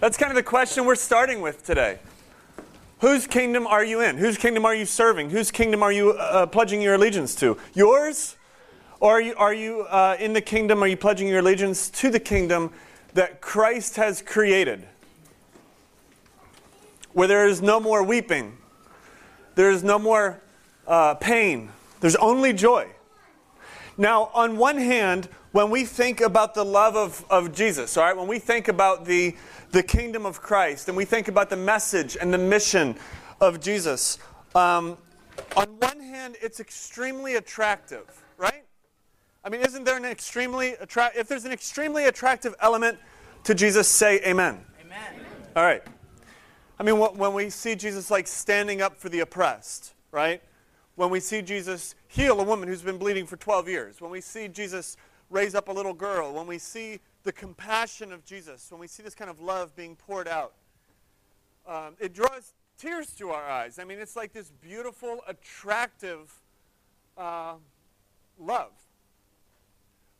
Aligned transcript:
That's 0.00 0.16
kind 0.16 0.30
of 0.30 0.36
the 0.36 0.44
question 0.44 0.84
we're 0.84 0.94
starting 0.94 1.40
with 1.40 1.64
today. 1.64 1.98
Whose 3.00 3.26
kingdom 3.26 3.66
are 3.66 3.84
you 3.84 4.00
in? 4.00 4.16
Whose 4.16 4.38
kingdom 4.38 4.64
are 4.64 4.74
you 4.74 4.86
serving? 4.86 5.30
Whose 5.30 5.50
kingdom 5.50 5.82
are 5.82 5.90
you 5.90 6.12
uh, 6.12 6.46
pledging 6.46 6.80
your 6.80 6.94
allegiance 6.94 7.34
to? 7.36 7.58
Yours? 7.74 8.36
Or 9.00 9.14
are 9.14 9.20
you, 9.20 9.34
are 9.34 9.54
you 9.54 9.82
uh, 9.82 10.16
in 10.20 10.34
the 10.34 10.40
kingdom? 10.40 10.84
Are 10.84 10.86
you 10.86 10.96
pledging 10.96 11.26
your 11.26 11.40
allegiance 11.40 11.90
to 11.90 12.10
the 12.10 12.20
kingdom 12.20 12.72
that 13.14 13.40
Christ 13.40 13.96
has 13.96 14.22
created? 14.22 14.86
Where 17.12 17.26
there 17.26 17.48
is 17.48 17.60
no 17.60 17.80
more 17.80 18.04
weeping, 18.04 18.56
there 19.56 19.70
is 19.70 19.82
no 19.82 19.98
more 19.98 20.40
uh, 20.86 21.14
pain, 21.14 21.70
there's 22.00 22.16
only 22.16 22.52
joy. 22.52 22.88
Now, 24.00 24.30
on 24.32 24.56
one 24.56 24.78
hand, 24.78 25.28
when 25.50 25.70
we 25.70 25.84
think 25.84 26.20
about 26.20 26.54
the 26.54 26.64
love 26.64 26.94
of, 26.94 27.24
of 27.28 27.52
Jesus, 27.52 27.96
all 27.96 28.04
right, 28.04 28.16
when 28.16 28.28
we 28.28 28.38
think 28.38 28.68
about 28.68 29.04
the, 29.04 29.34
the 29.72 29.82
kingdom 29.82 30.24
of 30.24 30.40
Christ 30.40 30.86
and 30.86 30.96
we 30.96 31.04
think 31.04 31.26
about 31.26 31.50
the 31.50 31.56
message 31.56 32.16
and 32.18 32.32
the 32.32 32.38
mission 32.38 32.94
of 33.40 33.60
Jesus, 33.60 34.18
um, 34.54 34.96
on 35.56 35.66
one 35.80 35.98
hand, 35.98 36.36
it's 36.40 36.60
extremely 36.60 37.34
attractive, 37.34 38.04
right? 38.36 38.62
I 39.44 39.48
mean, 39.48 39.62
isn't 39.62 39.82
there 39.82 39.96
an 39.96 40.04
extremely 40.04 40.74
attractive, 40.74 41.20
if 41.20 41.26
there's 41.26 41.44
an 41.44 41.52
extremely 41.52 42.04
attractive 42.04 42.54
element 42.60 42.98
to 43.44 43.54
Jesus, 43.54 43.88
say 43.88 44.20
amen. 44.20 44.64
Amen. 44.80 45.26
All 45.56 45.64
right. 45.64 45.82
I 46.78 46.84
mean, 46.84 46.98
when 46.98 47.34
we 47.34 47.50
see 47.50 47.74
Jesus 47.74 48.12
like 48.12 48.28
standing 48.28 48.80
up 48.80 48.96
for 48.96 49.08
the 49.08 49.20
oppressed, 49.20 49.94
right? 50.12 50.40
When 50.98 51.10
we 51.10 51.20
see 51.20 51.42
Jesus 51.42 51.94
heal 52.08 52.40
a 52.40 52.42
woman 52.42 52.66
who's 52.66 52.82
been 52.82 52.98
bleeding 52.98 53.24
for 53.24 53.36
12 53.36 53.68
years, 53.68 54.00
when 54.00 54.10
we 54.10 54.20
see 54.20 54.48
Jesus 54.48 54.96
raise 55.30 55.54
up 55.54 55.68
a 55.68 55.72
little 55.72 55.94
girl, 55.94 56.34
when 56.34 56.48
we 56.48 56.58
see 56.58 56.98
the 57.22 57.30
compassion 57.30 58.12
of 58.12 58.24
Jesus, 58.24 58.66
when 58.68 58.80
we 58.80 58.88
see 58.88 59.04
this 59.04 59.14
kind 59.14 59.30
of 59.30 59.38
love 59.38 59.76
being 59.76 59.94
poured 59.94 60.26
out, 60.26 60.54
um, 61.68 61.94
it 62.00 62.14
draws 62.14 62.52
tears 62.78 63.10
to 63.10 63.30
our 63.30 63.48
eyes. 63.48 63.78
I 63.78 63.84
mean, 63.84 64.00
it's 64.00 64.16
like 64.16 64.32
this 64.32 64.50
beautiful, 64.60 65.20
attractive 65.28 66.34
uh, 67.16 67.54
love. 68.36 68.72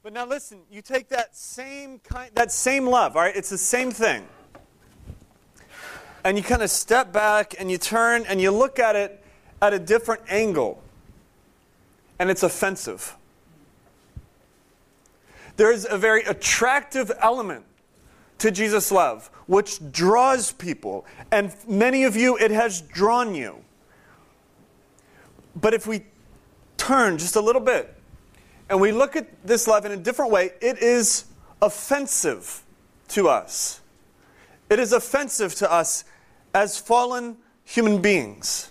But 0.05 0.13
now 0.13 0.27
listen, 0.27 0.61
you 0.71 0.81
take 0.81 1.09
that 1.09 1.35
same 1.35 1.99
kind, 1.99 2.31
that 2.37 2.53
same 2.53 2.87
love, 2.87 3.17
all 3.17 3.23
right? 3.23 3.35
It's 3.35 3.51
the 3.51 3.59
same 3.59 3.91
thing. 3.91 4.29
And 6.23 6.37
you 6.37 6.45
kind 6.45 6.63
of 6.63 6.71
step 6.71 7.13
back 7.13 7.57
and 7.59 7.69
you 7.69 7.79
turn 7.79 8.27
and 8.29 8.41
you 8.41 8.53
look 8.53 8.79
at 8.79 8.95
it 8.95 9.25
at 9.61 9.73
a 9.73 9.79
different 9.79 10.23
angle. 10.29 10.83
And 12.19 12.31
it's 12.31 12.43
offensive. 12.43 13.17
There's 15.57 15.85
a 15.85 15.99
very 15.99 16.23
attractive 16.25 17.11
element 17.21 17.65
to 18.39 18.51
Jesus' 18.51 18.93
love, 18.93 19.31
which 19.47 19.81
draws 19.91 20.53
people. 20.53 21.05
And 21.33 21.55
many 21.67 22.05
of 22.05 22.17
you, 22.17 22.37
it 22.39 22.51
has 22.51 22.81
drawn 22.81 23.35
you. 23.35 23.65
But 25.57 25.75
if 25.75 25.87
we 25.87 26.05
turn 26.77 27.19
just 27.19 27.35
a 27.37 27.41
little 27.41 27.61
bit 27.61 27.95
and 28.71 28.81
we 28.81 28.93
look 28.93 29.17
at 29.17 29.27
this 29.45 29.67
love 29.67 29.85
in 29.85 29.93
a 29.93 29.97
different 29.97 30.31
way, 30.31 30.51
it 30.61 30.79
is 30.79 31.25
offensive 31.61 32.63
to 33.09 33.29
us. 33.29 33.81
It 34.71 34.79
is 34.79 34.93
offensive 34.93 35.55
to 35.57 35.73
us 35.73 36.05
as 36.55 36.79
fallen 36.79 37.37
human 37.65 38.01
beings. 38.01 38.71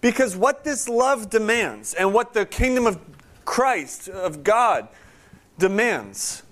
Because 0.00 0.36
what 0.36 0.64
this 0.64 0.88
love 0.88 1.28
demands 1.30 1.94
and 1.94 2.14
what 2.14 2.32
the 2.32 2.46
kingdom 2.46 2.86
of 2.86 2.98
Christ, 3.44 4.08
of 4.08 4.44
God, 4.44 4.88
demands 5.58 6.42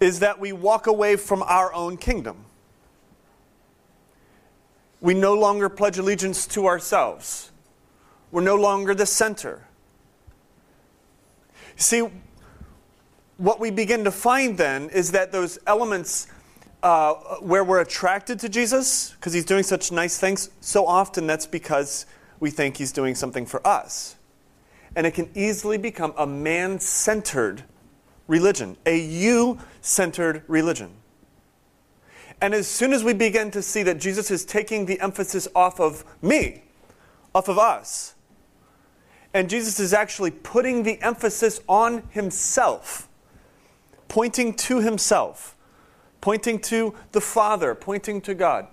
is 0.00 0.20
that 0.20 0.38
we 0.38 0.52
walk 0.52 0.86
away 0.86 1.16
from 1.16 1.42
our 1.42 1.72
own 1.72 1.96
kingdom. 1.96 2.44
We 5.00 5.14
no 5.14 5.34
longer 5.34 5.68
pledge 5.68 5.98
allegiance 5.98 6.46
to 6.48 6.66
ourselves. 6.66 7.50
We're 8.30 8.42
no 8.42 8.56
longer 8.56 8.94
the 8.94 9.06
center. 9.06 9.66
See, 11.76 12.08
what 13.36 13.60
we 13.60 13.70
begin 13.70 14.04
to 14.04 14.10
find 14.10 14.56
then 14.56 14.88
is 14.90 15.12
that 15.12 15.32
those 15.32 15.58
elements 15.66 16.28
uh, 16.82 17.14
where 17.40 17.64
we're 17.64 17.80
attracted 17.80 18.38
to 18.40 18.48
Jesus, 18.48 19.12
because 19.12 19.32
he's 19.32 19.44
doing 19.44 19.62
such 19.62 19.90
nice 19.90 20.18
things, 20.18 20.50
so 20.60 20.86
often 20.86 21.26
that's 21.26 21.46
because 21.46 22.06
we 22.40 22.50
think 22.50 22.76
he's 22.76 22.92
doing 22.92 23.14
something 23.14 23.46
for 23.46 23.66
us. 23.66 24.16
And 24.94 25.06
it 25.06 25.12
can 25.14 25.30
easily 25.34 25.78
become 25.78 26.14
a 26.16 26.26
man 26.26 26.78
centered 26.78 27.64
religion, 28.28 28.76
a 28.86 28.98
you 28.98 29.58
centered 29.80 30.42
religion. 30.48 30.90
And 32.40 32.54
as 32.54 32.66
soon 32.66 32.92
as 32.92 33.02
we 33.02 33.14
begin 33.14 33.50
to 33.52 33.62
see 33.62 33.82
that 33.84 33.98
Jesus 33.98 34.30
is 34.30 34.44
taking 34.44 34.86
the 34.86 35.00
emphasis 35.00 35.48
off 35.54 35.80
of 35.80 36.04
me, 36.20 36.64
off 37.34 37.48
of 37.48 37.58
us, 37.58 38.14
and 39.32 39.50
Jesus 39.50 39.80
is 39.80 39.92
actually 39.92 40.30
putting 40.30 40.82
the 40.82 41.00
emphasis 41.02 41.60
on 41.68 42.02
himself, 42.10 43.08
pointing 44.08 44.54
to 44.54 44.80
himself, 44.80 45.55
pointing 46.20 46.58
to 46.60 46.94
the 47.12 47.20
Father, 47.20 47.74
pointing 47.74 48.20
to 48.22 48.34
God. 48.34 48.66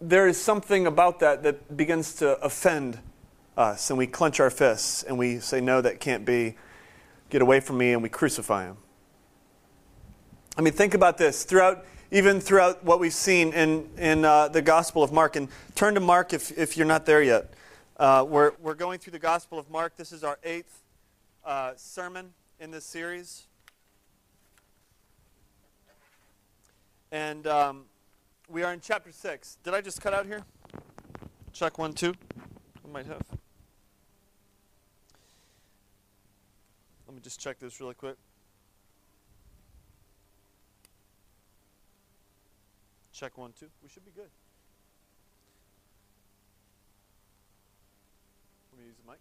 There 0.00 0.28
is 0.28 0.40
something 0.40 0.86
about 0.86 1.20
that 1.20 1.42
that 1.42 1.76
begins 1.76 2.14
to 2.16 2.38
offend 2.40 2.98
us, 3.56 3.90
and 3.90 3.98
we 3.98 4.06
clench 4.06 4.40
our 4.40 4.50
fists 4.50 5.02
and 5.02 5.18
we 5.18 5.40
say, 5.40 5.60
No, 5.60 5.80
that 5.80 6.00
can't 6.00 6.24
be. 6.24 6.56
Get 7.28 7.42
away 7.42 7.60
from 7.60 7.78
me, 7.78 7.92
and 7.92 8.02
we 8.02 8.08
crucify 8.08 8.66
him. 8.66 8.76
I 10.56 10.62
mean, 10.62 10.72
think 10.72 10.94
about 10.94 11.18
this. 11.18 11.44
Throughout, 11.44 11.84
even 12.12 12.40
throughout 12.40 12.84
what 12.84 13.00
we've 13.00 13.12
seen 13.12 13.52
in, 13.52 13.90
in 13.98 14.24
uh, 14.24 14.48
the 14.48 14.62
Gospel 14.62 15.02
of 15.02 15.12
Mark, 15.12 15.34
and 15.34 15.48
turn 15.74 15.94
to 15.94 16.00
Mark 16.00 16.32
if, 16.32 16.56
if 16.56 16.76
you're 16.76 16.86
not 16.86 17.04
there 17.04 17.22
yet. 17.22 17.52
Uh, 17.96 18.24
we're, 18.28 18.52
we're 18.60 18.74
going 18.74 18.98
through 18.98 19.12
the 19.12 19.18
Gospel 19.18 19.58
of 19.58 19.68
Mark. 19.70 19.96
This 19.96 20.12
is 20.12 20.22
our 20.22 20.38
eighth 20.44 20.82
uh, 21.44 21.72
sermon 21.76 22.32
in 22.60 22.70
this 22.70 22.84
series. 22.84 23.46
And 27.12 27.46
um, 27.46 27.84
we 28.48 28.62
are 28.62 28.72
in 28.72 28.80
chapter 28.80 29.12
6. 29.12 29.58
Did 29.62 29.74
I 29.74 29.80
just 29.80 30.00
cut 30.00 30.12
out 30.12 30.26
here? 30.26 30.42
Check 31.52 31.78
one, 31.78 31.92
two. 31.92 32.14
I 32.84 32.92
might 32.92 33.06
have. 33.06 33.22
Let 37.06 37.14
me 37.14 37.20
just 37.22 37.40
check 37.40 37.58
this 37.58 37.80
really 37.80 37.94
quick. 37.94 38.16
Check 43.12 43.38
one, 43.38 43.52
two. 43.58 43.68
We 43.82 43.88
should 43.88 44.04
be 44.04 44.10
good. 44.10 44.28
Let 48.72 48.80
me 48.80 48.86
use 48.88 48.96
the 49.02 49.10
mic? 49.10 49.18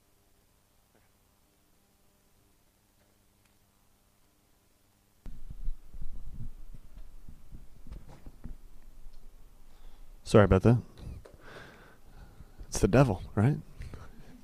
Sorry 10.25 10.44
about 10.44 10.63
that. 10.63 10.80
It's 12.68 12.80
the 12.80 12.88
devil, 12.88 13.22
right? 13.36 13.58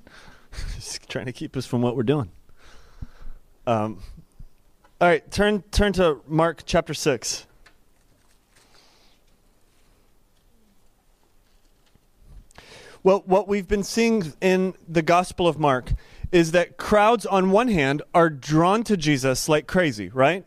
He's 0.74 1.00
trying 1.08 1.26
to 1.26 1.32
keep 1.32 1.56
us 1.56 1.66
from 1.66 1.82
what 1.82 1.96
we're 1.96 2.04
doing. 2.04 2.30
Um, 3.66 3.98
all 5.00 5.08
right, 5.08 5.28
turn 5.32 5.62
turn 5.72 5.92
to 5.94 6.20
Mark 6.28 6.62
chapter 6.64 6.94
six. 6.94 7.46
Well, 13.02 13.24
what 13.26 13.48
we've 13.48 13.66
been 13.66 13.82
seeing 13.82 14.32
in 14.40 14.74
the 14.88 15.02
Gospel 15.02 15.48
of 15.48 15.58
Mark 15.58 15.94
is 16.30 16.52
that 16.52 16.76
crowds, 16.76 17.26
on 17.26 17.50
one 17.50 17.66
hand, 17.66 18.02
are 18.14 18.30
drawn 18.30 18.84
to 18.84 18.96
Jesus 18.96 19.48
like 19.48 19.66
crazy, 19.66 20.10
right? 20.10 20.44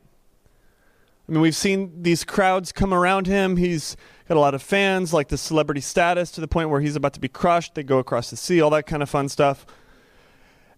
I 1.28 1.32
mean, 1.32 1.42
we've 1.42 1.56
seen 1.56 2.04
these 2.04 2.24
crowds 2.24 2.72
come 2.72 2.94
around 2.94 3.28
him. 3.28 3.58
He's 3.58 3.98
got 4.28 4.38
a 4.38 4.40
lot 4.40 4.56
of 4.56 4.62
fans, 4.62 5.14
like 5.14 5.28
the 5.28 5.38
celebrity 5.38 5.82
status, 5.82 6.32
to 6.32 6.42
the 6.42 6.48
point 6.48 6.70
where 6.70 6.82
he's 6.82 6.96
about 6.96 7.14
to 7.14 7.20
be 7.20 7.28
crushed. 7.28 7.76
They 7.76 7.84
go 7.84 8.00
across 8.00 8.30
the 8.30 8.38
sea, 8.38 8.62
all 8.62 8.72
that 8.72 8.88
kind 8.88 9.04
of 9.04 9.10
fun 9.10 9.30
stuff. 9.30 9.66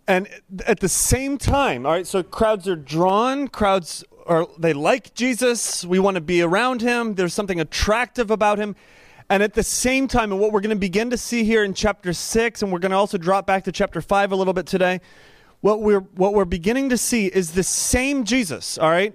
And 0.07 0.27
at 0.65 0.79
the 0.79 0.89
same 0.89 1.37
time, 1.37 1.85
all 1.85 1.91
right, 1.91 2.07
so 2.07 2.23
crowds 2.23 2.67
are 2.67 2.75
drawn, 2.75 3.47
crowds 3.47 4.03
are, 4.25 4.47
they 4.57 4.73
like 4.73 5.13
Jesus. 5.13 5.83
We 5.83 5.99
want 5.99 6.15
to 6.15 6.21
be 6.21 6.41
around 6.41 6.81
him. 6.81 7.15
There's 7.15 7.33
something 7.33 7.59
attractive 7.59 8.31
about 8.31 8.57
him. 8.57 8.75
And 9.29 9.43
at 9.43 9.53
the 9.53 9.63
same 9.63 10.07
time, 10.07 10.31
and 10.31 10.39
what 10.39 10.53
we're 10.53 10.61
going 10.61 10.75
to 10.75 10.79
begin 10.79 11.09
to 11.09 11.17
see 11.17 11.43
here 11.43 11.63
in 11.63 11.73
chapter 11.73 12.13
6, 12.13 12.61
and 12.61 12.71
we're 12.71 12.79
going 12.79 12.91
to 12.91 12.97
also 12.97 13.17
drop 13.17 13.45
back 13.45 13.65
to 13.65 13.71
chapter 13.73 14.01
5 14.01 14.31
a 14.31 14.35
little 14.35 14.53
bit 14.53 14.65
today, 14.65 15.01
what 15.59 15.81
we're, 15.81 15.99
what 15.99 16.33
we're 16.33 16.45
beginning 16.45 16.87
to 16.89 16.97
see 16.97 17.27
is 17.27 17.51
the 17.51 17.63
same 17.63 18.23
Jesus, 18.23 18.77
all 18.77 18.89
right? 18.89 19.13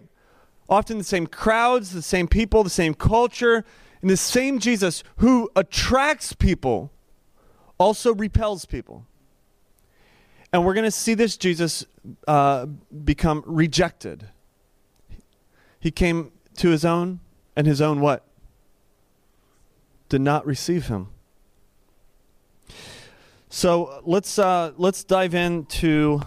Often 0.69 0.99
the 0.99 1.05
same 1.05 1.27
crowds, 1.27 1.93
the 1.93 2.03
same 2.03 2.29
people, 2.29 2.63
the 2.63 2.71
same 2.71 2.93
culture, 2.93 3.65
and 4.03 4.11
the 4.11 4.17
same 4.17 4.59
Jesus 4.59 5.03
who 5.17 5.51
attracts 5.57 6.35
people 6.35 6.93
also 7.79 8.15
repels 8.15 8.67
people. 8.67 9.07
And 10.53 10.67
we're 10.67 10.75
going 10.75 10.85
to 10.85 10.91
see 10.91 11.15
this 11.15 11.39
Jesus 11.39 11.87
uh, 12.29 12.67
become 13.05 13.43
rejected. 13.47 14.29
He 15.81 15.91
came 15.91 16.33
to 16.59 16.69
his 16.69 16.85
own, 16.85 17.21
and 17.57 17.67
his 17.67 17.81
own 17.81 18.01
what? 18.01 18.27
Did 20.09 20.21
not 20.21 20.45
receive 20.45 20.89
him. 20.89 21.09
So 23.49 24.03
let's 24.05 24.39
uh, 24.39 24.73
let's 24.77 25.05
dive 25.05 25.35
into 25.35 26.21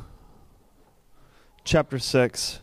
chapter 1.63 2.00
six, 2.00 2.60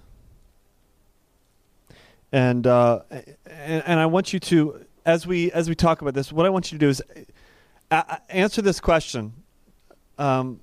and, 2.30 2.66
uh, 2.66 3.00
and 3.46 3.82
and 3.86 4.00
I 4.00 4.06
want 4.06 4.32
you 4.32 4.40
to, 4.40 4.84
as 5.04 5.26
we 5.26 5.50
as 5.52 5.68
we 5.68 5.74
talk 5.74 6.02
about 6.02 6.14
this, 6.14 6.32
what 6.32 6.46
I 6.46 6.50
want 6.50 6.70
you 6.70 6.78
to 6.78 6.84
do 6.84 6.88
is 6.88 7.02
a- 7.90 8.20
answer 8.30 8.62
this 8.62 8.80
question: 8.80 9.32
um, 10.18 10.60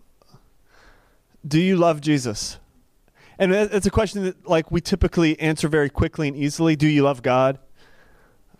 Do 1.48 1.60
you 1.60 1.78
love 1.78 2.02
Jesus? 2.02 2.58
And 3.38 3.54
it's 3.54 3.86
a 3.86 3.92
question 3.92 4.24
that 4.26 4.48
like 4.48 4.70
we 4.70 4.82
typically 4.82 5.40
answer 5.40 5.70
very 5.70 5.90
quickly 5.90 6.28
and 6.28 6.36
easily. 6.36 6.76
Do 6.76 6.88
you 6.88 7.04
love 7.04 7.24
God? 7.24 7.58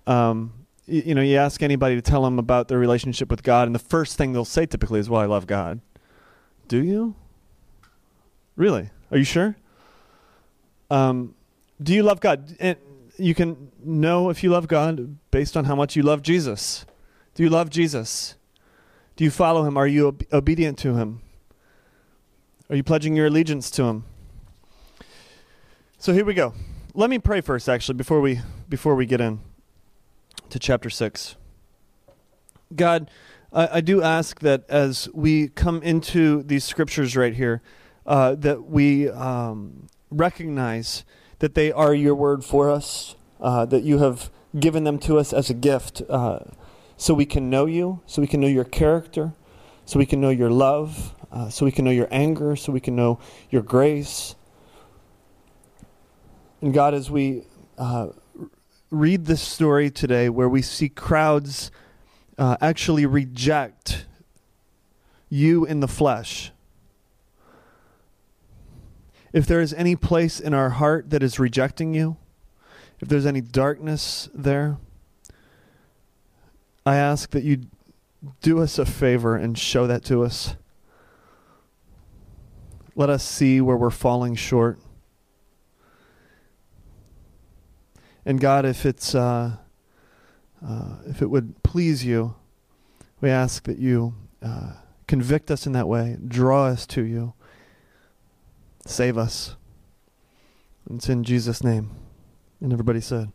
Um, 0.08 0.54
you, 0.86 1.04
you 1.08 1.16
know, 1.16 1.22
you 1.22 1.36
ask 1.36 1.62
anybody 1.62 1.96
to 1.96 2.02
tell 2.02 2.24
them 2.24 2.40
about 2.40 2.70
their 2.70 2.80
relationship 2.80 3.30
with 3.30 3.44
God, 3.44 3.68
and 3.68 3.76
the 3.76 3.80
first 3.80 4.18
thing 4.18 4.32
they'll 4.32 4.46
say 4.46 4.66
typically 4.66 5.00
is, 5.00 5.10
"Well, 5.10 5.22
I 5.22 5.26
love 5.26 5.48
God." 5.48 5.82
Do 6.68 6.84
you? 6.84 7.16
Really? 8.56 8.90
Are 9.12 9.18
you 9.18 9.24
sure? 9.24 9.56
Um, 10.92 11.36
do 11.82 11.94
you 11.94 12.04
love 12.04 12.20
God? 12.20 12.56
And 12.60 12.78
you 13.20 13.36
can 13.36 13.72
know 13.84 14.30
if 14.30 14.44
you 14.44 14.50
love 14.50 14.68
God 14.68 15.18
based 15.32 15.58
on 15.58 15.66
how 15.66 15.76
much 15.76 15.96
you 15.96 16.04
love 16.04 16.22
Jesus. 16.22 16.86
Do 17.36 17.44
you 17.44 17.50
love 17.50 17.70
Jesus? 17.70 18.36
Do 19.16 19.24
you 19.24 19.32
follow 19.32 19.66
him? 19.66 19.78
Are 19.78 19.88
you 19.88 20.08
ob- 20.08 20.24
obedient 20.32 20.78
to 20.80 20.96
him? 20.96 21.22
Are 22.70 22.76
you 22.76 22.84
pledging 22.84 23.16
your 23.16 23.28
allegiance 23.28 23.70
to 23.72 23.84
him? 23.84 24.06
So 25.98 26.14
here 26.14 26.24
we 26.24 26.34
go. 26.34 26.54
Let 26.94 27.10
me 27.10 27.20
pray 27.20 27.42
first 27.42 27.68
actually 27.68 27.96
before 27.96 28.22
we 28.22 28.42
before 28.70 28.96
we 28.96 29.06
get 29.06 29.20
in 29.20 29.42
to 30.50 30.60
chapter 30.60 30.90
6. 30.90 31.36
God, 32.76 33.10
I, 33.52 33.78
I 33.78 33.82
do 33.82 34.02
ask 34.02 34.40
that 34.40 34.64
as 34.70 35.10
we 35.14 35.50
come 35.50 35.82
into 35.82 36.44
these 36.44 36.64
scriptures 36.64 37.18
right 37.18 37.34
here, 37.34 37.62
uh, 38.06 38.36
that 38.36 38.66
we 38.66 39.10
um, 39.10 39.88
recognize 40.12 41.04
that 41.40 41.56
they 41.56 41.72
are 41.72 41.94
your 41.94 42.16
word 42.16 42.44
for 42.44 42.70
us, 42.70 43.16
uh, 43.42 43.66
that 43.66 43.84
you 43.84 43.98
have 44.00 44.30
given 44.58 44.84
them 44.84 45.00
to 45.00 45.18
us 45.18 45.34
as 45.34 45.50
a 45.50 45.54
gift 45.54 46.02
uh, 46.10 46.40
so 46.98 47.14
we 47.14 47.26
can 47.26 47.50
know 47.50 47.66
you, 47.66 48.02
so 48.06 48.22
we 48.22 48.28
can 48.28 48.42
know 48.42 48.48
your 48.48 48.66
character, 48.66 49.34
so 49.86 49.98
we 50.00 50.06
can 50.06 50.20
know 50.20 50.30
your 50.30 50.50
love, 50.50 51.14
uh, 51.32 51.50
so 51.50 51.66
we 51.66 51.72
can 51.72 51.86
know 51.86 51.92
your 51.92 52.08
anger, 52.12 52.56
so 52.56 52.72
we 52.72 52.80
can 52.80 52.96
know 52.96 53.20
your 53.50 53.62
grace. 53.62 54.36
And 56.62 56.74
God, 56.74 56.94
as 56.94 57.10
we 57.10 57.44
uh, 57.78 58.10
read 58.92 59.26
this 59.26 59.42
story 59.42 59.90
today 59.90 60.30
where 60.30 60.50
we 60.50 60.62
see 60.62 60.90
crowds 60.90 61.72
uh, 62.38 62.58
actually 62.60 63.06
reject 63.06 64.06
you 65.30 65.64
in 65.66 65.80
the 65.80 65.88
flesh. 65.88 66.52
If 69.32 69.46
there 69.46 69.62
is 69.62 69.74
any 69.74 69.96
place 69.96 70.40
in 70.40 70.54
our 70.54 70.72
heart 70.72 71.10
that 71.10 71.22
is 71.22 71.40
rejecting 71.40 71.94
you, 71.94 72.18
if 73.00 73.08
there's 73.08 73.26
any 73.26 73.42
darkness 73.42 74.30
there, 74.34 74.78
I 76.86 76.96
ask 76.96 77.30
that 77.32 77.44
you 77.44 77.68
do 78.42 78.60
us 78.60 78.80
a 78.80 78.86
favor 78.86 79.36
and 79.36 79.58
show 79.58 79.88
that 79.88 80.04
to 80.06 80.24
us. 80.24 80.56
Let 82.96 83.10
us 83.10 83.24
see 83.24 83.62
where 83.62 83.78
we're 83.78 83.90
falling 83.92 84.36
short. 84.36 84.80
And 88.26 88.42
God, 88.42 88.66
if 88.66 88.86
it's 88.86 89.16
uh, 89.16 89.58
uh, 90.66 90.96
if 91.08 91.22
it 91.22 91.30
would 91.30 91.64
please 91.64 92.04
you, 92.04 92.36
we 93.22 93.30
ask 93.30 93.64
that 93.64 93.78
you 93.78 94.16
uh, 94.42 94.74
convict 95.08 95.50
us 95.50 95.66
in 95.66 95.72
that 95.74 95.88
way, 95.88 96.18
draw 96.28 96.66
us 96.66 96.86
to 96.88 97.04
you, 97.04 97.34
save 98.90 99.18
us. 99.18 99.56
It's 100.92 101.10
in 101.10 101.24
Jesus' 101.24 101.64
name. 101.64 101.92
And 102.62 102.74
everybody 102.74 103.02
said, 103.02 103.32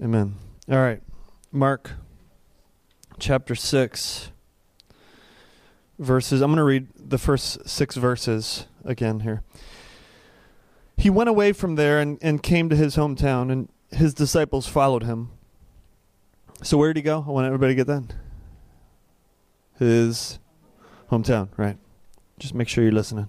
Amen. 0.00 0.36
All 0.70 0.78
right, 0.78 1.02
Mark 1.50 1.92
chapter 3.18 3.54
6, 3.54 4.30
verses. 5.98 6.40
I'm 6.40 6.50
going 6.50 6.58
to 6.58 6.64
read 6.64 6.88
the 6.94 7.18
first 7.18 7.68
six 7.68 7.96
verses 7.96 8.66
again 8.84 9.20
here. 9.20 9.42
He 10.96 11.10
went 11.10 11.28
away 11.28 11.52
from 11.52 11.76
there 11.76 11.98
and, 11.98 12.18
and 12.20 12.42
came 12.42 12.68
to 12.68 12.76
his 12.76 12.96
hometown, 12.96 13.50
and 13.50 13.68
his 13.90 14.14
disciples 14.14 14.66
followed 14.66 15.04
him. 15.04 15.30
So, 16.62 16.76
where 16.76 16.92
did 16.92 16.98
he 16.98 17.02
go? 17.02 17.24
I 17.26 17.30
want 17.30 17.46
everybody 17.46 17.72
to 17.72 17.76
get 17.76 17.86
that. 17.86 18.14
His 19.78 20.38
hometown, 21.10 21.48
right? 21.56 21.78
Just 22.38 22.54
make 22.54 22.68
sure 22.68 22.84
you're 22.84 22.92
listening. 22.92 23.28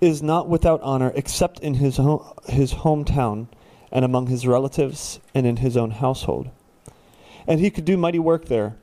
is 0.00 0.22
not 0.22 0.48
without 0.48 0.80
honor 0.82 1.12
except 1.14 1.60
in 1.60 1.74
his, 1.74 1.96
home, 1.96 2.24
his 2.48 2.74
hometown 2.74 3.48
and 3.92 4.04
among 4.04 4.26
his 4.26 4.46
relatives 4.46 5.20
and 5.34 5.46
in 5.46 5.58
his 5.58 5.76
own 5.76 5.92
household. 5.92 6.50
And 7.46 7.60
he 7.60 7.70
could 7.70 7.84
do 7.84 7.96
mighty 7.96 8.18
work 8.18 8.46
there, 8.46 8.76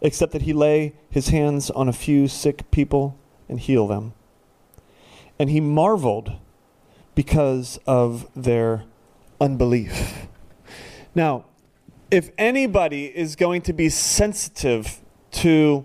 except 0.00 0.32
that 0.32 0.42
he 0.42 0.52
lay 0.52 0.94
his 1.08 1.28
hands 1.28 1.70
on 1.70 1.88
a 1.88 1.92
few 1.92 2.28
sick 2.28 2.70
people 2.70 3.18
and 3.48 3.58
heal 3.58 3.86
them. 3.86 4.12
And 5.38 5.50
he 5.50 5.60
marveled 5.60 6.32
because 7.14 7.78
of 7.86 8.28
their 8.36 8.84
unbelief. 9.40 10.26
Now, 11.14 11.46
if 12.10 12.30
anybody 12.38 13.06
is 13.06 13.36
going 13.36 13.62
to 13.62 13.72
be 13.72 13.88
sensitive 13.88 15.00
to 15.32 15.84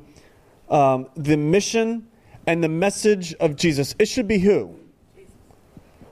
um, 0.70 1.08
the 1.16 1.38
mission 1.38 2.08
and 2.46 2.64
the 2.64 2.70
message 2.70 3.34
of 3.36 3.56
Jesus, 3.56 3.96
it 4.00 4.08
should 4.08 4.28
be 4.28 4.40
who? 4.40 4.78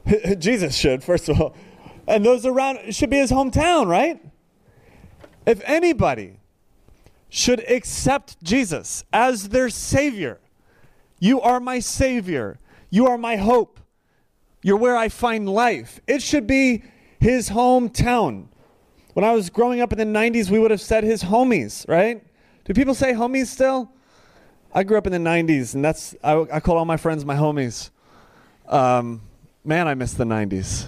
Jesus 0.38 0.76
should, 0.76 1.04
first 1.04 1.30
of 1.30 1.40
all. 1.40 1.56
And 2.08 2.26
those 2.26 2.46
around, 2.46 2.94
should 2.94 3.10
be 3.10 3.18
his 3.18 3.32
hometown, 3.32 3.88
right? 3.88 4.24
If 5.46 5.62
anybody 5.66 6.40
should 7.30 7.60
accept 7.70 8.42
Jesus 8.44 9.04
as 9.14 9.50
their 9.50 9.70
Savior, 9.70 10.40
you 11.20 11.40
are 11.42 11.60
my 11.60 11.80
Savior, 11.80 12.60
you 12.90 13.08
are 13.08 13.18
my 13.18 13.38
hope, 13.38 13.80
you're 14.64 14.78
where 14.78 14.98
I 14.98 15.10
find 15.10 15.48
life. 15.48 16.00
It 16.08 16.22
should 16.22 16.46
be 16.46 16.84
his 17.20 17.50
hometown. 17.50 18.48
When 19.14 19.26
I 19.26 19.34
was 19.34 19.50
growing 19.50 19.82
up 19.82 19.92
in 19.92 19.98
the 19.98 20.20
90s, 20.20 20.50
we 20.50 20.60
would 20.60 20.72
have 20.72 20.82
said 20.82 21.04
his 21.04 21.24
homies, 21.24 21.88
right? 21.88 22.24
Do 22.66 22.74
people 22.74 22.94
say 22.94 23.14
homies 23.14 23.48
still? 23.48 23.92
I 24.74 24.84
grew 24.84 24.98
up 24.98 25.06
in 25.06 25.12
the 25.12 25.18
90s, 25.18 25.76
and 25.76 25.84
that's, 25.84 26.16
I, 26.24 26.46
I 26.52 26.60
call 26.60 26.78
all 26.78 26.86
my 26.86 26.98
friends 26.98 27.26
my 27.26 27.36
homies. 27.36 27.90
Um, 28.68 29.22
man, 29.64 29.88
I 29.88 29.94
miss 29.94 30.14
the 30.14 30.24
90s. 30.24 30.88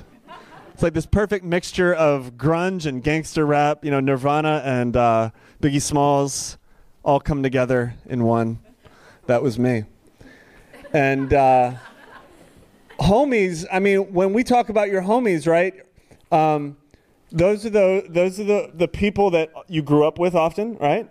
It's 0.73 0.81
like 0.81 0.93
this 0.93 1.05
perfect 1.05 1.45
mixture 1.45 1.93
of 1.93 2.33
grunge 2.35 2.85
and 2.85 3.03
gangster 3.03 3.45
rap, 3.45 3.85
you 3.85 3.91
know, 3.91 3.99
Nirvana 3.99 4.61
and 4.65 4.97
uh, 4.97 5.29
Biggie 5.61 5.81
Smalls 5.81 6.57
all 7.03 7.19
come 7.19 7.43
together 7.43 7.93
in 8.07 8.23
one. 8.23 8.59
That 9.27 9.43
was 9.43 9.59
me. 9.59 9.83
And, 10.93 11.33
uh, 11.33 11.73
homies, 12.99 13.65
I 13.71 13.79
mean, 13.79 14.13
when 14.13 14.33
we 14.33 14.43
talk 14.43 14.69
about 14.69 14.89
your 14.89 15.01
homies, 15.01 15.47
right? 15.47 15.85
Um, 16.31 16.77
those 17.31 17.65
are 17.65 17.69
the 17.69 18.05
those 18.09 18.39
are 18.39 18.43
the, 18.43 18.71
the 18.75 18.87
people 18.87 19.31
that 19.31 19.51
you 19.67 19.81
grew 19.81 20.05
up 20.05 20.19
with 20.19 20.35
often, 20.35 20.77
right? 20.77 21.09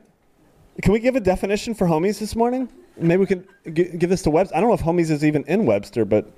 Can 0.81 0.93
we 0.93 1.01
give 1.01 1.17
a 1.17 1.21
definition 1.21 1.75
for 1.75 1.87
homies 1.87 2.19
this 2.19 2.37
morning? 2.37 2.69
Maybe 2.97 3.21
we 3.21 3.27
can 3.27 3.47
g- 3.73 3.97
give 3.97 4.09
this 4.09 4.23
to 4.23 4.31
Webster. 4.31 4.57
I 4.57 4.61
don't 4.61 4.69
know 4.69 4.75
if 4.75 4.83
homies 4.83 5.11
is 5.11 5.25
even 5.25 5.45
in 5.45 5.67
Webster, 5.67 6.05
but 6.05 6.31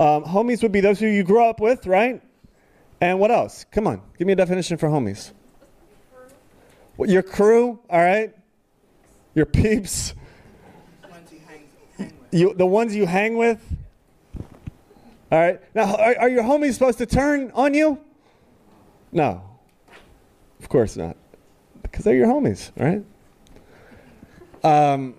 um, 0.00 0.24
homies 0.24 0.62
would 0.62 0.72
be 0.72 0.80
those 0.80 0.98
who 0.98 1.06
you 1.06 1.22
grew 1.22 1.44
up 1.44 1.60
with, 1.60 1.86
right? 1.86 2.22
And 3.00 3.18
what 3.18 3.30
else? 3.30 3.64
Come 3.70 3.86
on, 3.86 4.02
give 4.18 4.26
me 4.26 4.32
a 4.32 4.36
definition 4.36 4.76
for 4.76 4.88
homies. 4.88 5.32
What, 6.96 7.08
your 7.08 7.22
crew, 7.22 7.80
all 7.90 8.00
right? 8.00 8.34
Your 9.34 9.46
peeps. 9.46 10.14
You, 12.30 12.54
the 12.54 12.66
ones 12.66 12.94
you 12.94 13.06
hang 13.06 13.36
with. 13.36 13.60
All 15.30 15.38
right. 15.38 15.60
Now, 15.74 15.96
are, 15.96 16.18
are, 16.20 16.28
your 16.28 16.42
homies 16.42 16.74
supposed 16.74 16.98
to 16.98 17.06
turn 17.06 17.50
on 17.54 17.74
you? 17.74 17.98
No. 19.10 19.42
Of 20.60 20.68
course 20.68 20.96
not. 20.96 21.16
Because 21.82 22.04
they're 22.04 22.14
your 22.14 22.28
homies, 22.28 22.70
right? 22.76 23.02
Um, 24.64 25.14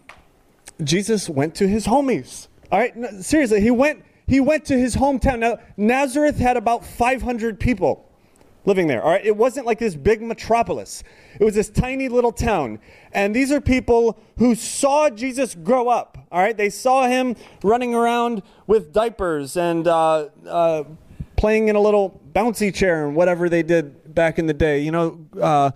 Jesus 0.83 1.29
went 1.29 1.55
to 1.55 1.67
his 1.67 1.85
homies. 1.85 2.47
All 2.71 2.79
right, 2.79 2.95
no, 2.95 3.21
seriously, 3.21 3.61
he 3.61 3.71
went 3.71 4.03
he 4.33 4.39
went 4.39 4.65
to 4.65 4.75
his 4.75 4.95
hometown. 4.95 5.37
Now, 5.37 5.59
Nazareth 5.77 6.39
had 6.39 6.57
about 6.57 6.83
500 6.83 7.59
people 7.59 8.09
living 8.65 8.87
there. 8.87 9.03
All 9.03 9.11
right, 9.11 9.23
it 9.23 9.37
wasn't 9.37 9.67
like 9.67 9.77
this 9.77 9.95
big 9.95 10.23
metropolis. 10.23 11.03
It 11.39 11.43
was 11.43 11.53
this 11.53 11.69
tiny 11.69 12.09
little 12.09 12.31
town. 12.31 12.79
And 13.11 13.35
these 13.35 13.51
are 13.51 13.61
people 13.61 14.17
who 14.39 14.55
saw 14.55 15.11
Jesus 15.11 15.53
grow 15.53 15.87
up. 15.87 16.17
All 16.31 16.41
right, 16.41 16.57
they 16.57 16.71
saw 16.71 17.07
him 17.07 17.35
running 17.63 17.93
around 17.93 18.41
with 18.65 18.91
diapers 18.91 19.55
and 19.55 19.87
uh, 19.87 20.29
uh, 20.47 20.85
playing 21.35 21.67
in 21.67 21.75
a 21.75 21.79
little 21.79 22.19
bouncy 22.33 22.73
chair 22.73 23.05
and 23.05 23.15
whatever 23.15 23.49
they 23.49 23.61
did 23.61 24.15
back 24.15 24.39
in 24.39 24.47
the 24.47 24.53
day. 24.55 24.79
You 24.79 24.89
know, 24.93 25.27
uh, 25.39 25.69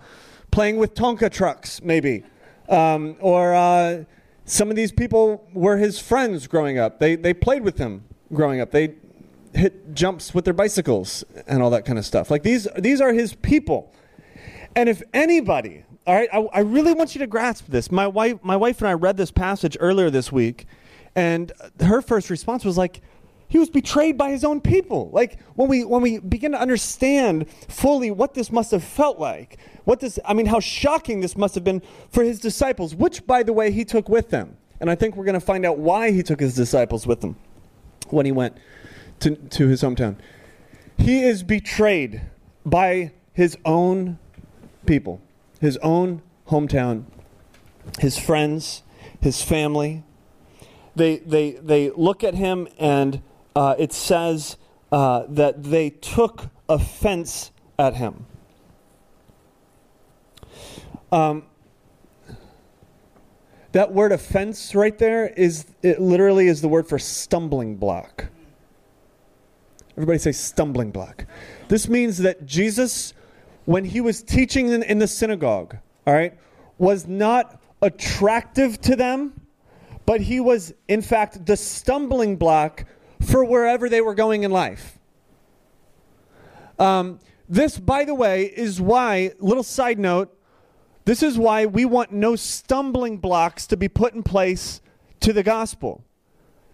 playing 0.50 0.78
with 0.78 0.94
Tonka 0.94 1.30
trucks, 1.30 1.80
maybe. 1.80 2.24
Um, 2.68 3.18
or 3.20 3.54
uh, 3.54 4.02
some 4.46 4.68
of 4.68 4.74
these 4.74 4.90
people 4.90 5.48
were 5.52 5.76
his 5.76 6.00
friends 6.00 6.48
growing 6.48 6.76
up. 6.76 6.98
They, 6.98 7.14
they 7.14 7.32
played 7.32 7.62
with 7.62 7.78
him 7.78 8.02
growing 8.32 8.60
up. 8.60 8.70
They 8.70 8.94
hit 9.54 9.94
jumps 9.94 10.34
with 10.34 10.44
their 10.44 10.54
bicycles 10.54 11.24
and 11.46 11.62
all 11.62 11.70
that 11.70 11.84
kind 11.84 11.98
of 11.98 12.04
stuff. 12.04 12.30
Like 12.30 12.42
these, 12.42 12.68
these 12.78 13.00
are 13.00 13.12
his 13.12 13.34
people. 13.34 13.92
And 14.76 14.88
if 14.88 15.02
anybody, 15.12 15.84
all 16.06 16.14
right, 16.14 16.28
I, 16.32 16.38
I 16.52 16.60
really 16.60 16.92
want 16.92 17.14
you 17.14 17.18
to 17.20 17.26
grasp 17.26 17.66
this. 17.68 17.90
My 17.90 18.06
wife, 18.06 18.38
my 18.42 18.56
wife 18.56 18.80
and 18.80 18.88
I 18.88 18.92
read 18.92 19.16
this 19.16 19.30
passage 19.30 19.76
earlier 19.80 20.10
this 20.10 20.30
week, 20.30 20.66
and 21.16 21.52
her 21.80 22.00
first 22.00 22.30
response 22.30 22.64
was 22.64 22.78
like, 22.78 23.00
he 23.48 23.58
was 23.58 23.70
betrayed 23.70 24.18
by 24.18 24.30
his 24.30 24.44
own 24.44 24.60
people. 24.60 25.08
Like 25.10 25.40
when 25.54 25.68
we 25.68 25.82
when 25.84 26.02
we 26.02 26.18
begin 26.18 26.52
to 26.52 26.60
understand 26.60 27.48
fully 27.50 28.10
what 28.10 28.34
this 28.34 28.52
must 28.52 28.70
have 28.72 28.84
felt 28.84 29.18
like, 29.18 29.58
what 29.84 30.00
this 30.00 30.18
I 30.26 30.34
mean 30.34 30.46
how 30.46 30.60
shocking 30.60 31.20
this 31.20 31.34
must 31.34 31.54
have 31.54 31.64
been 31.64 31.82
for 32.10 32.22
his 32.22 32.40
disciples, 32.40 32.94
which 32.94 33.26
by 33.26 33.42
the 33.42 33.54
way 33.54 33.70
he 33.70 33.86
took 33.86 34.08
with 34.08 34.28
them. 34.28 34.58
And 34.80 34.90
I 34.90 34.94
think 34.94 35.16
we're 35.16 35.24
going 35.24 35.32
to 35.32 35.40
find 35.40 35.64
out 35.64 35.78
why 35.78 36.10
he 36.12 36.22
took 36.22 36.38
his 36.38 36.54
disciples 36.54 37.06
with 37.06 37.24
him 37.24 37.36
when 38.12 38.26
he 38.26 38.32
went 38.32 38.56
to, 39.20 39.36
to 39.36 39.68
his 39.68 39.82
hometown. 39.82 40.16
He 40.96 41.22
is 41.22 41.42
betrayed 41.42 42.22
by 42.64 43.12
his 43.32 43.56
own 43.64 44.18
people, 44.86 45.20
his 45.60 45.76
own 45.78 46.22
hometown, 46.48 47.04
his 48.00 48.18
friends, 48.18 48.82
his 49.20 49.42
family. 49.42 50.02
They, 50.96 51.18
they, 51.18 51.52
they 51.52 51.90
look 51.90 52.24
at 52.24 52.34
him, 52.34 52.66
and 52.78 53.22
uh, 53.54 53.76
it 53.78 53.92
says 53.92 54.56
uh, 54.90 55.24
that 55.28 55.62
they 55.64 55.90
took 55.90 56.46
offense 56.68 57.52
at 57.78 57.94
him. 57.94 58.26
Um, 61.12 61.44
that 63.72 63.92
word 63.92 64.12
offense 64.12 64.74
right 64.74 64.96
there 64.98 65.28
is 65.28 65.66
it 65.82 66.00
literally 66.00 66.48
is 66.48 66.60
the 66.60 66.68
word 66.68 66.86
for 66.86 66.98
stumbling 66.98 67.76
block. 67.76 68.26
Everybody 69.92 70.18
say 70.18 70.32
stumbling 70.32 70.90
block. 70.90 71.26
This 71.68 71.88
means 71.88 72.18
that 72.18 72.46
Jesus, 72.46 73.12
when 73.64 73.84
he 73.84 74.00
was 74.00 74.22
teaching 74.22 74.68
in, 74.68 74.82
in 74.84 74.98
the 74.98 75.08
synagogue, 75.08 75.76
all 76.06 76.14
right, 76.14 76.38
was 76.78 77.06
not 77.06 77.60
attractive 77.82 78.80
to 78.82 78.96
them, 78.96 79.40
but 80.06 80.20
he 80.20 80.40
was, 80.40 80.72
in 80.86 81.02
fact, 81.02 81.44
the 81.44 81.56
stumbling 81.56 82.36
block 82.36 82.84
for 83.20 83.44
wherever 83.44 83.88
they 83.88 84.00
were 84.00 84.14
going 84.14 84.44
in 84.44 84.50
life. 84.50 84.98
Um, 86.78 87.18
this, 87.48 87.78
by 87.78 88.04
the 88.04 88.14
way, 88.14 88.44
is 88.44 88.80
why, 88.80 89.32
little 89.40 89.62
side 89.64 89.98
note, 89.98 90.37
this 91.08 91.22
is 91.22 91.38
why 91.38 91.64
we 91.64 91.86
want 91.86 92.12
no 92.12 92.36
stumbling 92.36 93.16
blocks 93.16 93.66
to 93.68 93.78
be 93.78 93.88
put 93.88 94.12
in 94.12 94.22
place 94.22 94.82
to 95.20 95.32
the 95.32 95.42
gospel. 95.42 96.04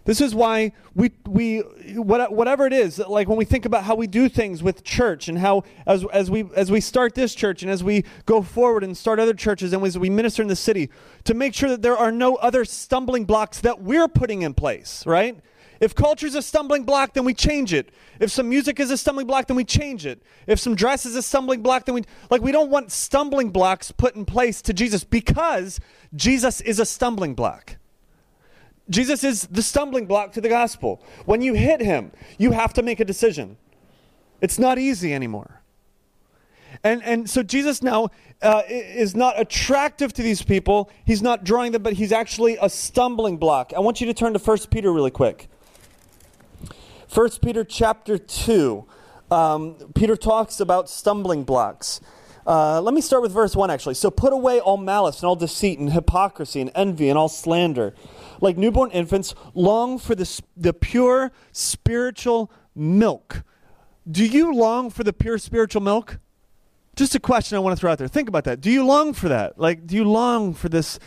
This 0.03 0.19
is 0.19 0.35
why 0.35 0.73
we, 0.93 1.11
we 1.25 1.59
whatever 1.95 2.67
it 2.67 2.73
is, 2.73 2.99
like 2.99 3.29
when 3.29 3.37
we 3.37 3.45
think 3.45 3.65
about 3.65 3.85
how 3.85 3.95
we 3.95 4.07
do 4.07 4.27
things 4.27 4.61
with 4.61 4.83
church 4.83 5.29
and 5.29 5.39
how 5.39 5.63
as, 5.87 6.05
as, 6.11 6.29
we, 6.29 6.43
as 6.53 6.69
we 6.69 6.81
start 6.81 7.15
this 7.15 7.33
church 7.33 7.63
and 7.63 7.71
as 7.71 7.81
we 7.81 8.03
go 8.25 8.41
forward 8.41 8.83
and 8.83 8.97
start 8.97 9.19
other 9.21 9.33
churches 9.33 9.71
and 9.71 9.81
as 9.85 9.97
we 9.97 10.09
minister 10.09 10.41
in 10.41 10.49
the 10.49 10.55
city, 10.55 10.89
to 11.23 11.33
make 11.33 11.53
sure 11.53 11.69
that 11.69 11.81
there 11.81 11.97
are 11.97 12.11
no 12.11 12.35
other 12.35 12.65
stumbling 12.65 13.23
blocks 13.23 13.61
that 13.61 13.81
we're 13.81 14.09
putting 14.09 14.41
in 14.41 14.53
place, 14.53 15.05
right? 15.05 15.39
If 15.79 15.95
culture 15.95 16.25
is 16.25 16.35
a 16.35 16.41
stumbling 16.41 16.83
block, 16.83 17.13
then 17.13 17.25
we 17.25 17.33
change 17.33 17.73
it. 17.73 17.91
If 18.19 18.31
some 18.31 18.49
music 18.49 18.79
is 18.79 18.91
a 18.91 18.97
stumbling 18.97 19.27
block, 19.27 19.47
then 19.47 19.57
we 19.57 19.63
change 19.63 20.05
it. 20.05 20.21
If 20.47 20.59
some 20.59 20.75
dress 20.75 21.05
is 21.05 21.15
a 21.15 21.21
stumbling 21.21 21.61
block, 21.61 21.85
then 21.85 21.95
we 21.95 22.03
like 22.29 22.41
we 22.41 22.51
don't 22.51 22.69
want 22.69 22.91
stumbling 22.91 23.49
blocks 23.49 23.91
put 23.91 24.15
in 24.15 24.25
place 24.25 24.61
to 24.63 24.73
Jesus 24.73 25.03
because 25.03 25.79
Jesus 26.15 26.61
is 26.61 26.79
a 26.79 26.85
stumbling 26.85 27.35
block. 27.35 27.77
Jesus 28.89 29.23
is 29.23 29.47
the 29.47 29.63
stumbling 29.63 30.05
block 30.05 30.31
to 30.33 30.41
the 30.41 30.49
gospel. 30.49 31.01
When 31.25 31.41
you 31.41 31.53
hit 31.53 31.81
him, 31.81 32.11
you 32.37 32.51
have 32.51 32.73
to 32.73 32.83
make 32.83 32.99
a 32.99 33.05
decision. 33.05 33.57
It's 34.41 34.59
not 34.59 34.77
easy 34.77 35.13
anymore. 35.13 35.61
And, 36.83 37.01
and 37.03 37.29
so 37.29 37.41
Jesus 37.41 37.81
now 37.81 38.09
uh, 38.41 38.61
is 38.67 39.15
not 39.15 39.39
attractive 39.39 40.13
to 40.13 40.21
these 40.21 40.43
people. 40.43 40.91
He's 41.05 41.21
not 41.21 41.43
drawing 41.43 41.71
them, 41.71 41.81
but 41.81 41.93
he's 41.93 42.11
actually 42.11 42.57
a 42.61 42.69
stumbling 42.69 43.37
block. 43.37 43.73
I 43.75 43.79
want 43.79 44.01
you 44.01 44.07
to 44.07 44.13
turn 44.13 44.33
to 44.33 44.39
1 44.39 44.57
Peter 44.69 44.91
really 44.91 45.11
quick. 45.11 45.49
1 47.13 47.29
Peter 47.41 47.63
chapter 47.63 48.17
2, 48.17 48.85
um, 49.31 49.75
Peter 49.93 50.15
talks 50.15 50.59
about 50.59 50.89
stumbling 50.89 51.43
blocks. 51.43 52.01
Uh, 52.45 52.79
let 52.79 52.93
me 52.93 53.01
start 53.01 53.23
with 53.23 53.31
verse 53.31 53.55
1 53.55 53.71
actually. 53.71 53.95
So 53.95 54.11
put 54.11 54.33
away 54.33 54.59
all 54.59 54.77
malice 54.77 55.19
and 55.19 55.27
all 55.27 55.35
deceit 55.35 55.79
and 55.79 55.91
hypocrisy 55.91 56.61
and 56.61 56.71
envy 56.75 57.09
and 57.09 57.17
all 57.17 57.29
slander. 57.29 57.95
Like 58.39 58.57
newborn 58.57 58.91
infants, 58.91 59.33
long 59.53 59.97
for 59.97 60.13
the, 60.13 60.41
the 60.55 60.73
pure 60.73 61.31
spiritual 61.51 62.51
milk. 62.75 63.43
Do 64.09 64.25
you 64.25 64.53
long 64.53 64.91
for 64.91 65.03
the 65.03 65.13
pure 65.13 65.39
spiritual 65.39 65.81
milk? 65.81 66.19
Just 66.95 67.15
a 67.15 67.19
question 67.19 67.55
I 67.55 67.59
want 67.59 67.75
to 67.75 67.79
throw 67.79 67.91
out 67.91 67.97
there. 67.97 68.07
Think 68.07 68.29
about 68.29 68.43
that. 68.43 68.61
Do 68.61 68.71
you 68.71 68.85
long 68.85 69.13
for 69.13 69.27
that? 69.27 69.59
Like, 69.59 69.87
do 69.87 69.95
you 69.95 70.03
long 70.03 70.53
for 70.53 70.69
this, 70.69 70.99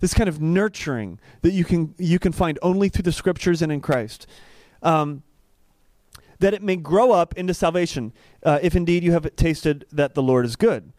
this 0.00 0.14
kind 0.14 0.28
of 0.28 0.40
nurturing 0.40 1.20
that 1.42 1.52
you 1.52 1.64
can, 1.64 1.94
you 1.98 2.18
can 2.18 2.32
find 2.32 2.58
only 2.62 2.88
through 2.88 3.02
the 3.02 3.12
scriptures 3.12 3.62
and 3.62 3.70
in 3.70 3.80
Christ? 3.80 4.26
Um, 4.82 5.22
that 6.38 6.54
it 6.54 6.62
may 6.62 6.76
grow 6.76 7.12
up 7.12 7.34
into 7.36 7.54
salvation, 7.54 8.12
uh, 8.42 8.58
if 8.62 8.74
indeed 8.74 9.02
you 9.02 9.12
have 9.12 9.34
tasted 9.36 9.86
that 9.92 10.14
the 10.14 10.22
Lord 10.22 10.44
is 10.44 10.56
good. 10.56 10.92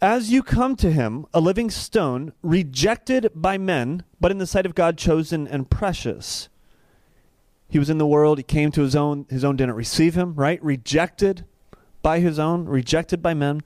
As 0.00 0.32
you 0.32 0.42
come 0.42 0.76
to 0.76 0.90
him, 0.90 1.26
a 1.34 1.40
living 1.40 1.68
stone, 1.68 2.32
rejected 2.42 3.30
by 3.34 3.58
men, 3.58 4.02
but 4.18 4.30
in 4.30 4.38
the 4.38 4.46
sight 4.46 4.64
of 4.64 4.74
God 4.74 4.96
chosen 4.96 5.46
and 5.46 5.68
precious. 5.68 6.48
He 7.68 7.78
was 7.78 7.90
in 7.90 7.98
the 7.98 8.06
world, 8.06 8.38
he 8.38 8.44
came 8.44 8.72
to 8.72 8.80
his 8.80 8.96
own, 8.96 9.26
his 9.28 9.44
own 9.44 9.56
didn't 9.56 9.74
receive 9.74 10.14
him, 10.14 10.34
right? 10.34 10.62
Rejected 10.62 11.44
by 12.02 12.20
his 12.20 12.38
own, 12.38 12.64
rejected 12.64 13.22
by 13.22 13.34
men. 13.34 13.60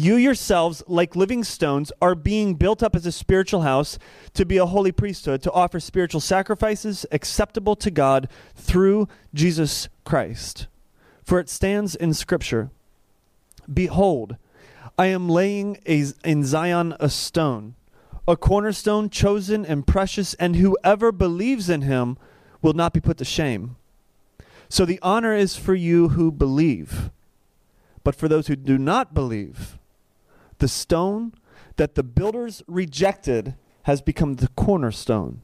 You 0.00 0.16
yourselves, 0.16 0.82
like 0.86 1.14
living 1.14 1.44
stones, 1.44 1.92
are 2.00 2.14
being 2.14 2.54
built 2.54 2.82
up 2.82 2.96
as 2.96 3.04
a 3.04 3.12
spiritual 3.12 3.60
house 3.60 3.98
to 4.32 4.46
be 4.46 4.56
a 4.56 4.64
holy 4.64 4.92
priesthood, 4.92 5.42
to 5.42 5.52
offer 5.52 5.78
spiritual 5.78 6.22
sacrifices 6.22 7.04
acceptable 7.12 7.76
to 7.76 7.90
God 7.90 8.26
through 8.54 9.08
Jesus 9.34 9.90
Christ. 10.04 10.68
For 11.22 11.38
it 11.38 11.50
stands 11.50 11.94
in 11.94 12.14
Scripture 12.14 12.70
Behold, 13.70 14.36
I 14.96 15.08
am 15.08 15.28
laying 15.28 15.76
a, 15.86 16.06
in 16.24 16.44
Zion 16.46 16.94
a 16.98 17.10
stone, 17.10 17.74
a 18.26 18.38
cornerstone 18.38 19.10
chosen 19.10 19.66
and 19.66 19.86
precious, 19.86 20.32
and 20.32 20.56
whoever 20.56 21.12
believes 21.12 21.68
in 21.68 21.82
him 21.82 22.16
will 22.62 22.72
not 22.72 22.94
be 22.94 23.00
put 23.00 23.18
to 23.18 23.26
shame. 23.26 23.76
So 24.70 24.86
the 24.86 24.98
honor 25.02 25.34
is 25.34 25.56
for 25.56 25.74
you 25.74 26.08
who 26.10 26.32
believe. 26.32 27.10
But 28.02 28.14
for 28.14 28.28
those 28.28 28.46
who 28.46 28.56
do 28.56 28.78
not 28.78 29.12
believe, 29.12 29.76
the 30.60 30.68
stone 30.68 31.32
that 31.76 31.94
the 31.96 32.02
builders 32.02 32.62
rejected 32.66 33.56
has 33.84 34.00
become 34.00 34.34
the 34.34 34.48
cornerstone, 34.48 35.42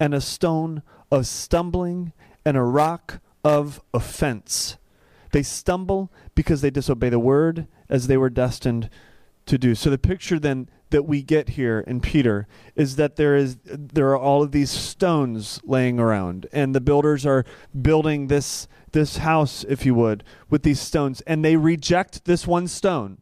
and 0.00 0.14
a 0.14 0.20
stone 0.20 0.82
of 1.10 1.26
stumbling 1.26 2.12
and 2.44 2.56
a 2.56 2.62
rock 2.62 3.20
of 3.44 3.82
offense. 3.92 4.78
They 5.32 5.42
stumble 5.42 6.12
because 6.34 6.60
they 6.60 6.70
disobey 6.70 7.10
the 7.10 7.18
word 7.18 7.66
as 7.88 8.06
they 8.06 8.16
were 8.16 8.30
destined 8.30 8.88
to 9.46 9.58
do. 9.58 9.74
So 9.74 9.90
the 9.90 9.98
picture 9.98 10.38
then 10.38 10.68
that 10.90 11.02
we 11.02 11.22
get 11.22 11.50
here 11.50 11.80
in 11.80 12.00
Peter 12.00 12.46
is 12.76 12.94
that 12.96 13.16
there 13.16 13.34
is 13.34 13.56
there 13.64 14.10
are 14.10 14.18
all 14.18 14.44
of 14.44 14.52
these 14.52 14.70
stones 14.70 15.60
laying 15.64 15.98
around 15.98 16.46
and 16.52 16.72
the 16.72 16.80
builders 16.80 17.26
are 17.26 17.44
building 17.82 18.28
this 18.28 18.68
this 18.92 19.16
house 19.16 19.64
if 19.68 19.84
you 19.84 19.92
would 19.92 20.22
with 20.48 20.62
these 20.62 20.80
stones 20.80 21.20
and 21.22 21.44
they 21.44 21.56
reject 21.56 22.26
this 22.26 22.46
one 22.46 22.68
stone 22.68 23.18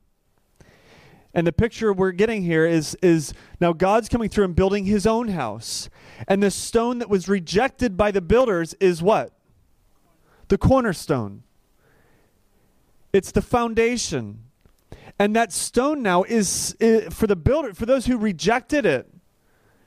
and 1.35 1.47
the 1.47 1.53
picture 1.53 1.93
we're 1.93 2.13
getting 2.13 2.43
here 2.43 2.67
is, 2.67 2.97
is 3.03 3.33
now 3.59 3.73
God's 3.73 4.09
coming 4.09 4.29
through 4.29 4.45
and 4.45 4.55
building 4.55 4.85
his 4.85 5.07
own 5.07 5.29
house. 5.29 5.89
And 6.29 6.43
the 6.43 6.51
stone 6.51 6.99
that 6.99 7.09
was 7.09 7.29
rejected 7.29 7.97
by 7.97 8.11
the 8.11 8.21
builders 8.21 8.75
is 8.75 9.03
what? 9.03 9.33
The 10.49 10.59
cornerstone. 10.59 11.43
It's 13.13 13.33
the 13.33 13.41
foundation. 13.41 14.45
And 15.19 15.35
that 15.35 15.53
stone 15.53 16.03
now 16.03 16.23
is, 16.25 16.77
is 16.81 17.13
for 17.15 17.27
the 17.27 17.37
builder, 17.37 17.73
for 17.73 17.87
those 17.87 18.07
who 18.07 18.19
rejected 18.19 18.85
it, 18.85 19.09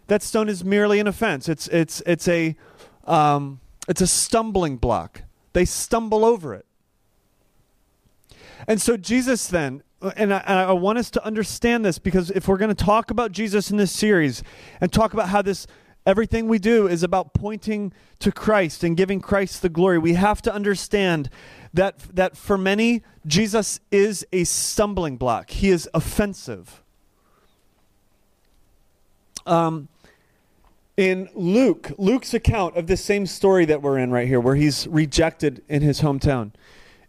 that 0.08 0.24
stone 0.24 0.50
is 0.50 0.64
merely 0.64 1.00
an 1.00 1.08
offense. 1.08 1.48
It's, 1.48 1.68
it's, 1.68 2.02
it's, 2.06 2.28
a, 2.28 2.56
um, 3.06 3.60
it's 3.88 4.02
a 4.02 4.08
stumbling 4.08 4.78
block. 4.78 5.22
They 5.54 5.66
stumble 5.66 6.26
over 6.26 6.54
it. 6.54 6.66
And 8.68 8.82
so 8.82 8.98
Jesus 8.98 9.48
then, 9.48 9.84
and 10.16 10.34
I, 10.34 10.40
I, 10.40 10.72
want 10.74 10.98
us 10.98 11.10
to 11.12 11.26
understand 11.26 11.86
this 11.86 12.00
because 12.00 12.30
if 12.32 12.48
we're 12.48 12.58
going 12.58 12.74
to 12.74 12.86
talk 12.86 13.12
about 13.12 13.32
Jesus 13.32 13.72
in 13.72 13.78
this 13.78 13.92
series 13.92 14.44
and 14.82 14.92
talk 14.92 15.14
about 15.14 15.30
how 15.30 15.42
this 15.42 15.68
everything 16.06 16.48
we 16.48 16.60
do 16.60 16.88
is 16.88 17.02
about 17.02 17.34
pointing 17.34 17.92
to 18.20 18.32
Christ 18.32 18.84
and 18.84 18.96
giving 18.96 19.20
Christ 19.20 19.62
the 19.62 19.70
glory, 19.70 19.98
we 19.98 20.14
have 20.14 20.42
to 20.44 20.54
understand 20.54 21.30
that 21.74 22.00
that 22.14 22.38
for 22.38 22.58
many 22.58 23.04
Jesus 23.26 23.80
is 23.92 24.26
a 24.32 24.44
stumbling 24.44 25.18
block. 25.18 25.50
He 25.50 25.70
is 25.70 25.90
offensive. 25.94 26.84
Um, 29.46 29.90
in 30.98 31.30
Luke, 31.36 31.92
Luke's 31.98 32.34
account 32.34 32.78
of 32.78 32.88
the 32.88 32.96
same 32.96 33.26
story 33.26 33.66
that 33.66 33.82
we're 33.82 33.98
in 33.98 34.12
right 34.12 34.28
here, 34.28 34.40
where 34.40 34.56
he's 34.56 34.88
rejected 34.88 35.62
in 35.68 35.82
his 35.82 36.02
hometown. 36.02 36.52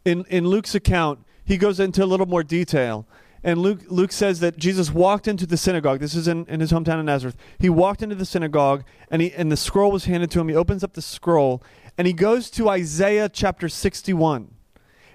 In, 0.04 0.24
in 0.28 0.46
Luke's 0.46 0.74
account, 0.74 1.20
he 1.46 1.56
goes 1.56 1.80
into 1.80 2.04
a 2.04 2.06
little 2.06 2.26
more 2.26 2.42
detail. 2.42 3.06
And 3.42 3.60
Luke, 3.60 3.82
Luke 3.88 4.10
says 4.10 4.40
that 4.40 4.58
Jesus 4.58 4.90
walked 4.90 5.28
into 5.28 5.46
the 5.46 5.56
synagogue. 5.56 6.00
This 6.00 6.16
is 6.16 6.26
in, 6.26 6.44
in 6.46 6.58
his 6.58 6.72
hometown 6.72 6.98
of 6.98 7.04
Nazareth. 7.04 7.36
He 7.58 7.68
walked 7.68 8.02
into 8.02 8.16
the 8.16 8.26
synagogue, 8.26 8.82
and, 9.08 9.22
he, 9.22 9.32
and 9.32 9.52
the 9.52 9.56
scroll 9.56 9.92
was 9.92 10.06
handed 10.06 10.32
to 10.32 10.40
him. 10.40 10.48
He 10.48 10.56
opens 10.56 10.82
up 10.82 10.94
the 10.94 11.02
scroll, 11.02 11.62
and 11.96 12.08
he 12.08 12.12
goes 12.12 12.50
to 12.50 12.68
Isaiah 12.68 13.28
chapter 13.28 13.68
61. 13.68 14.52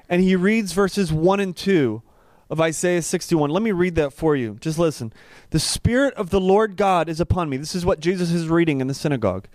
And 0.07 0.21
he 0.21 0.35
reads 0.38 0.71
verses 0.71 1.11
1 1.11 1.39
and 1.41 1.55
2 1.55 2.01
of 2.50 2.61
Isaiah 2.61 3.01
61. 3.01 3.50
Let 3.50 3.63
me 3.63 3.71
read 3.71 3.95
that 3.95 4.13
for 4.13 4.35
you. 4.35 4.57
Just 4.59 4.79
listen. 4.79 5.11
The 5.50 5.59
Spirit 5.59 6.13
of 6.15 6.29
the 6.29 6.41
Lord 6.41 6.77
God 6.77 7.09
is 7.09 7.19
upon 7.19 7.50
me. 7.50 7.57
This 7.57 7.75
is 7.75 7.85
what 7.85 8.00
Jesus 8.00 8.31
is 8.31 8.47
reading 8.47 8.81
in 8.81 8.88
the 8.88 8.93
synagogue. 8.93 9.47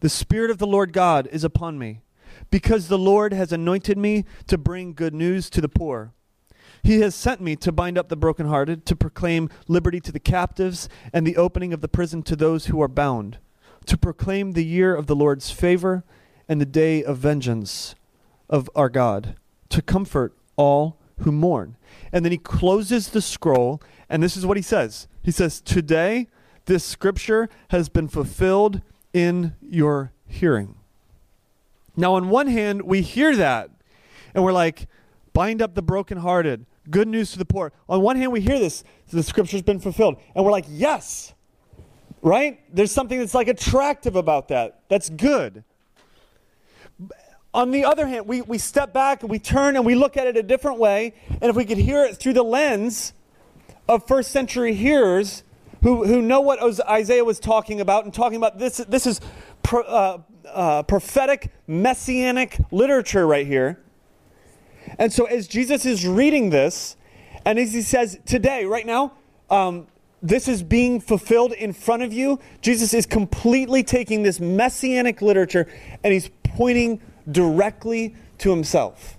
The 0.00 0.08
Spirit 0.08 0.50
of 0.50 0.58
the 0.58 0.66
Lord 0.66 0.92
God 0.92 1.28
is 1.32 1.42
upon 1.42 1.78
me, 1.78 2.02
because 2.50 2.88
the 2.88 2.98
Lord 2.98 3.32
has 3.32 3.52
anointed 3.52 3.98
me 3.98 4.24
to 4.46 4.58
bring 4.58 4.94
good 4.94 5.14
news 5.14 5.50
to 5.50 5.60
the 5.60 5.68
poor. 5.68 6.12
He 6.82 7.00
has 7.00 7.14
sent 7.14 7.40
me 7.40 7.56
to 7.56 7.72
bind 7.72 7.98
up 7.98 8.08
the 8.08 8.16
brokenhearted, 8.16 8.86
to 8.86 8.96
proclaim 8.96 9.50
liberty 9.66 10.00
to 10.00 10.12
the 10.12 10.20
captives, 10.20 10.88
and 11.12 11.26
the 11.26 11.36
opening 11.36 11.72
of 11.72 11.80
the 11.80 11.88
prison 11.88 12.22
to 12.24 12.36
those 12.36 12.66
who 12.66 12.80
are 12.80 12.88
bound, 12.88 13.38
to 13.86 13.98
proclaim 13.98 14.52
the 14.52 14.64
year 14.64 14.94
of 14.94 15.06
the 15.06 15.16
Lord's 15.16 15.50
favor 15.50 16.04
and 16.48 16.60
the 16.60 16.66
day 16.66 17.02
of 17.02 17.18
vengeance 17.18 17.94
of 18.48 18.70
our 18.76 18.88
God, 18.88 19.34
to 19.70 19.82
comfort 19.82 20.36
all 20.56 20.98
who 21.20 21.32
mourn. 21.32 21.76
And 22.12 22.24
then 22.24 22.32
he 22.32 22.38
closes 22.38 23.08
the 23.08 23.22
scroll, 23.22 23.82
and 24.08 24.22
this 24.22 24.36
is 24.36 24.46
what 24.46 24.56
he 24.56 24.62
says 24.62 25.08
He 25.22 25.30
says, 25.30 25.60
Today 25.60 26.28
this 26.66 26.84
scripture 26.84 27.48
has 27.70 27.88
been 27.88 28.08
fulfilled 28.08 28.82
in 29.12 29.54
your 29.60 30.12
hearing. 30.26 30.76
Now, 31.96 32.14
on 32.14 32.28
one 32.28 32.46
hand, 32.46 32.82
we 32.82 33.00
hear 33.00 33.34
that, 33.36 33.70
and 34.34 34.44
we're 34.44 34.52
like, 34.52 34.86
bind 35.32 35.62
up 35.62 35.74
the 35.74 35.82
brokenhearted, 35.82 36.66
good 36.90 37.08
news 37.08 37.32
to 37.32 37.38
the 37.38 37.44
poor. 37.44 37.72
On 37.88 38.02
one 38.02 38.16
hand, 38.16 38.32
we 38.32 38.40
hear 38.40 38.58
this, 38.58 38.84
the 39.10 39.22
scripture's 39.22 39.62
been 39.62 39.80
fulfilled, 39.80 40.16
and 40.34 40.44
we're 40.44 40.50
like, 40.50 40.66
yes, 40.68 41.34
right? 42.22 42.60
There's 42.74 42.92
something 42.92 43.18
that's 43.18 43.34
like 43.34 43.48
attractive 43.48 44.16
about 44.16 44.48
that. 44.48 44.80
That's 44.88 45.08
good. 45.08 45.64
On 47.54 47.70
the 47.70 47.84
other 47.86 48.06
hand, 48.06 48.26
we, 48.26 48.42
we 48.42 48.58
step 48.58 48.92
back 48.92 49.22
and 49.22 49.30
we 49.30 49.38
turn 49.38 49.76
and 49.76 49.86
we 49.86 49.94
look 49.94 50.18
at 50.18 50.26
it 50.26 50.36
a 50.36 50.42
different 50.42 50.78
way, 50.78 51.14
and 51.30 51.44
if 51.44 51.56
we 51.56 51.64
could 51.64 51.78
hear 51.78 52.04
it 52.04 52.18
through 52.18 52.34
the 52.34 52.42
lens 52.42 53.14
of 53.88 54.06
first 54.06 54.30
century 54.32 54.74
hearers 54.74 55.42
who, 55.82 56.04
who 56.04 56.20
know 56.20 56.40
what 56.40 56.58
Isaiah 56.88 57.24
was 57.24 57.40
talking 57.40 57.80
about 57.80 58.04
and 58.04 58.12
talking 58.12 58.36
about 58.36 58.58
this, 58.58 58.78
this 58.78 59.06
is 59.06 59.20
pro, 59.62 59.82
uh, 59.82 60.18
uh, 60.52 60.82
prophetic 60.82 61.52
messianic 61.66 62.58
literature 62.70 63.26
right 63.26 63.46
here 63.46 63.78
and 64.98 65.12
so, 65.12 65.24
as 65.24 65.46
Jesus 65.46 65.84
is 65.84 66.06
reading 66.06 66.50
this, 66.50 66.96
and 67.44 67.58
as 67.58 67.72
he 67.72 67.82
says, 67.82 68.18
today, 68.24 68.64
right 68.64 68.86
now, 68.86 69.12
um, 69.50 69.86
this 70.22 70.48
is 70.48 70.62
being 70.62 71.00
fulfilled 71.00 71.52
in 71.52 71.72
front 71.72 72.02
of 72.02 72.12
you, 72.12 72.40
Jesus 72.60 72.94
is 72.94 73.06
completely 73.06 73.82
taking 73.82 74.22
this 74.22 74.40
messianic 74.40 75.22
literature 75.22 75.68
and 76.02 76.12
he's 76.12 76.30
pointing 76.42 77.00
directly 77.30 78.16
to 78.38 78.50
himself. 78.50 79.18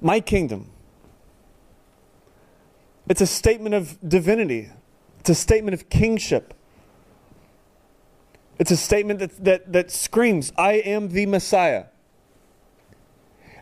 My 0.00 0.20
kingdom. 0.20 0.70
It's 3.08 3.20
a 3.20 3.26
statement 3.26 3.74
of 3.74 3.98
divinity, 4.06 4.70
it's 5.20 5.30
a 5.30 5.34
statement 5.34 5.74
of 5.74 5.88
kingship. 5.88 6.54
It's 8.60 8.70
a 8.70 8.76
statement 8.76 9.20
that, 9.20 9.42
that, 9.42 9.72
that 9.72 9.90
screams, 9.90 10.52
I 10.54 10.74
am 10.74 11.08
the 11.08 11.24
Messiah. 11.24 11.86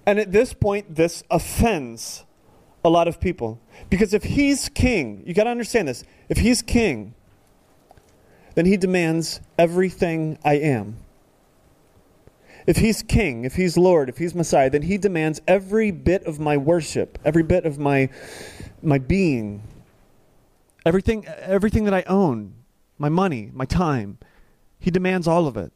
And 0.04 0.18
at 0.18 0.32
this 0.32 0.52
point, 0.52 0.96
this 0.96 1.22
offends 1.30 2.24
a 2.84 2.90
lot 2.90 3.06
of 3.06 3.20
people. 3.20 3.61
Because 3.90 4.12
if 4.12 4.24
he's 4.24 4.68
king, 4.68 5.22
you 5.24 5.34
got 5.34 5.44
to 5.44 5.50
understand 5.50 5.87
this. 5.87 6.02
If 6.28 6.38
he's 6.38 6.62
king, 6.62 7.14
then 8.56 8.66
he 8.66 8.76
demands 8.76 9.40
everything 9.56 10.37
I 10.44 10.54
am. 10.54 10.96
If 12.66 12.78
he's 12.78 13.02
king, 13.02 13.44
if 13.44 13.54
he's 13.54 13.78
Lord, 13.78 14.08
if 14.08 14.18
he's 14.18 14.34
Messiah, 14.34 14.68
then 14.68 14.82
he 14.82 14.98
demands 14.98 15.40
every 15.46 15.92
bit 15.92 16.24
of 16.24 16.40
my 16.40 16.56
worship, 16.56 17.20
every 17.24 17.44
bit 17.44 17.64
of 17.64 17.78
my, 17.78 18.11
my 18.82 18.98
being, 18.98 19.62
everything, 20.84 21.24
everything 21.26 21.84
that 21.84 21.94
I 21.94 22.02
own, 22.08 22.54
my 22.98 23.08
money, 23.08 23.52
my 23.54 23.64
time. 23.64 24.18
He 24.78 24.90
demands 24.90 25.26
all 25.26 25.46
of 25.46 25.56
it. 25.56 25.72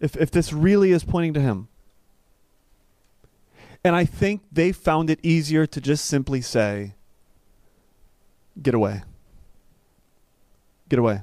If, 0.00 0.16
if 0.16 0.30
this 0.30 0.52
really 0.52 0.92
is 0.92 1.04
pointing 1.04 1.34
to 1.34 1.40
him. 1.40 1.68
And 3.84 3.94
I 3.96 4.04
think 4.04 4.42
they 4.52 4.72
found 4.72 5.10
it 5.10 5.18
easier 5.22 5.66
to 5.66 5.80
just 5.80 6.04
simply 6.04 6.40
say, 6.40 6.94
get 8.60 8.74
away. 8.74 9.02
Get 10.88 10.98
away. 10.98 11.22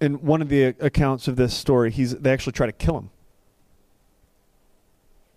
In 0.00 0.14
one 0.24 0.42
of 0.42 0.48
the 0.48 0.64
accounts 0.64 1.26
of 1.26 1.36
this 1.36 1.54
story, 1.54 1.90
he's, 1.90 2.14
they 2.16 2.32
actually 2.32 2.52
try 2.52 2.66
to 2.66 2.72
kill 2.72 2.98
him. 2.98 3.10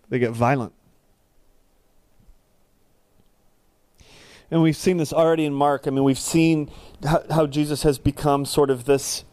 They 0.10 0.19
get 0.19 0.32
violent. 0.32 0.74
And 4.52 4.62
we've 4.64 4.76
seen 4.76 4.98
this 4.98 5.14
already 5.14 5.46
in 5.46 5.54
Mark. 5.54 5.86
I 5.86 5.92
mean, 5.92 6.04
we've 6.04 6.20
seen 6.20 6.72
how, 7.04 7.24
how 7.30 7.48
Jesus 7.48 7.84
has 7.84 8.00
become 8.00 8.46
sort 8.46 8.70
of 8.70 8.86
this. 8.86 9.24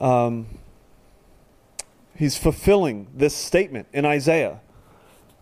Um, 0.00 0.46
He's 2.16 2.38
fulfilling 2.38 3.08
this 3.14 3.34
statement 3.34 3.88
in 3.92 4.06
Isaiah 4.06 4.60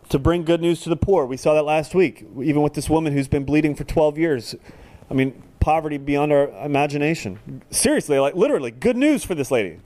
to 0.09 0.19
bring 0.19 0.45
good 0.45 0.61
news 0.61 0.81
to 0.81 0.88
the 0.88 0.97
poor. 0.97 1.25
We 1.25 1.37
saw 1.37 1.55
that 1.55 1.62
last 1.62 1.95
week, 1.95 2.27
even 2.43 2.62
with 2.62 2.75
this 2.75 2.90
woman 2.90 3.12
who's 3.12 3.29
been 3.29 3.45
bleeding 3.45 3.75
for 3.75 3.85
12 3.85 4.19
years. 4.19 4.55
I 5.09 5.14
mean, 5.14 5.43
poverty 5.61 5.99
beyond 5.99 6.33
our 6.33 6.49
imagination. 6.64 7.62
Seriously, 7.71 8.19
like 8.19 8.35
literally, 8.35 8.71
good 8.73 8.97
news 8.97 9.25
for 9.25 9.35
this 9.35 9.51
lady. 9.51 9.81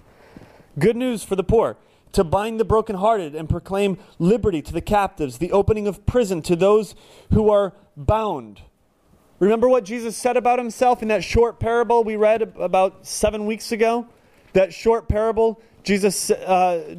Good 0.79 0.97
news 0.97 1.23
for 1.23 1.37
the 1.37 1.45
poor. 1.45 1.77
To 2.13 2.25
bind 2.25 2.59
the 2.59 2.65
brokenhearted 2.65 3.35
and 3.35 3.51
proclaim 3.51 3.99
liberty 4.19 4.63
to 4.63 4.73
the 4.73 4.81
captives, 4.81 5.39
the 5.39 5.53
opening 5.53 5.87
of 5.87 6.07
prison 6.07 6.41
to 6.43 6.57
those 6.57 6.95
who 7.33 7.51
are 7.51 7.75
bound. 7.97 8.63
Remember 9.39 9.69
what 9.69 9.85
Jesus 9.85 10.17
said 10.17 10.37
about 10.37 10.59
himself 10.59 11.03
in 11.03 11.09
that 11.09 11.23
short 11.23 11.61
parable 11.61 12.03
we 12.03 12.17
read 12.17 12.43
about 12.59 13.07
seven 13.07 13.47
weeks 13.47 13.73
ago? 13.73 14.07
That 14.53 14.73
short 14.73 15.09
parable 15.09 15.61
Jesus, 15.89 16.31
uh, 16.31 16.97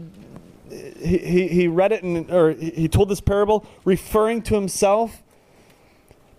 he, 0.68 1.48
he 1.48 1.68
read 1.68 1.92
it 1.92 2.02
and, 2.02 2.32
or 2.32 2.54
he 2.54 2.88
told 2.88 3.10
this 3.10 3.22
parable 3.22 3.66
referring 3.86 4.42
to 4.42 4.56
himself 4.56 5.22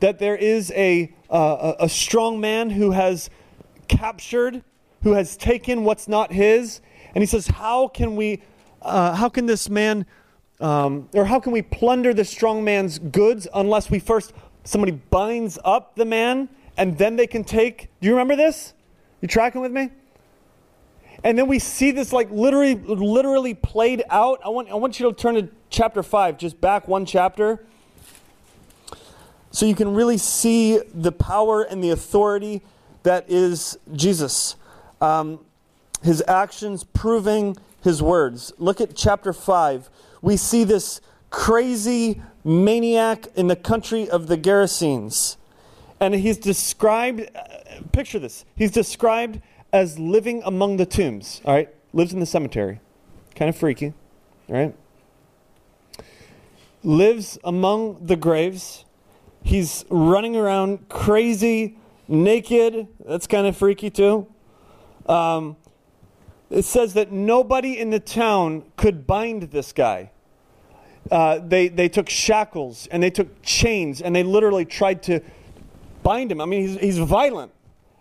that 0.01 0.19
there 0.19 0.37
is 0.37 0.73
a, 0.73 1.15
uh, 1.31 1.75
a 1.79 1.89
strong 1.89 2.41
man 2.41 2.71
who 2.71 2.91
has 2.91 3.31
captured, 3.87 4.65
who 5.03 5.13
has 5.13 5.37
taken 5.37 5.85
what's 5.85 6.09
not 6.09 6.33
his. 6.33 6.81
And 7.15 7.23
he 7.23 7.27
says, 7.27 7.47
How 7.47 7.87
can 7.87 8.17
we, 8.17 8.43
uh, 8.83 9.15
how 9.15 9.29
can 9.29 9.47
this 9.47 9.71
man, 9.71 10.07
um, 10.61 11.09
or 11.15 11.27
how 11.27 11.39
can 11.39 11.53
we 11.53 11.63
plunder 11.63 12.13
the 12.13 12.25
strong 12.25 12.65
man's 12.65 12.99
goods 12.99 13.47
unless 13.55 13.91
we 13.91 14.01
first, 14.01 14.33
somebody 14.64 14.92
binds 14.92 15.59
up 15.64 15.96
the 15.96 16.05
man 16.05 16.49
and 16.77 16.96
then 16.96 17.16
they 17.16 17.27
can 17.27 17.44
take. 17.44 17.88
Do 18.01 18.07
you 18.07 18.12
remember 18.12 18.37
this? 18.37 18.75
You 19.20 19.29
tracking 19.29 19.61
with 19.61 19.73
me? 19.73 19.90
And 21.23 21.37
then 21.37 21.46
we 21.46 21.59
see 21.59 21.90
this 21.90 22.12
like 22.12 22.31
literally, 22.31 22.75
literally 22.75 23.55
played 23.55 24.03
out. 24.09 24.40
I 24.44 24.49
want, 24.49 24.70
I 24.70 24.75
want 24.75 24.99
you 24.99 25.11
to 25.11 25.14
turn 25.14 25.35
to 25.35 25.49
chapter 25.68 26.03
5, 26.03 26.38
just 26.38 26.61
back 26.61 26.88
one 26.88 27.05
chapter. 27.05 27.64
So 29.51 29.66
you 29.66 29.75
can 29.75 29.94
really 29.94 30.16
see 30.16 30.79
the 30.94 31.12
power 31.12 31.62
and 31.62 31.83
the 31.83 31.90
authority 31.90 32.62
that 33.03 33.27
is 33.29 33.79
Jesus. 33.92 34.57
Um, 35.01 35.40
his 36.03 36.23
actions 36.27 36.85
proving 36.85 37.57
his 37.83 38.03
words. 38.03 38.53
Look 38.59 38.81
at 38.81 38.94
chapter 38.94 39.33
5. 39.33 39.90
We 40.23 40.37
see 40.37 40.64
this 40.64 41.01
crazy 41.31 42.23
maniac 42.44 43.26
in 43.35 43.46
the 43.48 43.57
country 43.57 44.09
of 44.09 44.26
the 44.26 44.37
Gerasenes. 44.37 45.37
And 45.98 46.14
he's 46.14 46.38
described, 46.38 47.29
uh, 47.35 47.42
picture 47.92 48.18
this, 48.18 48.44
he's 48.57 48.70
described 48.70 49.40
as 49.72 49.98
living 49.98 50.42
among 50.44 50.76
the 50.79 50.87
tombs, 50.87 51.40
all 51.44 51.55
right? 51.55 51.68
Lives 51.92 52.12
in 52.12 52.20
the 52.20 52.26
cemetery. 52.26 52.81
Kind 53.35 53.48
of 53.48 53.57
freaky, 53.57 53.94
right? 54.48 54.74
Lives 56.83 57.38
among 57.44 58.07
the 58.07 58.16
graves. 58.16 58.85
He's 59.42 59.85
running 59.90 60.37
around 60.37 60.88
crazy, 60.88 61.79
naked. 62.09 62.88
That's 63.07 63.26
kind 63.26 63.46
of 63.46 63.57
freaky 63.57 63.90
too. 63.90 64.26
Um, 65.07 65.57
it 66.50 66.64
says 66.64 66.94
that 66.94 67.12
nobody 67.12 67.79
in 67.79 67.90
the 67.90 68.00
town 68.00 68.64
could 68.76 69.07
bind 69.07 69.44
this 69.44 69.72
guy. 69.72 70.11
Uh, 71.11 71.39
they, 71.39 71.69
they 71.69 71.89
took 71.89 72.09
shackles 72.09 72.87
and 72.91 73.03
they 73.03 73.11
took 73.11 73.43
chains 73.43 74.01
and 74.01 74.15
they 74.15 74.23
literally 74.23 74.65
tried 74.65 75.03
to 75.05 75.21
bind 76.03 76.31
him. 76.31 76.41
I 76.41 76.47
mean, 76.47 76.63
he's, 76.63 76.79
he's 76.79 76.99
violent. 76.99 77.53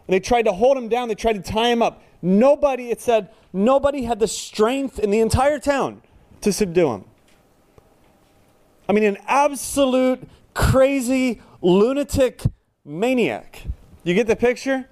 And 0.07 0.13
they 0.13 0.19
tried 0.19 0.43
to 0.43 0.53
hold 0.53 0.77
him 0.77 0.89
down, 0.89 1.07
they 1.07 1.15
tried 1.15 1.43
to 1.43 1.51
tie 1.51 1.69
him 1.69 1.81
up. 1.81 2.01
Nobody, 2.21 2.89
it 2.89 3.01
said, 3.01 3.29
nobody 3.53 4.03
had 4.03 4.19
the 4.19 4.27
strength 4.27 4.99
in 4.99 5.11
the 5.11 5.19
entire 5.19 5.59
town 5.59 6.01
to 6.41 6.51
subdue 6.51 6.93
him. 6.93 7.05
I 8.87 8.93
mean, 8.93 9.03
an 9.03 9.17
absolute 9.27 10.27
crazy 10.53 11.41
lunatic 11.61 12.41
maniac. 12.83 13.63
You 14.03 14.13
get 14.15 14.27
the 14.27 14.35
picture? 14.35 14.87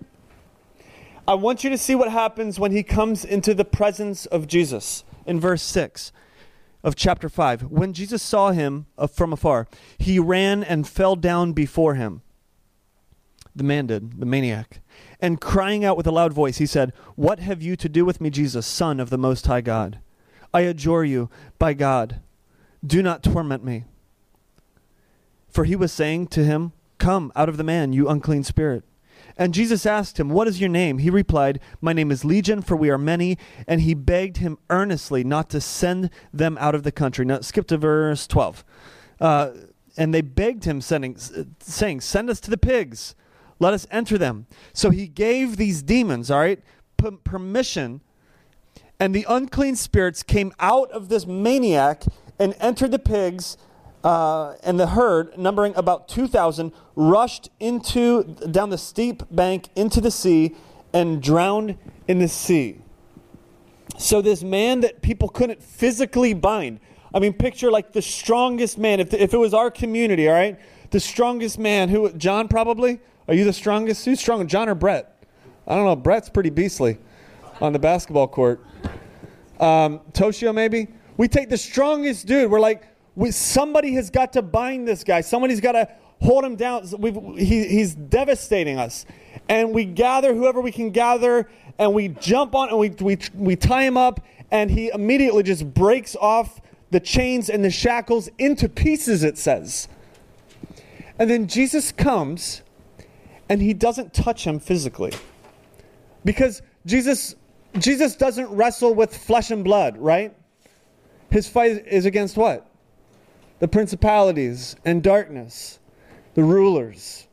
I 1.28 1.34
want 1.34 1.64
you 1.64 1.70
to 1.72 1.78
see 1.78 1.96
what 1.96 2.10
happens 2.12 2.60
when 2.60 2.72
he 2.72 2.84
comes 2.84 3.26
into 3.26 3.54
the 3.54 3.66
presence 3.66 4.26
of 4.28 4.48
Jesus 4.48 5.04
in 5.26 5.40
verse 5.40 5.64
6 5.64 6.12
of 6.84 6.96
chapter 6.96 7.30
5. 7.30 7.64
When 7.64 7.94
Jesus 7.94 8.22
saw 8.22 8.52
him 8.52 8.86
uh, 8.98 9.08
from 9.08 9.34
afar, 9.34 9.68
he 9.98 10.20
ran 10.20 10.64
and 10.64 10.88
fell 10.88 11.16
down 11.16 11.54
before 11.54 11.96
him. 11.96 12.22
The 13.56 13.64
man 13.64 13.88
did, 13.88 14.20
the 14.20 14.26
maniac. 14.26 14.82
And 15.20 15.42
crying 15.42 15.84
out 15.84 15.98
with 15.98 16.06
a 16.06 16.12
loud 16.12 16.32
voice, 16.32 16.58
he 16.60 16.68
said, 16.68 16.94
What 17.16 17.40
have 17.40 17.62
you 17.62 17.76
to 17.76 17.90
do 17.90 18.06
with 18.06 18.22
me, 18.22 18.30
Jesus, 18.30 18.68
Son 18.68 19.00
of 19.00 19.10
the 19.10 19.18
Most 19.18 19.48
High 19.48 19.62
God? 19.62 20.00
I 20.54 20.62
adjure 20.62 21.04
you, 21.04 21.30
by 21.58 21.74
God, 21.74 22.22
do 22.86 23.02
not 23.02 23.24
torment 23.24 23.64
me. 23.64 23.86
For 25.50 25.64
he 25.64 25.76
was 25.76 25.92
saying 25.92 26.28
to 26.28 26.44
him, 26.44 26.74
Come 27.00 27.32
out 27.36 27.50
of 27.50 27.58
the 27.58 27.64
man, 27.64 27.94
you 27.94 28.08
unclean 28.08 28.44
spirit. 28.44 28.84
And 29.38 29.54
Jesus 29.54 29.86
asked 29.86 30.20
him, 30.20 30.30
What 30.30 30.48
is 30.48 30.60
your 30.60 30.70
name? 30.70 30.98
He 30.98 31.10
replied, 31.10 31.60
My 31.80 31.94
name 31.94 32.12
is 32.12 32.26
Legion, 32.26 32.62
for 32.62 32.76
we 32.76 32.90
are 32.90 32.98
many. 32.98 33.38
And 33.68 33.82
he 33.82 33.94
begged 33.94 34.38
him 34.38 34.58
earnestly 34.70 35.24
not 35.24 35.50
to 35.52 35.62
send 35.62 36.10
them 36.34 36.58
out 36.60 36.76
of 36.76 36.84
the 36.84 36.92
country. 36.92 37.24
Now, 37.24 37.42
skip 37.42 37.68
to 37.68 37.78
verse 37.78 38.26
12. 38.26 38.66
Uh, 39.22 39.52
and 39.96 40.14
they 40.14 40.22
begged 40.22 40.64
him, 40.64 40.82
sending, 40.82 41.18
saying, 41.60 42.02
Send 42.02 42.30
us 42.30 42.40
to 42.42 42.50
the 42.50 42.58
pigs. 42.58 43.16
Let 43.60 43.74
us 43.74 43.88
enter 43.90 44.18
them. 44.18 44.48
So 44.74 44.90
he 44.90 45.08
gave 45.08 45.58
these 45.58 45.82
demons, 45.82 46.30
all 46.30 46.40
right, 46.40 46.62
p- 46.98 47.18
permission. 47.24 48.02
And 49.00 49.14
the 49.14 49.26
unclean 49.30 49.76
spirits 49.76 50.24
came 50.24 50.54
out 50.60 50.92
of 50.92 51.10
this 51.10 51.26
maniac 51.26 52.04
and 52.40 52.56
entered 52.60 52.92
the 52.92 53.00
pigs 53.00 53.58
uh, 54.04 54.54
and 54.64 54.80
the 54.80 54.88
herd, 54.88 55.38
numbering 55.38 55.74
about 55.76 56.08
2,000, 56.08 56.72
rushed 56.96 57.50
into 57.60 58.24
down 58.52 58.70
the 58.70 58.78
steep 58.78 59.24
bank 59.32 59.70
into 59.76 60.00
the 60.02 60.12
sea 60.12 60.56
and 60.94 61.22
drowned 61.22 61.78
in 62.08 62.20
the 62.20 62.28
sea. 62.28 62.80
So 63.98 64.22
this 64.22 64.44
man 64.44 64.82
that 64.82 65.02
people 65.02 65.30
couldn't 65.30 65.62
physically 65.62 66.34
bind. 66.34 66.80
I 67.14 67.20
mean, 67.20 67.34
picture 67.34 67.72
like 67.72 67.94
the 67.94 68.02
strongest 68.02 68.78
man. 68.78 69.00
If, 69.00 69.14
if 69.14 69.34
it 69.34 69.38
was 69.38 69.54
our 69.54 69.72
community, 69.72 70.28
all 70.28 70.36
right, 70.36 70.60
the 70.92 71.00
strongest 71.00 71.58
man. 71.58 71.90
Who? 71.90 72.12
John 72.14 72.48
probably. 72.48 73.00
Are 73.28 73.34
you 73.34 73.44
the 73.44 73.54
strongest? 73.54 74.06
Who's 74.06 74.20
stronger, 74.20 74.46
John 74.46 74.70
or 74.70 74.76
Brett? 74.76 75.24
I 75.68 75.76
don't 75.76 75.86
know. 75.86 75.96
Brett's 75.96 76.30
pretty 76.30 76.50
beastly 76.50 76.98
on 77.60 77.74
the 77.74 77.80
basketball 77.80 78.28
court. 78.28 78.64
Um, 79.60 80.00
Toshio 80.14 80.54
maybe. 80.54 80.88
We 81.18 81.28
take 81.28 81.50
the 81.50 81.58
strongest 81.58 82.28
dude. 82.28 82.50
We're 82.50 82.60
like, 82.60 82.84
we, 83.18 83.32
somebody 83.32 83.94
has 83.96 84.12
got 84.12 84.34
to 84.34 84.44
bind 84.44 84.88
this 84.88 85.04
guy. 85.04 85.22
Somebody's 85.22 85.60
got 85.60 85.72
to 85.72 85.90
hold 86.22 86.46
him 86.46 86.56
down. 86.56 86.86
He, 87.36 87.68
he's 87.68 87.96
devastating 87.96 88.78
us. 88.78 89.08
And 89.50 89.74
we 89.74 89.86
gather 89.86 90.36
whoever 90.36 90.62
we 90.62 90.72
can 90.72 90.92
gather, 90.92 91.50
and 91.80 91.96
we 91.96 92.10
jump 92.10 92.54
on 92.54 92.70
and 92.70 92.78
we, 92.78 92.90
we, 92.90 93.18
we 93.34 93.56
tie 93.56 93.82
him 93.82 93.98
up, 93.98 94.24
and 94.52 94.70
he 94.70 94.90
immediately 94.94 95.42
just 95.42 95.74
breaks 95.74 96.16
off 96.16 96.62
the 96.92 97.00
chains 97.00 97.50
and 97.50 97.66
the 97.66 97.72
shackles 97.72 98.30
into 98.38 98.70
pieces, 98.70 99.24
it 99.24 99.40
says. 99.40 99.88
And 101.18 101.28
then 101.28 101.48
Jesus 101.48 101.92
comes, 101.92 102.62
and 103.50 103.64
he 103.64 103.74
doesn't 103.74 104.14
touch 104.14 104.46
him 104.46 104.60
physically. 104.60 105.14
Because 106.24 106.62
Jesus, 106.86 107.36
Jesus 107.80 108.16
doesn't 108.16 108.50
wrestle 108.50 108.94
with 108.94 109.18
flesh 109.18 109.50
and 109.50 109.64
blood, 109.64 109.98
right? 109.98 110.38
His 111.32 111.48
fight 111.48 111.88
is 111.88 112.06
against 112.06 112.38
what? 112.38 112.70
The 113.60 113.68
principalities 113.68 114.76
and 114.86 115.02
darkness, 115.02 115.80
the 116.36 116.44
rulers 116.44 117.28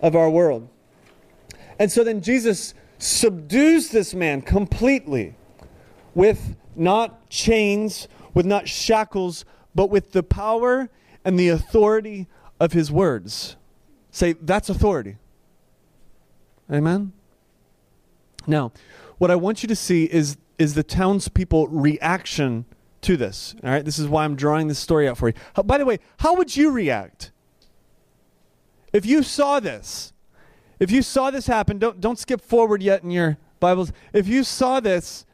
of 0.00 0.14
our 0.14 0.30
world. 0.30 0.68
And 1.78 1.90
so 1.90 2.04
then 2.04 2.20
Jesus 2.20 2.74
subdues 2.98 3.90
this 3.90 4.14
man 4.14 4.42
completely 4.42 5.34
with 6.14 6.56
not 6.76 7.28
chains, 7.28 8.06
with 8.34 8.46
not 8.46 8.68
shackles, 8.68 9.44
but 9.74 9.90
with 9.90 10.12
the 10.12 10.22
power 10.22 10.88
and 11.24 11.38
the 11.38 11.48
authority 11.48 12.28
of 12.60 12.72
his 12.72 12.92
words. 12.92 13.56
Say, 14.10 14.34
that's 14.34 14.68
authority. 14.68 15.16
Amen? 16.70 17.12
Now, 18.46 18.72
what 19.18 19.30
I 19.30 19.36
want 19.36 19.62
you 19.62 19.66
to 19.68 19.76
see 19.76 20.04
is, 20.04 20.36
is 20.58 20.74
the 20.74 20.82
townspeople 20.82 21.68
reaction 21.68 22.64
to 23.02 23.16
this. 23.16 23.54
All 23.62 23.70
right, 23.70 23.84
this 23.84 23.98
is 23.98 24.08
why 24.08 24.24
I'm 24.24 24.36
drawing 24.36 24.68
this 24.68 24.78
story 24.78 25.08
out 25.08 25.18
for 25.18 25.28
you. 25.28 25.34
How, 25.54 25.62
by 25.62 25.78
the 25.78 25.84
way, 25.84 25.98
how 26.18 26.34
would 26.34 26.56
you 26.56 26.70
react 26.70 27.30
if 28.92 29.04
you 29.04 29.22
saw 29.22 29.60
this? 29.60 30.12
If 30.78 30.90
you 30.90 31.02
saw 31.02 31.30
this 31.30 31.46
happen, 31.46 31.78
don't 31.78 32.00
don't 32.00 32.18
skip 32.18 32.40
forward 32.40 32.82
yet 32.82 33.04
in 33.04 33.10
your 33.10 33.38
Bibles. 33.60 33.92
If 34.12 34.26
you 34.26 34.42
saw 34.42 34.80
this 34.80 35.24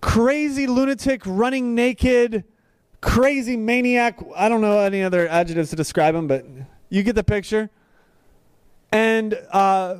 crazy 0.00 0.66
lunatic 0.66 1.22
running 1.24 1.74
naked, 1.74 2.44
crazy 3.00 3.56
maniac, 3.56 4.18
I 4.34 4.48
don't 4.48 4.60
know 4.60 4.78
any 4.78 5.02
other 5.02 5.28
adjectives 5.28 5.70
to 5.70 5.76
describe 5.76 6.14
him, 6.14 6.26
but 6.26 6.44
you 6.88 7.02
get 7.02 7.14
the 7.14 7.24
picture. 7.24 7.70
And 8.90 9.38
uh, 9.52 9.96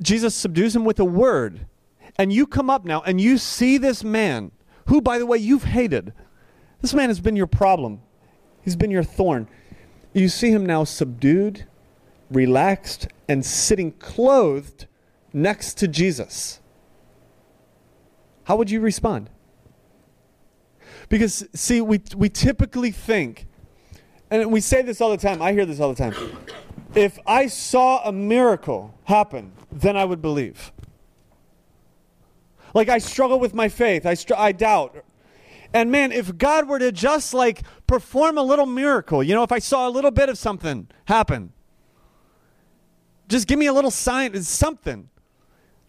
Jesus 0.00 0.34
subdues 0.34 0.74
him 0.74 0.84
with 0.84 0.98
a 0.98 1.04
word. 1.04 1.66
And 2.18 2.32
you 2.32 2.46
come 2.46 2.70
up 2.70 2.84
now 2.84 3.02
and 3.02 3.20
you 3.20 3.36
see 3.36 3.76
this 3.76 4.02
man 4.02 4.50
who, 4.86 5.00
by 5.00 5.18
the 5.18 5.26
way, 5.26 5.38
you've 5.38 5.64
hated. 5.64 6.12
This 6.80 6.94
man 6.94 7.08
has 7.08 7.20
been 7.20 7.36
your 7.36 7.46
problem, 7.46 8.00
he's 8.62 8.76
been 8.76 8.90
your 8.90 9.04
thorn. 9.04 9.48
You 10.12 10.28
see 10.28 10.50
him 10.50 10.64
now 10.64 10.84
subdued, 10.84 11.66
relaxed, 12.30 13.08
and 13.28 13.44
sitting 13.44 13.92
clothed 13.92 14.86
next 15.32 15.74
to 15.78 15.88
Jesus. 15.88 16.60
How 18.44 18.56
would 18.56 18.70
you 18.70 18.80
respond? 18.80 19.28
Because, 21.08 21.46
see, 21.52 21.80
we, 21.80 22.00
we 22.16 22.28
typically 22.28 22.90
think, 22.90 23.46
and 24.30 24.50
we 24.50 24.60
say 24.60 24.82
this 24.82 25.00
all 25.00 25.10
the 25.10 25.16
time, 25.16 25.42
I 25.42 25.52
hear 25.52 25.66
this 25.66 25.80
all 25.80 25.92
the 25.92 25.96
time. 25.96 26.14
If 26.94 27.18
I 27.26 27.46
saw 27.48 28.08
a 28.08 28.12
miracle 28.12 28.94
happen, 29.04 29.52
then 29.70 29.96
I 29.96 30.04
would 30.04 30.22
believe. 30.22 30.72
Like 32.76 32.90
I 32.90 32.98
struggle 32.98 33.40
with 33.40 33.54
my 33.54 33.70
faith. 33.70 34.04
I, 34.04 34.12
str- 34.12 34.34
I 34.36 34.52
doubt. 34.52 35.02
And 35.72 35.90
man, 35.90 36.12
if 36.12 36.36
God 36.36 36.68
were 36.68 36.78
to 36.78 36.92
just 36.92 37.32
like 37.32 37.62
perform 37.86 38.36
a 38.36 38.42
little 38.42 38.66
miracle, 38.66 39.22
you 39.22 39.34
know, 39.34 39.42
if 39.42 39.50
I 39.50 39.60
saw 39.60 39.88
a 39.88 39.90
little 39.90 40.10
bit 40.10 40.28
of 40.28 40.36
something 40.36 40.86
happen, 41.06 41.54
just 43.28 43.48
give 43.48 43.58
me 43.58 43.64
a 43.64 43.72
little 43.72 43.90
sign, 43.90 44.42
something. 44.42 45.08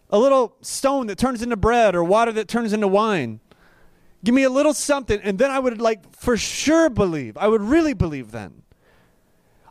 A 0.08 0.18
little 0.18 0.56
stone 0.62 1.08
that 1.08 1.18
turns 1.18 1.42
into 1.42 1.58
bread 1.58 1.94
or 1.94 2.02
water 2.02 2.32
that 2.32 2.48
turns 2.48 2.72
into 2.72 2.88
wine. 2.88 3.40
Give 4.24 4.34
me 4.34 4.44
a 4.44 4.50
little 4.50 4.72
something, 4.72 5.20
and 5.22 5.38
then 5.38 5.50
I 5.50 5.58
would 5.58 5.82
like 5.82 6.16
for 6.16 6.38
sure 6.38 6.88
believe. 6.88 7.36
I 7.36 7.48
would 7.48 7.60
really 7.60 7.92
believe 7.92 8.30
then. 8.30 8.62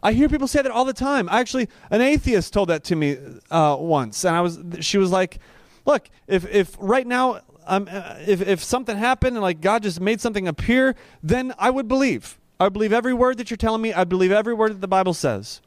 I 0.04 0.14
hear 0.14 0.30
people 0.30 0.48
say 0.48 0.62
that 0.62 0.72
all 0.72 0.86
the 0.86 0.94
time. 0.94 1.28
Actually, 1.30 1.68
an 1.90 2.02
atheist 2.02 2.54
told 2.54 2.70
that 2.70 2.84
to 2.86 2.96
me 2.96 3.18
uh, 3.50 3.76
once, 3.80 4.24
and 4.24 4.36
I 4.36 4.42
was. 4.42 4.60
She 4.82 5.00
was 5.00 5.10
like, 5.10 5.40
look, 5.88 6.10
if, 6.28 6.46
if 6.54 6.78
right 6.80 7.08
now, 7.08 7.40
um, 7.66 7.88
if, 8.28 8.42
if 8.42 8.64
something 8.64 8.98
happened 8.98 9.38
and 9.38 9.42
like 9.42 9.62
God 9.62 9.82
just 9.82 10.00
made 10.00 10.22
something 10.22 10.48
appear, 10.48 10.96
then 11.24 11.54
I 11.58 11.72
would 11.72 11.88
believe. 11.88 12.38
I 12.60 12.70
believe 12.70 12.94
every 12.94 13.14
word 13.14 13.38
that 13.38 13.50
you're 13.50 13.58
telling 13.58 13.82
me. 13.82 13.94
I 13.94 14.04
believe 14.04 14.32
every 14.32 14.54
word 14.54 14.74
that 14.74 14.82
the 14.82 14.88
Bible 14.88 15.14
says 15.14 15.62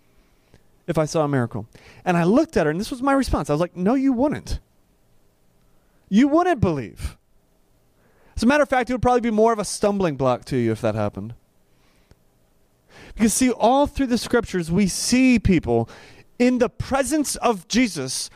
if 0.87 0.99
I 0.99 1.05
saw 1.05 1.25
a 1.25 1.29
miracle. 1.29 1.67
And 2.05 2.17
I 2.17 2.25
looked 2.25 2.57
at 2.57 2.67
her, 2.67 2.71
and 2.71 2.81
this 2.81 2.91
was 2.91 3.03
my 3.03 3.13
response. 3.13 3.49
I 3.49 3.55
was 3.55 3.61
like, 3.61 3.77
no, 3.77 3.95
you 3.95 4.13
wouldn't. 4.13 4.61
You 6.09 6.29
wouldn't 6.29 6.61
believe. 6.61 7.17
As 8.37 8.43
a 8.43 8.47
matter 8.47 8.63
of 8.63 8.69
fact, 8.69 8.91
it 8.91 8.95
would 8.95 9.03
probably 9.03 9.21
be 9.21 9.31
more 9.31 9.53
of 9.53 9.59
a 9.59 9.65
stumbling 9.65 10.17
block 10.17 10.45
to 10.47 10.57
you 10.57 10.73
if 10.73 10.81
that 10.81 10.95
happened. 10.95 11.35
Because, 13.15 13.33
see, 13.33 13.51
all 13.51 13.87
through 13.87 14.09
the 14.09 14.19
scriptures, 14.19 14.71
we 14.71 14.89
see 14.89 15.39
people 15.39 15.89
in 16.39 16.59
the 16.59 16.69
presence 16.69 17.37
of 17.37 17.69
Jesus 17.69 18.31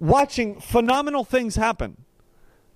watching 0.00 0.60
phenomenal 0.60 1.22
things 1.22 1.54
happen. 1.54 1.96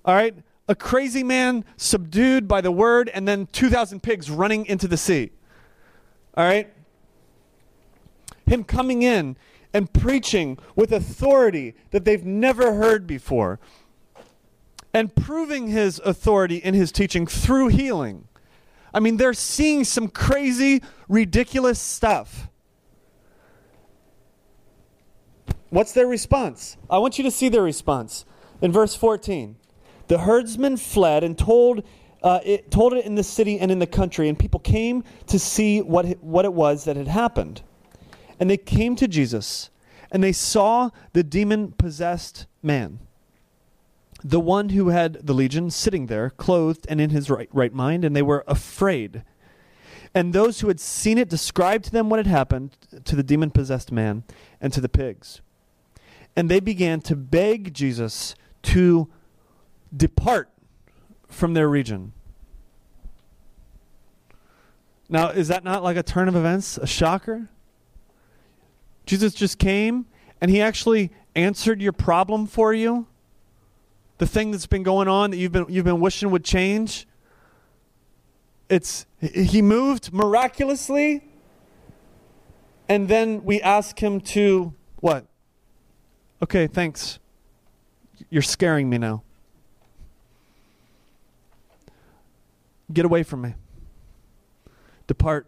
All 0.05 0.15
right? 0.15 0.37
A 0.69 0.75
crazy 0.75 1.25
man 1.25 1.65
subdued 1.77 2.47
by 2.47 2.61
the 2.61 2.71
word, 2.71 3.11
and 3.13 3.27
then 3.27 3.49
2,000 3.53 4.03
pigs 4.03 4.31
running 4.31 4.65
into 4.67 4.87
the 4.87 4.97
sea. 4.97 5.33
All 6.37 6.45
right? 6.45 6.73
Him 8.47 8.63
coming 8.63 9.03
in 9.03 9.37
and 9.73 9.93
preaching 9.93 10.59
with 10.77 10.93
authority 10.93 11.75
that 11.91 12.05
they've 12.05 12.25
never 12.25 12.75
heard 12.75 13.07
before, 13.07 13.59
and 14.93 15.15
proving 15.17 15.69
his 15.69 16.01
authority 16.05 16.59
in 16.59 16.75
his 16.75 16.93
teaching 16.93 17.27
through 17.27 17.69
healing. 17.69 18.29
I 18.93 19.01
mean, 19.01 19.17
they're 19.17 19.35
seeing 19.35 19.83
some 19.83 20.07
crazy, 20.07 20.81
ridiculous 21.09 21.81
stuff. 21.81 22.49
What's 25.75 25.91
their 25.91 26.07
response? 26.07 26.77
I 26.89 26.99
want 26.99 27.19
you 27.19 27.25
to 27.25 27.33
see 27.33 27.49
their 27.49 27.61
response. 27.61 28.25
In 28.63 28.71
verse 28.71 28.95
14, 28.95 29.57
the 30.07 30.19
herdsmen 30.19 30.77
fled 30.77 31.25
and 31.25 31.37
told, 31.37 31.83
uh, 32.23 32.39
it, 32.45 32.71
told 32.71 32.93
it 32.93 33.05
in 33.05 33.17
the 33.17 33.25
city 33.25 33.59
and 33.59 33.73
in 33.73 33.81
the 33.81 33.87
country, 33.89 34.29
and 34.29 34.39
people 34.39 34.61
came 34.61 35.03
to 35.27 35.37
see 35.37 35.83
what, 35.83 36.07
what 36.23 36.45
it 36.45 36.53
was 36.53 36.85
that 36.85 36.95
had 36.97 37.09
happened. 37.09 37.63
And 38.39 38.49
they 38.49 38.57
came 38.57 38.95
to 38.95 39.09
Jesus, 39.09 39.71
and 40.13 40.23
they 40.23 40.31
saw 40.31 40.91
the 41.13 41.25
demon 41.25 41.73
possessed 41.73 42.47
man 42.63 43.01
the 44.23 44.41
one 44.41 44.71
who 44.71 44.91
had 44.91 45.27
the 45.27 45.35
legion 45.35 45.71
sitting 45.71 46.07
there, 46.07 46.31
clothed 46.31 46.87
and 46.89 46.99
in 46.99 47.11
his 47.11 47.29
right, 47.29 47.49
right 47.53 47.75
mind, 47.75 48.05
and 48.05 48.15
they 48.15 48.23
were 48.23 48.45
afraid. 48.47 49.25
And 50.15 50.33
those 50.33 50.61
who 50.61 50.69
had 50.69 50.79
seen 50.79 51.19
it 51.19 51.29
described 51.29 51.85
to 51.87 51.91
them 51.91 52.09
what 52.09 52.21
had 52.21 52.27
happened 52.27 52.79
to 53.05 53.17
the 53.17 53.25
demon 53.25 53.51
possessed 53.51 53.93
man 53.93 54.23
and 54.61 54.73
to 54.73 54.81
the 54.81 54.89
pigs. 54.89 55.43
And 56.37 56.51
they 56.51 56.61
began 56.61 57.01
to 57.03 57.17
beg 57.17 57.73
Jesus 57.75 58.35
to 58.63 59.09
depart 59.97 60.51
from 61.29 61.55
their 61.55 61.69
region. 61.69 62.13
Now, 65.09 65.29
is 65.29 65.49
that 65.49 65.65
not 65.65 65.83
like 65.83 65.97
a 65.97 66.03
turn 66.03 66.29
of 66.29 66.35
events, 66.35 66.79
a 66.79 66.87
shocker? 66.87 67.49
Jesus 69.07 69.35
just 69.35 69.59
came 69.59 70.07
and 70.41 70.51
he 70.51 70.61
actually 70.61 71.11
answered 71.35 71.81
your 71.81 71.93
problem 71.93 72.47
for 72.47 72.73
you 72.73 73.07
the 74.19 74.27
thing 74.27 74.51
that's 74.51 74.67
been 74.67 74.83
going 74.83 75.09
on 75.09 75.31
that 75.31 75.37
you've 75.37 75.53
been 75.53 75.67
you've 75.69 75.85
been 75.85 76.01
wishing 76.01 76.31
would 76.31 76.45
change 76.45 77.07
it's 78.69 79.07
he 79.21 79.61
moved 79.61 80.13
miraculously 80.13 81.25
and 82.89 83.09
then 83.09 83.43
we 83.45 83.61
ask 83.61 83.99
him 84.03 84.21
to 84.21 84.73
what 84.97 85.27
okay 86.45 86.67
thanks. 86.67 87.19
You're 88.29 88.43
scaring 88.43 88.89
me 88.91 88.99
now. 88.99 89.23
Get 92.93 93.07
away 93.07 93.23
from 93.23 93.41
me. 93.41 93.55
Depart. 95.07 95.47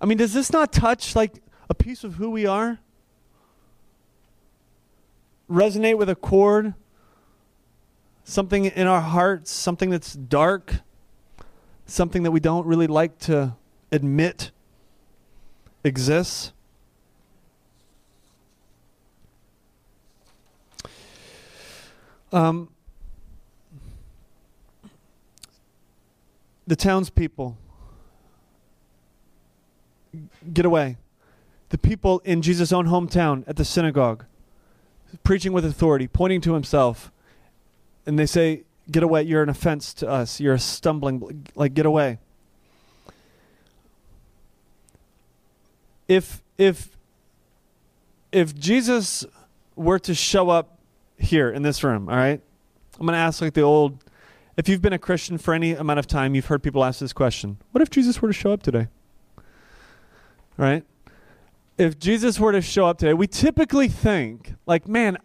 I 0.00 0.06
mean 0.06 0.16
does 0.16 0.32
this 0.32 0.50
not 0.50 0.72
touch 0.72 1.14
like 1.14 1.42
a 1.68 1.74
piece 1.74 2.04
of 2.04 2.14
who 2.14 2.30
we 2.30 2.46
are? 2.46 2.78
Resonate 5.50 5.98
with 5.98 6.08
a 6.08 6.16
chord? 6.16 6.72
Something 8.24 8.64
in 8.64 8.86
our 8.86 9.00
hearts, 9.02 9.50
something 9.50 9.90
that's 9.90 10.14
dark, 10.14 10.76
something 11.84 12.22
that 12.22 12.30
we 12.30 12.40
don't 12.40 12.66
really 12.66 12.86
like 12.86 13.18
to 13.20 13.56
admit 13.90 14.52
exists? 15.84 16.52
Um, 22.32 22.68
the 26.66 26.76
townspeople 26.76 27.58
get 30.52 30.64
away. 30.64 30.96
The 31.68 31.78
people 31.78 32.20
in 32.24 32.42
Jesus' 32.42 32.72
own 32.72 32.86
hometown 32.86 33.44
at 33.46 33.56
the 33.56 33.64
synagogue 33.64 34.24
preaching 35.24 35.52
with 35.52 35.64
authority, 35.64 36.08
pointing 36.08 36.40
to 36.42 36.54
himself, 36.54 37.12
and 38.06 38.18
they 38.18 38.26
say, 38.26 38.62
Get 38.90 39.04
away, 39.04 39.22
you're 39.22 39.44
an 39.44 39.48
offense 39.48 39.94
to 39.94 40.08
us, 40.08 40.40
you're 40.40 40.54
a 40.54 40.58
stumbling, 40.58 41.46
like, 41.54 41.72
get 41.72 41.86
away. 41.86 42.18
If, 46.08 46.42
if, 46.58 46.96
if 48.32 48.58
Jesus 48.58 49.24
were 49.76 50.00
to 50.00 50.14
show 50.16 50.50
up 50.50 50.78
here 51.22 51.50
in 51.50 51.62
this 51.62 51.82
room, 51.82 52.08
all 52.08 52.16
right, 52.16 52.40
I'm 52.98 53.06
going 53.06 53.14
to 53.14 53.18
ask 53.18 53.40
like 53.40 53.54
the 53.54 53.62
old, 53.62 54.04
if 54.56 54.68
you've 54.68 54.82
been 54.82 54.92
a 54.92 54.98
Christian 54.98 55.38
for 55.38 55.54
any 55.54 55.72
amount 55.72 55.98
of 55.98 56.06
time, 56.06 56.34
you've 56.34 56.46
heard 56.46 56.62
people 56.62 56.84
ask 56.84 57.00
this 57.00 57.12
question 57.12 57.58
What 57.70 57.80
if 57.82 57.90
Jesus 57.90 58.20
were 58.20 58.28
to 58.28 58.34
show 58.34 58.52
up 58.52 58.62
today? 58.62 58.88
Right? 60.56 60.84
if 61.78 61.98
Jesus 61.98 62.38
were 62.38 62.52
to 62.52 62.60
show 62.62 62.86
up 62.86 62.98
today, 62.98 63.14
we 63.14 63.26
typically 63.26 63.88
think, 63.88 64.54
like, 64.66 64.86
man, 64.86 65.18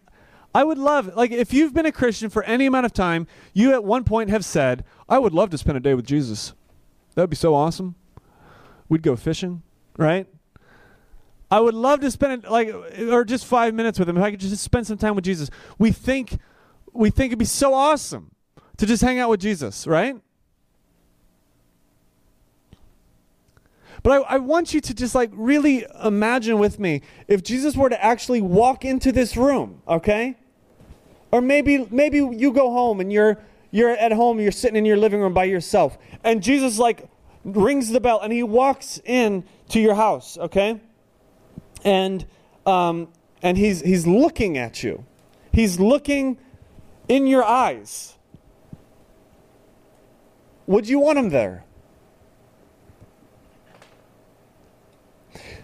I 0.54 0.64
would 0.64 0.78
love, 0.78 1.16
like, 1.16 1.32
if 1.32 1.54
you've 1.54 1.74
been 1.74 1.86
a 1.86 1.92
Christian 1.92 2.30
for 2.30 2.44
any 2.44 2.66
amount 2.66 2.86
of 2.86 2.94
time, 2.94 3.28
you 3.54 3.74
at 3.74 3.84
one 3.84 4.04
point 4.04 4.30
have 4.30 4.46
said, 4.46 4.84
I 5.08 5.20
would 5.20 5.34
love 5.34 5.50
to 5.52 5.58
spend 5.58 5.78
a 5.78 5.82
day 5.82 5.94
with 5.94 6.06
Jesus. 6.06 6.54
That 7.16 7.24
would 7.24 7.30
be 7.30 7.36
so 7.36 7.54
awesome. 7.54 7.96
We'd 8.90 9.04
go 9.04 9.16
fishing, 9.16 9.62
right? 9.98 10.28
I 11.50 11.60
would 11.60 11.74
love 11.74 12.02
to 12.02 12.12
spend, 12.12 12.44
like, 12.44 12.74
or 13.10 13.24
just 13.24 13.46
five 13.46 13.74
minutes 13.74 13.98
with 13.98 14.10
him. 14.10 14.18
If 14.18 14.24
I 14.24 14.32
could 14.32 14.40
just 14.40 14.64
spend 14.64 14.86
some 14.86 14.98
time 14.98 15.16
with 15.16 15.24
Jesus. 15.24 15.50
We 15.78 15.92
think, 15.92 16.40
we 16.94 17.10
think 17.10 17.28
it'd 17.28 17.40
be 17.40 17.46
so 17.46 17.74
awesome 17.74 18.32
to 18.78 18.86
just 18.86 19.02
hang 19.02 19.20
out 19.20 19.30
with 19.30 19.40
Jesus, 19.40 19.88
right? 19.88 20.18
But 24.04 24.12
I, 24.12 24.36
I, 24.36 24.38
want 24.38 24.74
you 24.74 24.82
to 24.82 24.94
just 24.94 25.16
like 25.16 25.32
really 25.34 25.86
imagine 26.04 26.60
with 26.60 26.80
me 26.80 27.02
if 27.28 27.44
Jesus 27.44 27.76
were 27.76 27.90
to 27.90 28.04
actually 28.04 28.42
walk 28.42 28.86
into 28.86 29.12
this 29.12 29.36
room, 29.36 29.82
okay? 29.88 30.38
Or 31.32 31.42
maybe 31.42 31.88
maybe 31.90 32.18
you 32.18 32.54
go 32.54 32.72
home 32.72 33.00
and 33.00 33.12
you're 33.12 33.38
you're 33.72 33.90
at 33.90 34.12
home, 34.12 34.40
you're 34.40 34.52
sitting 34.52 34.78
in 34.78 34.86
your 34.86 34.98
living 34.98 35.20
room 35.20 35.34
by 35.34 35.46
yourself, 35.46 35.98
and 36.24 36.44
Jesus 36.44 36.78
like 36.78 37.10
rings 37.44 37.90
the 37.90 38.00
bell 38.00 38.20
and 38.22 38.32
he 38.32 38.44
walks 38.44 39.02
in 39.04 39.44
to 39.70 39.80
your 39.80 39.96
house, 39.96 40.38
okay? 40.38 40.80
And 41.88 42.26
um, 42.66 43.08
and 43.42 43.58
he's 43.58 43.80
he's 43.82 44.06
looking 44.06 44.58
at 44.58 44.84
you. 44.84 45.06
He's 45.54 45.80
looking 45.80 46.38
in 47.08 47.28
your 47.28 47.46
eyes. 47.46 48.18
Would 50.66 50.90
you 50.90 51.00
want 51.00 51.18
him 51.18 51.30
there? 51.30 51.64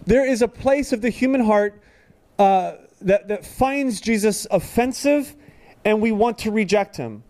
There 0.06 0.26
is 0.26 0.40
a 0.40 0.48
place 0.48 0.94
of 0.94 1.02
the 1.02 1.10
human 1.10 1.44
heart 1.44 1.82
uh, 2.38 2.76
that, 3.02 3.28
that 3.28 3.44
finds 3.44 4.00
Jesus 4.00 4.46
offensive, 4.50 5.36
and 5.84 6.00
we 6.00 6.10
want 6.10 6.38
to 6.38 6.50
reject 6.50 6.96
him. 6.96 7.22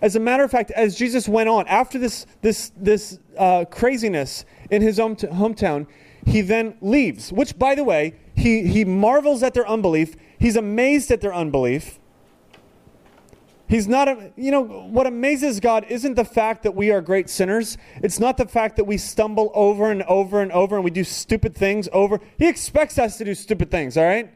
As 0.00 0.16
a 0.16 0.20
matter 0.20 0.42
of 0.42 0.50
fact, 0.50 0.72
as 0.72 0.96
Jesus 0.96 1.28
went 1.28 1.48
on, 1.48 1.66
after 1.68 1.98
this, 1.98 2.26
this, 2.40 2.72
this 2.76 3.18
uh, 3.38 3.64
craziness 3.66 4.44
in 4.70 4.82
his 4.82 4.98
own 4.98 5.16
t- 5.16 5.26
hometown, 5.28 5.86
he 6.26 6.40
then 6.40 6.76
leaves, 6.80 7.32
which, 7.32 7.58
by 7.58 7.74
the 7.74 7.84
way, 7.84 8.14
he, 8.34 8.66
he 8.66 8.84
marvels 8.84 9.42
at 9.42 9.54
their 9.54 9.66
unbelief. 9.68 10.16
He's 10.38 10.56
amazed 10.56 11.10
at 11.10 11.20
their 11.20 11.34
unbelief. 11.34 11.98
He's 13.68 13.88
not, 13.88 14.06
a, 14.06 14.32
you 14.36 14.50
know, 14.50 14.60
what 14.60 15.06
amazes 15.06 15.58
God 15.58 15.86
isn't 15.88 16.14
the 16.14 16.26
fact 16.26 16.62
that 16.64 16.74
we 16.74 16.90
are 16.90 17.00
great 17.00 17.30
sinners. 17.30 17.78
It's 18.02 18.20
not 18.20 18.36
the 18.36 18.46
fact 18.46 18.76
that 18.76 18.84
we 18.84 18.98
stumble 18.98 19.50
over 19.54 19.90
and 19.90 20.02
over 20.02 20.42
and 20.42 20.52
over 20.52 20.76
and 20.76 20.84
we 20.84 20.90
do 20.90 21.04
stupid 21.04 21.54
things 21.54 21.88
over. 21.90 22.20
He 22.38 22.48
expects 22.48 22.98
us 22.98 23.16
to 23.16 23.24
do 23.24 23.34
stupid 23.34 23.70
things, 23.70 23.96
all 23.96 24.04
right? 24.04 24.30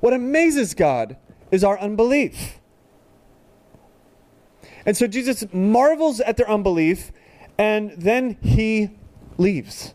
What 0.00 0.12
amazes 0.12 0.74
God 0.74 1.16
is 1.50 1.64
our 1.64 1.78
unbelief. 1.78 2.60
And 4.84 4.94
so 4.94 5.06
Jesus 5.06 5.44
marvels 5.54 6.20
at 6.20 6.36
their 6.36 6.48
unbelief 6.48 7.12
and 7.56 7.92
then 7.92 8.36
he 8.42 8.90
leaves. 9.38 9.94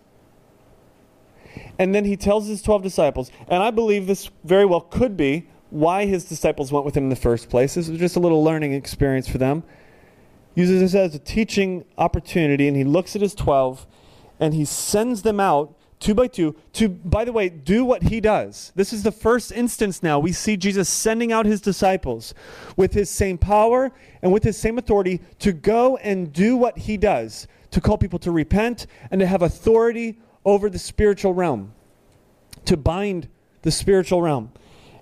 And 1.82 1.96
then 1.96 2.06
he 2.06 2.16
tells 2.16 2.46
his 2.46 2.62
12 2.62 2.84
disciples, 2.84 3.32
and 3.48 3.64
I 3.64 3.72
believe 3.72 4.06
this 4.06 4.30
very 4.44 4.66
well 4.66 4.82
could 4.82 5.18
be 5.18 5.48
why 5.72 6.06
his 6.06 6.26
disciples 6.26 6.72
went 6.72 6.86
with 6.86 6.96
him 6.96 7.06
in 7.06 7.10
the 7.10 7.16
first 7.16 7.50
place. 7.50 7.74
This 7.74 7.90
was 7.90 7.98
just 7.98 8.16
a 8.16 8.20
little 8.20 8.44
learning 8.44 8.74
experience 8.74 9.28
for 9.28 9.40
them. 9.40 9.64
Uses 10.54 10.80
this 10.80 10.94
as 10.94 11.16
a 11.16 11.20
teaching 11.20 11.84
opportunity, 11.98 12.68
and 12.68 12.78
he 12.78 12.84
looks 12.84 13.16
at 13.16 13.24
his 13.24 13.34
12 13.34 13.88
and 14.40 14.54
he 14.54 14.64
sends 14.64 15.24
them 15.24 15.40
out 15.40 15.76
two 16.00 16.14
by 16.14 16.28
two, 16.28 16.56
to, 16.74 16.88
by 16.88 17.26
the 17.26 17.34
way, 17.34 17.50
do 17.50 17.84
what 17.84 18.04
he 18.04 18.22
does. 18.22 18.72
This 18.76 18.94
is 18.94 19.02
the 19.02 19.12
first 19.12 19.52
instance 19.52 20.04
now 20.04 20.20
we 20.20 20.34
see 20.34 20.58
Jesus 20.58 20.88
sending 20.88 21.32
out 21.32 21.48
his 21.48 21.62
disciples 21.62 22.36
with 22.78 22.94
his 22.94 23.10
same 23.10 23.40
power 23.40 23.92
and 24.22 24.32
with 24.32 24.44
his 24.44 24.56
same 24.56 24.78
authority 24.78 25.20
to 25.40 25.52
go 25.52 25.98
and 25.98 26.32
do 26.32 26.56
what 26.58 26.78
he 26.78 26.96
does, 26.96 27.48
to 27.72 27.82
call 27.82 27.98
people 27.98 28.20
to 28.20 28.32
repent 28.32 28.86
and 29.10 29.20
to 29.20 29.26
have 29.26 29.42
authority 29.42 30.20
over 30.46 30.70
the 30.70 30.80
spiritual 30.80 31.34
realm, 31.34 31.74
to 32.66 32.78
bind 32.78 33.28
the 33.62 33.72
spiritual 33.72 34.22
realm. 34.22 34.52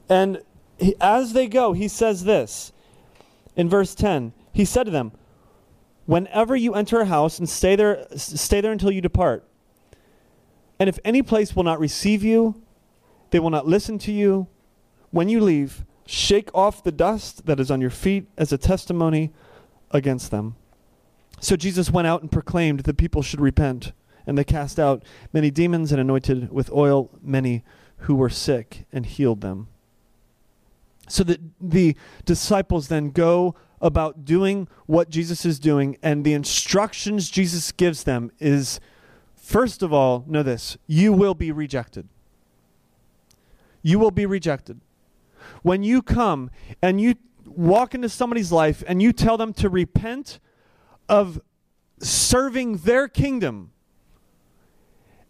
And 0.08 0.42
he, 0.78 0.96
as 1.00 1.34
they 1.34 1.48
go, 1.48 1.74
he 1.74 1.88
says 1.88 2.24
this 2.24 2.72
in 3.56 3.70
verse 3.70 3.96
10 3.96 4.34
He 4.54 4.66
said 4.66 4.86
to 4.86 4.92
them, 4.92 5.12
Whenever 6.06 6.56
you 6.56 6.74
enter 6.74 7.02
a 7.02 7.06
house 7.06 7.38
and 7.38 7.48
stay 7.48 7.76
there, 7.76 8.08
stay 8.16 8.62
there 8.62 8.72
until 8.72 8.92
you 8.92 9.02
depart. 9.02 9.44
And 10.80 10.90
if 10.90 10.98
any 11.04 11.22
place 11.22 11.56
will 11.56 11.64
not 11.64 11.80
receive 11.80 12.24
you, 12.24 12.62
they 13.32 13.40
will 13.40 13.50
not 13.50 13.68
listen 13.68 14.00
to 14.00 14.12
you. 14.12 14.48
When 15.12 15.30
you 15.30 15.40
leave, 15.42 15.86
shake 16.06 16.50
off 16.56 16.84
the 16.84 16.92
dust 16.92 17.46
that 17.46 17.60
is 17.60 17.70
on 17.70 17.82
your 17.82 17.90
feet 17.90 18.28
as 18.38 18.52
a 18.52 18.58
testimony 18.58 19.32
against 19.92 20.32
them. 20.32 20.56
So 21.40 21.56
Jesus 21.56 21.92
went 21.92 22.08
out 22.08 22.22
and 22.22 22.32
proclaimed 22.32 22.82
that 22.82 22.98
people 22.98 23.22
should 23.22 23.42
repent, 23.42 23.92
and 24.30 24.38
they 24.38 24.44
cast 24.46 24.80
out 24.80 25.04
many 25.34 25.52
demons 25.52 25.92
and 25.92 26.00
anointed 26.00 26.52
with 26.52 26.72
oil 26.72 27.10
many 27.22 27.64
who 28.04 28.16
were 28.16 28.30
sick 28.30 28.86
and 28.94 29.06
healed 29.06 29.42
them. 29.42 29.68
So 31.10 31.24
that 31.24 31.42
the 31.60 31.98
disciples 32.24 32.88
then 32.88 33.10
go 33.10 33.56
about 33.82 34.24
doing 34.24 34.68
what 34.86 35.10
Jesus 35.10 35.46
is 35.46 35.60
doing, 35.60 35.98
and 36.04 36.24
the 36.24 36.34
instructions 36.34 37.30
Jesus 37.30 37.72
gives 37.72 38.04
them 38.04 38.32
is 38.40 38.80
First 39.50 39.82
of 39.82 39.92
all, 39.92 40.26
know 40.28 40.44
this 40.44 40.78
you 40.86 41.12
will 41.12 41.34
be 41.34 41.52
rejected. 41.52 42.08
You 43.82 43.98
will 43.98 44.12
be 44.12 44.28
rejected. 44.28 44.80
When 45.64 45.82
you 45.82 46.04
come 46.04 46.52
and 46.84 47.02
you 47.02 47.16
walk 47.48 47.96
into 47.96 48.10
somebody's 48.10 48.52
life 48.52 48.84
and 48.86 49.02
you 49.02 49.12
tell 49.12 49.38
them 49.38 49.54
to 49.54 49.68
repent 49.68 50.38
of 51.08 51.42
serving 51.98 52.78
their 52.78 53.08
kingdom 53.08 53.72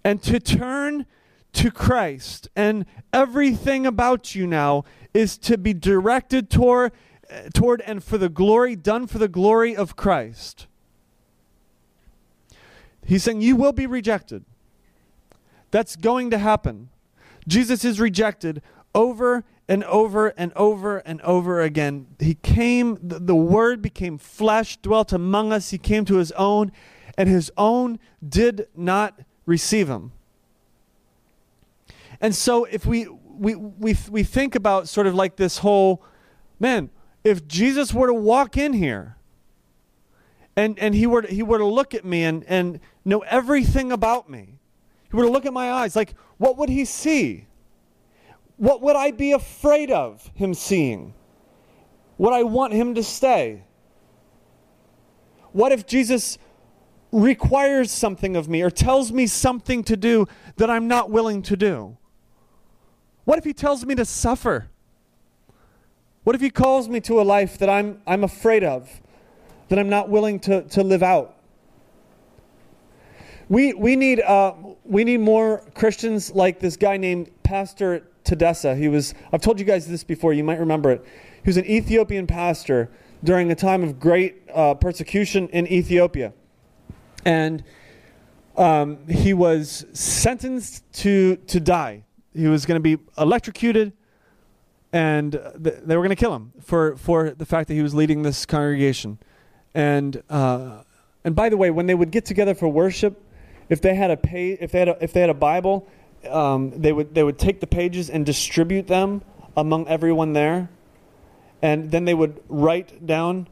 and 0.03 0.21
to 0.23 0.39
turn 0.39 1.05
to 1.53 1.71
Christ, 1.71 2.47
and 2.55 2.85
everything 3.11 3.85
about 3.85 4.35
you 4.35 4.45
now 4.45 4.83
is 5.13 5.37
to 5.39 5.57
be 5.57 5.73
directed 5.73 6.49
toward, 6.49 6.91
toward 7.53 7.81
and 7.81 8.03
for 8.03 8.17
the 8.17 8.29
glory, 8.29 8.75
done 8.75 9.07
for 9.07 9.17
the 9.17 9.27
glory 9.27 9.75
of 9.75 9.95
Christ. 9.95 10.67
He's 13.05 13.23
saying, 13.23 13.41
You 13.41 13.55
will 13.55 13.71
be 13.71 13.87
rejected. 13.87 14.45
That's 15.71 15.95
going 15.95 16.29
to 16.31 16.37
happen. 16.37 16.89
Jesus 17.47 17.83
is 17.83 17.99
rejected 17.99 18.61
over 18.93 19.43
and 19.67 19.83
over 19.85 20.29
and 20.29 20.53
over 20.55 20.97
and 20.97 21.21
over 21.21 21.61
again. 21.61 22.07
He 22.19 22.35
came, 22.35 22.97
the, 23.01 23.19
the, 23.19 23.35
Word 23.35 23.81
became 23.81 24.17
flesh, 24.17 24.77
dwelt 24.77 25.13
among 25.13 25.51
us. 25.51 25.69
He 25.71 25.77
came 25.77 26.05
to 26.05 26.17
His 26.17 26.31
own, 26.33 26.71
and 27.17 27.29
His 27.29 27.51
own 27.57 27.99
did 28.27 28.67
not 28.75 29.19
receive 29.49 29.89
Him. 29.89 30.11
And 32.21 32.35
so, 32.35 32.65
if 32.65 32.85
we, 32.85 33.07
we, 33.07 33.55
we, 33.55 33.97
we 34.09 34.23
think 34.23 34.55
about 34.55 34.87
sort 34.87 35.07
of 35.07 35.15
like 35.15 35.35
this 35.35 35.57
whole 35.59 36.03
man, 36.59 36.89
if 37.23 37.47
Jesus 37.47 37.93
were 37.93 38.07
to 38.07 38.13
walk 38.13 38.57
in 38.57 38.73
here, 38.73 39.15
and, 40.55 40.77
and 40.79 40.93
he, 40.93 41.07
were 41.07 41.21
to, 41.21 41.27
he 41.27 41.41
were 41.41 41.57
to 41.57 41.65
look 41.65 41.93
at 41.93 42.03
me 42.03 42.23
and, 42.23 42.43
and 42.45 42.79
know 43.05 43.19
everything 43.21 43.91
about 43.91 44.29
me, 44.29 44.59
he 45.09 45.15
were 45.15 45.23
to 45.23 45.29
look 45.29 45.45
at 45.45 45.53
my 45.53 45.71
eyes, 45.71 45.95
like, 45.95 46.13
what 46.37 46.57
would 46.57 46.69
he 46.69 46.85
see? 46.85 47.47
What 48.57 48.81
would 48.81 48.97
I 48.97 49.11
be 49.11 49.31
afraid 49.31 49.89
of 49.89 50.29
him 50.35 50.53
seeing? 50.53 51.13
Would 52.17 52.33
I 52.33 52.43
want 52.43 52.73
him 52.73 52.95
to 52.95 53.03
stay? 53.03 53.63
What 55.53 55.71
if 55.71 55.85
Jesus 55.85 56.37
requires 57.11 57.91
something 57.91 58.35
of 58.35 58.47
me 58.47 58.61
or 58.61 58.69
tells 58.69 59.11
me 59.11 59.27
something 59.27 59.83
to 59.83 59.97
do 59.97 60.27
that 60.57 60.69
I'm 60.69 60.87
not 60.87 61.09
willing 61.09 61.41
to 61.43 61.57
do? 61.57 61.97
What 63.25 63.37
if 63.37 63.45
he 63.45 63.53
tells 63.53 63.85
me 63.85 63.95
to 63.95 64.05
suffer? 64.05 64.69
What 66.23 66.35
if 66.35 66.41
he 66.41 66.49
calls 66.49 66.87
me 66.87 66.99
to 67.01 67.21
a 67.21 67.23
life 67.23 67.57
that 67.57 67.69
I'm, 67.69 68.01
I'm 68.05 68.23
afraid 68.23 68.63
of? 68.63 69.01
that 69.69 69.77
I'm 69.79 69.89
not 69.89 70.09
willing 70.09 70.39
to, 70.41 70.63
to 70.63 70.83
live 70.83 71.01
out. 71.01 71.35
We, 73.47 73.73
we, 73.73 73.95
need, 73.95 74.21
uh, 74.21 74.53
we 74.83 75.03
need 75.03 75.21
more 75.21 75.63
Christians 75.73 76.31
like 76.31 76.59
this 76.59 76.75
guy 76.75 76.97
named 76.97 77.31
Pastor 77.43 78.07
Tadessa. 78.23 78.77
He 78.77 78.87
was, 78.89 79.13
I've 79.31 79.41
told 79.41 79.59
you 79.59 79.65
guys 79.65 79.87
this 79.87 80.03
before, 80.03 80.33
you 80.33 80.43
might 80.43 80.59
remember 80.59 80.91
it. 80.91 81.05
He 81.43 81.49
was 81.49 81.57
an 81.57 81.65
Ethiopian 81.65 82.27
pastor 82.27 82.91
during 83.23 83.51
a 83.51 83.55
time 83.55 83.83
of 83.83 83.99
great 83.99 84.43
uh, 84.53 84.75
persecution 84.75 85.47
in 85.49 85.67
Ethiopia. 85.67 86.33
And 87.25 87.63
um, 88.57 89.07
he 89.07 89.33
was 89.33 89.85
sentenced 89.93 90.91
to, 90.93 91.35
to 91.47 91.59
die. 91.59 92.03
He 92.33 92.47
was 92.47 92.65
going 92.65 92.81
to 92.81 92.97
be 92.97 93.01
electrocuted, 93.17 93.93
and 94.93 95.31
th- 95.31 95.75
they 95.83 95.95
were 95.95 96.03
going 96.03 96.09
to 96.09 96.15
kill 96.15 96.35
him 96.35 96.51
for, 96.61 96.95
for 96.97 97.31
the 97.31 97.45
fact 97.45 97.67
that 97.67 97.73
he 97.73 97.81
was 97.81 97.93
leading 97.93 98.21
this 98.21 98.45
congregation. 98.45 99.19
And 99.73 100.21
uh, 100.29 100.83
and 101.23 101.35
by 101.35 101.49
the 101.49 101.57
way, 101.57 101.69
when 101.69 101.85
they 101.85 101.95
would 101.95 102.11
get 102.11 102.25
together 102.25 102.55
for 102.55 102.67
worship, 102.67 103.21
if 103.69 103.81
they 103.81 103.93
had 103.93 104.11
a 104.11 104.17
pay, 104.17 104.53
if 104.53 104.71
they 104.71 104.79
had 104.79 104.89
a, 104.89 105.03
if 105.03 105.13
they 105.13 105.21
had 105.21 105.29
a 105.29 105.33
Bible, 105.35 105.87
um, 106.29 106.71
they 106.75 106.91
would 106.91 107.13
they 107.13 107.23
would 107.23 107.37
take 107.37 107.59
the 107.59 107.67
pages 107.67 108.09
and 108.09 108.25
distribute 108.25 108.87
them 108.87 109.21
among 109.55 109.87
everyone 109.87 110.33
there, 110.33 110.69
and 111.61 111.91
then 111.91 112.05
they 112.05 112.13
would 112.13 112.41
write 112.47 113.05
down 113.05 113.47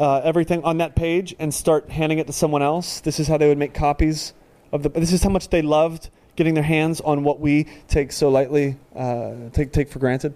uh, 0.00 0.22
everything 0.24 0.64
on 0.64 0.78
that 0.78 0.96
page 0.96 1.34
and 1.38 1.52
start 1.52 1.90
handing 1.90 2.18
it 2.18 2.26
to 2.26 2.32
someone 2.32 2.62
else. 2.62 3.00
This 3.00 3.20
is 3.20 3.28
how 3.28 3.36
they 3.36 3.46
would 3.46 3.58
make 3.58 3.74
copies 3.74 4.32
of 4.72 4.82
the. 4.82 4.88
This 4.88 5.12
is 5.12 5.22
how 5.22 5.28
much 5.28 5.50
they 5.50 5.60
loved 5.60 6.08
getting 6.36 6.54
their 6.54 6.64
hands 6.64 7.02
on 7.02 7.22
what 7.22 7.38
we 7.38 7.66
take 7.86 8.10
so 8.10 8.30
lightly, 8.30 8.78
uh, 8.96 9.34
take 9.52 9.72
take 9.72 9.90
for 9.90 9.98
granted. 9.98 10.34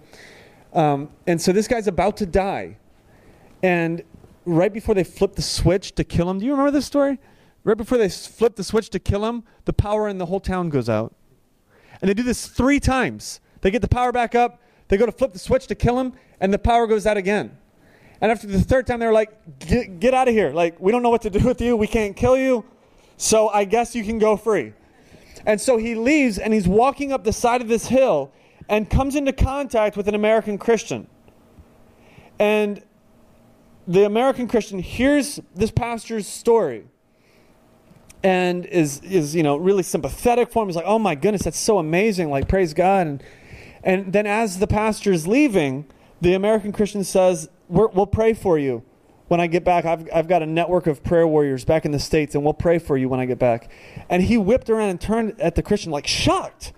Um, 0.71 1.09
and 1.25 1.41
so 1.41 1.51
this 1.51 1.67
guy's 1.67 1.87
about 1.87 2.17
to 2.17 2.27
die, 2.27 2.77
and 3.63 4.03
right 4.45 4.71
before 4.71 4.93
they 4.93 5.03
flip 5.03 5.35
the 5.35 5.41
switch 5.41 5.95
to 5.95 6.03
kill 6.03 6.29
him. 6.29 6.37
Do 6.37 6.45
you 6.45 6.51
remember 6.51 6.71
this 6.71 6.85
story? 6.85 7.17
Right 7.63 7.77
before 7.77 7.97
they 7.97 8.09
flip 8.09 8.55
the 8.57 8.63
switch 8.63 8.91
to 8.91 8.99
kill 8.99 9.25
him, 9.25 9.43
the 9.65 9.73
power 9.73 10.07
in 10.07 10.19
the 10.19 10.27
whole 10.27 10.39
town 10.39 10.69
goes 10.69 10.87
out. 10.87 11.15
And 11.99 12.07
they 12.07 12.13
do 12.13 12.21
this 12.21 12.45
three 12.47 12.79
times. 12.79 13.39
They 13.61 13.71
get 13.71 13.81
the 13.81 13.87
power 13.87 14.11
back 14.11 14.35
up, 14.35 14.61
they 14.89 14.97
go 14.97 15.07
to 15.07 15.11
flip 15.11 15.33
the 15.33 15.39
switch 15.39 15.65
to 15.67 15.75
kill 15.75 15.99
him, 15.99 16.13
and 16.39 16.53
the 16.53 16.59
power 16.59 16.85
goes 16.85 17.07
out 17.07 17.17
again. 17.17 17.57
And 18.25 18.31
after 18.31 18.47
the 18.47 18.59
third 18.59 18.87
time, 18.87 18.99
they're 18.99 19.13
like, 19.13 19.59
get, 19.59 19.99
get 19.99 20.15
out 20.15 20.27
of 20.27 20.33
here. 20.33 20.49
Like, 20.49 20.79
we 20.79 20.91
don't 20.91 21.03
know 21.03 21.11
what 21.11 21.21
to 21.21 21.29
do 21.29 21.45
with 21.45 21.61
you. 21.61 21.77
We 21.77 21.85
can't 21.85 22.17
kill 22.17 22.35
you. 22.35 22.65
So 23.17 23.49
I 23.49 23.65
guess 23.65 23.93
you 23.93 24.03
can 24.03 24.17
go 24.17 24.35
free. 24.35 24.73
And 25.45 25.61
so 25.61 25.77
he 25.77 25.93
leaves 25.93 26.39
and 26.39 26.51
he's 26.51 26.67
walking 26.67 27.11
up 27.11 27.23
the 27.23 27.31
side 27.31 27.61
of 27.61 27.67
this 27.67 27.85
hill 27.85 28.31
and 28.67 28.89
comes 28.89 29.15
into 29.15 29.31
contact 29.31 29.95
with 29.95 30.07
an 30.07 30.15
American 30.15 30.57
Christian. 30.57 31.05
And 32.39 32.81
the 33.87 34.05
American 34.07 34.47
Christian 34.47 34.79
hears 34.79 35.39
this 35.53 35.69
pastor's 35.69 36.25
story 36.25 36.87
and 38.23 38.65
is 38.65 39.01
is 39.01 39.35
you 39.35 39.43
know 39.43 39.55
really 39.55 39.83
sympathetic 39.83 40.51
for 40.51 40.63
him. 40.63 40.69
He's 40.69 40.75
like, 40.75 40.87
"Oh 40.87 40.97
my 40.97 41.13
goodness, 41.13 41.43
that's 41.43 41.59
so 41.59 41.77
amazing! 41.77 42.31
Like, 42.31 42.47
praise 42.47 42.73
God!" 42.73 43.05
And 43.05 43.23
and 43.83 44.13
then 44.13 44.25
as 44.25 44.57
the 44.57 44.65
pastor 44.65 45.11
is 45.11 45.27
leaving, 45.27 45.85
the 46.21 46.33
American 46.33 46.71
Christian 46.71 47.03
says, 47.03 47.49
we 47.69 47.85
will 47.93 48.07
pray 48.07 48.33
for 48.33 48.57
you 48.57 48.83
when 49.27 49.39
I 49.39 49.47
get 49.47 49.63
back. 49.63 49.85
I've 49.85 50.07
I've 50.13 50.27
got 50.27 50.41
a 50.41 50.45
network 50.45 50.87
of 50.87 51.03
prayer 51.03 51.27
warriors 51.27 51.65
back 51.65 51.85
in 51.85 51.91
the 51.91 51.99
states, 51.99 52.35
and 52.35 52.43
we'll 52.43 52.53
pray 52.53 52.79
for 52.79 52.97
you 52.97 53.09
when 53.09 53.19
I 53.19 53.25
get 53.25 53.39
back." 53.39 53.71
And 54.09 54.23
he 54.23 54.37
whipped 54.37 54.69
around 54.69 54.89
and 54.89 55.01
turned 55.01 55.39
at 55.39 55.55
the 55.55 55.63
Christian 55.63 55.91
like 55.91 56.07
shocked, 56.07 56.73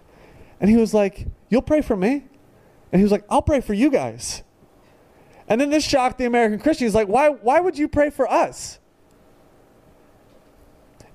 and 0.59 0.69
he 0.69 0.77
was 0.77 0.93
like, 0.93 1.27
"You'll 1.49 1.61
pray 1.61 1.81
for 1.81 1.95
me?" 1.95 2.25
And 2.91 2.99
he 2.99 3.03
was 3.03 3.11
like, 3.11 3.25
"I'll 3.29 3.41
pray 3.41 3.61
for 3.61 3.73
you 3.73 3.89
guys." 3.89 4.43
And 5.47 5.61
then 5.61 5.69
this 5.69 5.85
shocked 5.85 6.17
the 6.17 6.25
American 6.25 6.59
Christian. 6.59 6.87
He's 6.87 6.95
like, 6.95 7.07
why, 7.07 7.29
why 7.29 7.59
would 7.59 7.77
you 7.77 7.87
pray 7.87 8.09
for 8.09 8.29
us? 8.29 8.79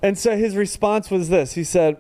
And 0.03 0.19
so 0.19 0.37
his 0.37 0.57
response 0.57 1.11
was 1.11 1.29
this. 1.29 1.53
He 1.53 1.65
said, 1.65 1.99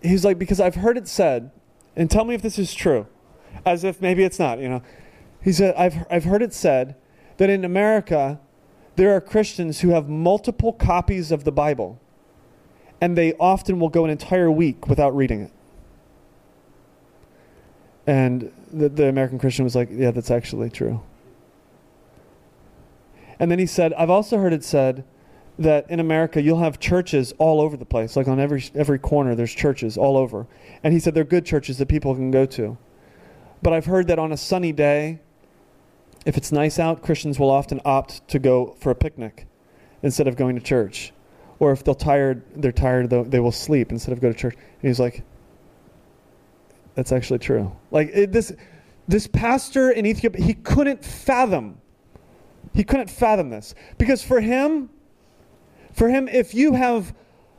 he's 0.00 0.24
like, 0.24 0.38
because 0.38 0.60
I've 0.60 0.76
heard 0.76 0.96
it 0.96 1.08
said, 1.08 1.50
and 1.96 2.10
tell 2.10 2.24
me 2.24 2.34
if 2.34 2.42
this 2.42 2.58
is 2.58 2.72
true, 2.72 3.06
as 3.66 3.84
if 3.84 4.00
maybe 4.00 4.22
it's 4.22 4.38
not, 4.38 4.58
you 4.60 4.68
know. 4.68 4.82
He 5.42 5.52
said, 5.52 5.74
I've, 5.74 6.06
I've 6.08 6.24
heard 6.24 6.40
it 6.40 6.54
said 6.54 6.94
that 7.36 7.50
in 7.50 7.64
America, 7.64 8.40
there 8.96 9.14
are 9.14 9.20
Christians 9.20 9.80
who 9.80 9.90
have 9.90 10.08
multiple 10.08 10.72
copies 10.72 11.32
of 11.32 11.44
the 11.44 11.52
Bible, 11.52 12.00
and 13.00 13.16
they 13.16 13.34
often 13.34 13.80
will 13.80 13.88
go 13.88 14.04
an 14.04 14.10
entire 14.10 14.50
week 14.50 14.88
without 14.88 15.14
reading 15.16 15.42
it. 15.42 15.52
And 18.06 18.52
the, 18.72 18.88
the 18.88 19.08
American 19.08 19.38
Christian 19.38 19.64
was 19.64 19.74
like, 19.74 19.88
yeah, 19.90 20.10
that's 20.10 20.30
actually 20.30 20.70
true. 20.70 21.02
And 23.38 23.50
then 23.50 23.58
he 23.58 23.66
said, 23.66 23.92
I've 23.94 24.10
also 24.10 24.38
heard 24.38 24.52
it 24.52 24.64
said 24.64 25.04
that 25.58 25.88
in 25.90 26.00
America 26.00 26.40
you'll 26.40 26.60
have 26.60 26.78
churches 26.80 27.32
all 27.38 27.60
over 27.60 27.76
the 27.76 27.84
place, 27.84 28.16
like 28.16 28.28
on 28.28 28.40
every 28.40 28.64
every 28.74 28.98
corner 28.98 29.34
there's 29.34 29.54
churches 29.54 29.98
all 29.98 30.16
over. 30.16 30.46
And 30.82 30.94
he 30.94 31.00
said 31.00 31.14
they're 31.14 31.24
good 31.24 31.44
churches 31.44 31.78
that 31.78 31.86
people 31.86 32.14
can 32.14 32.30
go 32.30 32.46
to. 32.46 32.76
But 33.62 33.72
I've 33.72 33.84
heard 33.84 34.08
that 34.08 34.18
on 34.18 34.32
a 34.32 34.36
sunny 34.36 34.72
day, 34.72 35.20
if 36.24 36.36
it's 36.36 36.52
nice 36.52 36.78
out, 36.78 37.02
Christians 37.02 37.38
will 37.38 37.50
often 37.50 37.80
opt 37.84 38.26
to 38.28 38.38
go 38.38 38.76
for 38.80 38.90
a 38.90 38.94
picnic 38.94 39.46
instead 40.02 40.28
of 40.28 40.36
going 40.36 40.56
to 40.56 40.62
church. 40.62 41.12
Or 41.58 41.72
if 41.72 41.84
they're 41.84 41.94
tired, 41.94 42.42
they're 42.56 42.72
tired, 42.72 43.10
they 43.10 43.40
will 43.40 43.52
sleep 43.52 43.92
instead 43.92 44.12
of 44.12 44.20
go 44.20 44.28
to 44.32 44.36
church. 44.36 44.54
And 44.54 44.88
he's 44.88 45.00
like, 45.00 45.22
that's 46.94 47.12
actually 47.12 47.38
true. 47.38 47.74
Like 47.90 48.10
it, 48.12 48.32
this, 48.32 48.52
this 49.08 49.26
pastor 49.26 49.90
in 49.90 50.06
Ethiopia, 50.06 50.44
he 50.44 50.54
couldn't 50.54 51.04
fathom, 51.04 51.80
he 52.74 52.84
couldn't 52.84 53.10
fathom 53.10 53.50
this 53.50 53.74
because 53.98 54.22
for 54.22 54.40
him, 54.40 54.90
for 55.92 56.08
him, 56.08 56.28
if 56.28 56.54
you 56.54 56.74
have 56.74 57.14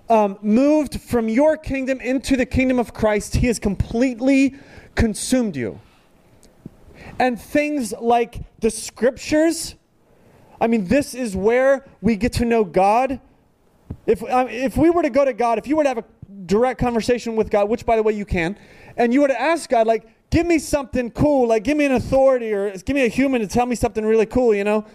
um, 0.09 0.37
moved 0.41 0.99
from 0.99 1.29
your 1.29 1.55
kingdom 1.57 1.99
into 2.01 2.35
the 2.35 2.45
kingdom 2.45 2.79
of 2.79 2.93
Christ, 2.93 3.35
he 3.35 3.47
has 3.47 3.59
completely 3.59 4.55
consumed 4.95 5.55
you. 5.55 5.79
And 7.19 7.39
things 7.39 7.93
like 7.99 8.41
the 8.59 8.69
scriptures, 8.69 9.75
I 10.59 10.67
mean, 10.67 10.85
this 10.85 11.13
is 11.13 11.35
where 11.35 11.85
we 12.01 12.15
get 12.15 12.33
to 12.33 12.45
know 12.45 12.63
God. 12.63 13.19
If, 14.05 14.23
um, 14.23 14.47
if 14.49 14.75
we 14.77 14.89
were 14.89 15.03
to 15.03 15.09
go 15.09 15.23
to 15.23 15.33
God, 15.33 15.57
if 15.57 15.67
you 15.67 15.75
were 15.75 15.83
to 15.83 15.89
have 15.89 15.99
a 15.99 16.05
direct 16.45 16.79
conversation 16.79 17.35
with 17.35 17.49
God, 17.49 17.69
which 17.69 17.85
by 17.85 17.95
the 17.95 18.03
way 18.03 18.13
you 18.13 18.25
can, 18.25 18.57
and 18.97 19.13
you 19.13 19.21
were 19.21 19.27
to 19.27 19.39
ask 19.39 19.69
God, 19.69 19.87
like, 19.87 20.07
give 20.29 20.45
me 20.45 20.59
something 20.59 21.11
cool, 21.11 21.47
like, 21.47 21.63
give 21.63 21.77
me 21.77 21.85
an 21.85 21.93
authority 21.93 22.51
or 22.53 22.71
give 22.71 22.95
me 22.95 23.05
a 23.05 23.09
human 23.09 23.41
to 23.41 23.47
tell 23.47 23.65
me 23.65 23.75
something 23.75 24.05
really 24.05 24.25
cool, 24.25 24.53
you 24.53 24.63
know, 24.63 24.85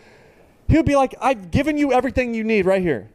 he 0.68 0.76
would 0.76 0.86
be 0.86 0.96
like, 0.96 1.14
I've 1.20 1.50
given 1.50 1.78
you 1.78 1.92
everything 1.92 2.34
you 2.34 2.44
need 2.44 2.66
right 2.66 2.82
here. 2.82 3.10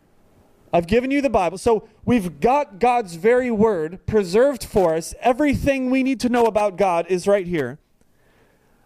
I've 0.74 0.88
given 0.88 1.12
you 1.12 1.22
the 1.22 1.30
Bible. 1.30 1.60
So 1.60 1.88
we've 2.04 2.40
got 2.40 2.80
God's 2.80 3.14
very 3.14 3.52
word 3.52 4.04
preserved 4.08 4.64
for 4.64 4.96
us. 4.96 5.14
Everything 5.20 5.92
we 5.92 6.02
need 6.02 6.20
to 6.22 6.30
know 6.30 6.46
about 6.48 6.78
God 6.78 7.06
is 7.10 7.28
right 7.28 7.46
here. 7.46 7.78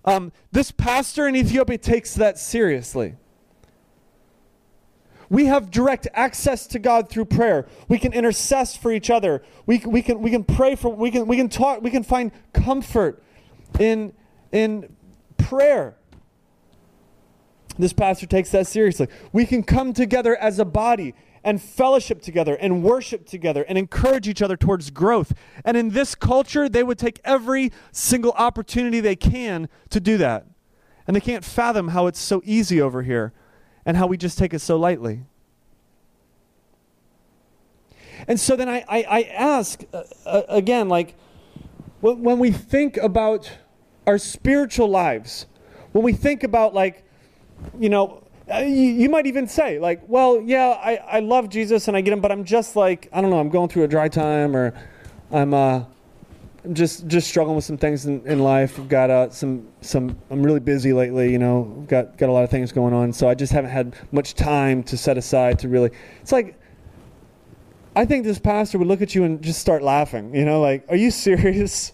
Um, 0.08 0.32
this 0.54 0.72
pastor 0.72 1.28
in 1.28 1.36
Ethiopia 1.36 1.78
takes 1.78 2.16
that 2.16 2.40
seriously. 2.40 3.18
We 5.30 5.48
have 5.48 5.70
direct 5.70 6.08
access 6.14 6.66
to 6.68 6.80
God 6.80 7.10
through 7.10 7.26
prayer. 7.26 7.68
We 7.90 8.00
can 8.00 8.14
intercess 8.14 8.78
for 8.78 8.90
each 8.94 9.10
other. 9.10 9.44
We, 9.66 9.80
we, 9.86 10.02
can, 10.02 10.22
we 10.22 10.32
can 10.32 10.46
pray 10.46 10.76
for, 10.76 10.96
we 10.96 11.12
can, 11.12 11.28
we 11.28 11.36
can 11.36 11.50
talk, 11.50 11.82
we 11.82 11.92
can 11.92 12.04
find 12.04 12.32
comfort 12.54 13.22
in, 13.78 14.14
in 14.54 14.96
prayer. 15.36 15.98
This 17.78 17.92
pastor 17.92 18.28
takes 18.28 18.50
that 18.52 18.66
seriously. 18.66 19.10
We 19.34 19.46
can 19.46 19.62
come 19.62 19.92
together 19.92 20.38
as 20.38 20.58
a 20.58 20.66
body 20.66 21.16
and 21.44 21.62
fellowship 21.62 22.22
together 22.22 22.56
and 22.56 22.84
worship 22.84 23.26
together 23.26 23.64
and 23.68 23.78
encourage 23.78 24.28
each 24.28 24.42
other 24.42 24.58
towards 24.58 24.90
growth. 24.90 25.34
And 25.64 25.78
in 25.78 25.90
this 25.90 26.16
culture, 26.16 26.68
they 26.68 26.84
would 26.84 26.98
take 26.98 27.20
every 27.24 27.72
single 27.92 28.32
opportunity 28.32 29.00
they 29.00 29.16
can 29.16 29.70
to 29.90 30.00
do 30.00 30.18
that. 30.18 30.46
And 31.06 31.16
they 31.16 31.22
can't 31.22 31.46
fathom 31.46 31.90
how 31.90 32.08
it's 32.08 32.20
so 32.20 32.42
easy 32.44 32.82
over 32.82 33.04
here 33.04 33.34
and 33.86 33.96
how 33.96 34.08
we 34.08 34.18
just 34.18 34.38
take 34.38 34.54
it 34.54 34.60
so 34.60 34.76
lightly. 34.76 35.24
And 38.28 38.40
so 38.40 38.56
then 38.56 38.68
I, 38.68 38.84
I, 38.90 39.04
I 39.04 39.22
ask 39.24 39.84
uh, 39.94 40.04
uh, 40.26 40.42
again, 40.50 40.90
like, 40.90 41.16
when, 42.02 42.22
when 42.24 42.40
we 42.40 42.52
think 42.52 42.98
about 42.98 43.52
our 44.06 44.18
spiritual 44.18 44.90
lives, 44.90 45.46
when 45.92 46.04
we 46.04 46.14
think 46.14 46.44
about, 46.44 46.74
like, 46.74 47.04
you 47.80 47.90
know, 47.90 48.24
uh, 48.54 48.60
you, 48.60 48.68
you, 48.68 49.10
might 49.10 49.26
even 49.26 49.48
say, 49.48 49.80
like, 49.80 50.02
well, 50.08 50.42
yeah, 50.42 50.70
I, 50.70 50.96
I 50.96 51.20
love 51.20 51.50
Jesus 51.50 51.88
and 51.88 51.98
I 51.98 52.02
get 52.02 52.14
him, 52.14 52.22
but 52.22 52.32
I'm 52.32 52.44
just 52.44 52.76
like, 52.76 53.10
I 53.12 53.22
don't 53.22 53.30
know, 53.30 53.40
I'm 53.40 53.50
going 53.50 53.70
through 53.70 53.84
a 53.84 53.88
dry 53.88 54.08
time 54.08 54.56
or 54.56 54.74
I'm, 55.32 55.54
uh, 55.54 55.84
just 56.74 57.08
just 57.08 57.30
struggling 57.30 57.56
with 57.56 57.64
some 57.64 57.78
things 57.78 58.08
in, 58.08 58.26
in 58.28 58.40
life. 58.40 58.78
I've 58.78 58.90
got 58.90 59.10
uh, 59.10 59.30
some 59.30 59.70
some. 59.80 60.18
I'm 60.30 60.44
really 60.44 60.60
busy 60.60 60.92
lately. 60.92 61.32
You 61.32 61.40
know, 61.40 61.86
got 61.88 62.18
got 62.18 62.28
a 62.28 62.32
lot 62.34 62.44
of 62.44 62.50
things 62.50 62.74
going 62.74 62.94
on, 62.94 63.14
so 63.14 63.30
I 63.30 63.36
just 63.36 63.54
haven't 63.54 63.70
had 63.70 63.96
much 64.12 64.34
time 64.34 64.84
to 64.84 64.98
set 64.98 65.18
aside 65.18 65.60
to 65.60 65.70
really. 65.70 65.92
It's 66.22 66.34
like 66.34 66.60
I 67.98 68.06
think 68.06 68.26
this 68.26 68.38
pastor 68.38 68.78
would 68.78 68.88
look 68.88 69.02
at 69.02 69.16
you 69.16 69.24
and 69.24 69.42
just 69.42 69.60
start 69.60 69.82
laughing. 69.82 70.36
You 70.36 70.46
know, 70.46 70.62
like, 70.62 70.86
are 70.88 70.96
you 70.96 71.10
serious? 71.12 71.94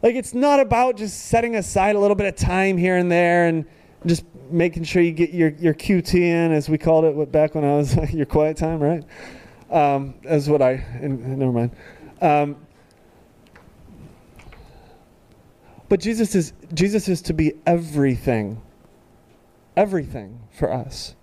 Like, 0.00 0.14
it's 0.14 0.32
not 0.32 0.60
about 0.60 0.96
just 0.96 1.26
setting 1.26 1.56
aside 1.56 1.96
a 1.96 1.98
little 1.98 2.14
bit 2.14 2.26
of 2.26 2.36
time 2.36 2.76
here 2.76 2.96
and 2.96 3.10
there 3.10 3.48
and 3.48 3.64
just 4.06 4.24
making 4.50 4.84
sure 4.84 5.02
you 5.02 5.12
get 5.12 5.30
your, 5.30 5.50
your 5.50 5.74
QT 5.74 6.14
in, 6.14 6.52
as 6.52 6.68
we 6.68 6.78
called 6.78 7.04
it 7.04 7.32
back 7.32 7.54
when 7.54 7.64
I 7.64 7.76
was 7.76 7.96
your 8.12 8.26
quiet 8.26 8.56
time, 8.56 8.80
right? 8.80 9.04
Um, 9.70 10.14
that's 10.22 10.46
what 10.46 10.62
I, 10.62 10.72
and, 11.00 11.38
never 11.38 11.52
mind. 11.52 11.70
Um, 12.20 12.56
But 15.88 16.00
Jesus 16.00 16.34
is, 16.34 16.52
Jesus 16.72 17.08
is 17.08 17.22
to 17.22 17.32
be 17.32 17.52
everything, 17.66 18.60
everything 19.76 20.40
for 20.50 20.72
us. 20.72 21.14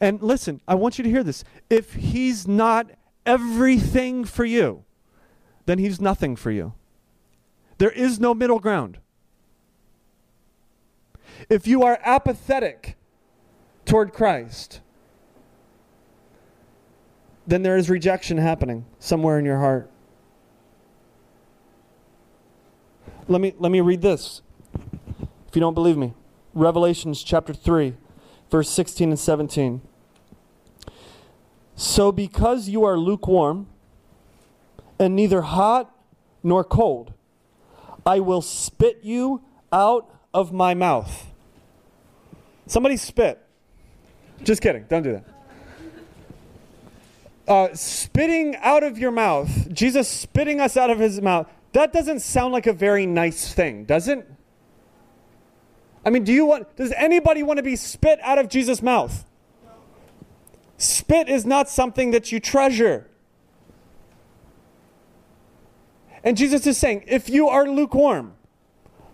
And 0.00 0.22
listen, 0.22 0.60
I 0.66 0.76
want 0.76 0.96
you 0.96 1.04
to 1.04 1.10
hear 1.10 1.22
this. 1.22 1.44
If 1.68 1.94
he's 1.94 2.48
not 2.48 2.90
everything 3.26 4.24
for 4.24 4.44
you, 4.44 4.84
then 5.66 5.78
he's 5.78 6.00
nothing 6.00 6.36
for 6.36 6.50
you. 6.50 6.72
There 7.78 7.90
is 7.90 8.18
no 8.18 8.34
middle 8.34 8.60
ground. 8.60 8.98
If 11.50 11.66
you 11.66 11.82
are 11.82 11.98
apathetic 12.04 12.96
toward 13.84 14.12
Christ, 14.12 14.80
then 17.44 17.64
there 17.64 17.76
is 17.76 17.90
rejection 17.90 18.38
happening 18.38 18.86
somewhere 19.00 19.36
in 19.36 19.44
your 19.44 19.58
heart. 19.58 19.90
Let 23.26 23.40
me, 23.40 23.52
let 23.58 23.72
me 23.72 23.80
read 23.80 24.00
this 24.00 24.42
if 25.48 25.56
you 25.56 25.60
don't 25.60 25.74
believe 25.74 25.96
me. 25.96 26.14
Revelations 26.54 27.24
chapter 27.24 27.52
3, 27.52 27.94
verse 28.48 28.70
16 28.70 29.10
and 29.10 29.18
17. 29.18 29.82
So, 31.74 32.12
because 32.12 32.68
you 32.68 32.84
are 32.84 32.96
lukewarm 32.96 33.66
and 35.00 35.16
neither 35.16 35.42
hot 35.42 35.92
nor 36.44 36.62
cold, 36.62 37.12
I 38.06 38.20
will 38.20 38.42
spit 38.42 39.00
you 39.02 39.42
out 39.72 40.14
of 40.32 40.52
my 40.52 40.74
mouth. 40.74 41.29
Somebody 42.70 42.96
spit. 42.96 43.44
Just 44.44 44.62
kidding. 44.62 44.84
Don't 44.88 45.02
do 45.02 45.12
that. 45.14 45.24
Uh, 47.48 47.74
spitting 47.74 48.54
out 48.60 48.84
of 48.84 48.96
your 48.96 49.10
mouth, 49.10 49.72
Jesus 49.72 50.06
spitting 50.06 50.60
us 50.60 50.76
out 50.76 50.88
of 50.88 51.00
his 51.00 51.20
mouth, 51.20 51.50
that 51.72 51.92
doesn't 51.92 52.20
sound 52.20 52.52
like 52.52 52.68
a 52.68 52.72
very 52.72 53.06
nice 53.06 53.52
thing, 53.52 53.86
does 53.86 54.06
it? 54.06 54.24
I 56.04 56.10
mean, 56.10 56.22
do 56.22 56.32
you 56.32 56.46
want 56.46 56.76
does 56.76 56.92
anybody 56.92 57.42
want 57.42 57.56
to 57.56 57.64
be 57.64 57.74
spit 57.74 58.20
out 58.22 58.38
of 58.38 58.48
Jesus' 58.48 58.80
mouth? 58.80 59.24
Spit 60.78 61.28
is 61.28 61.44
not 61.44 61.68
something 61.68 62.12
that 62.12 62.30
you 62.30 62.38
treasure. 62.38 63.08
And 66.22 66.36
Jesus 66.36 66.68
is 66.68 66.78
saying, 66.78 67.02
if 67.08 67.28
you 67.28 67.48
are 67.48 67.68
lukewarm, 67.68 68.34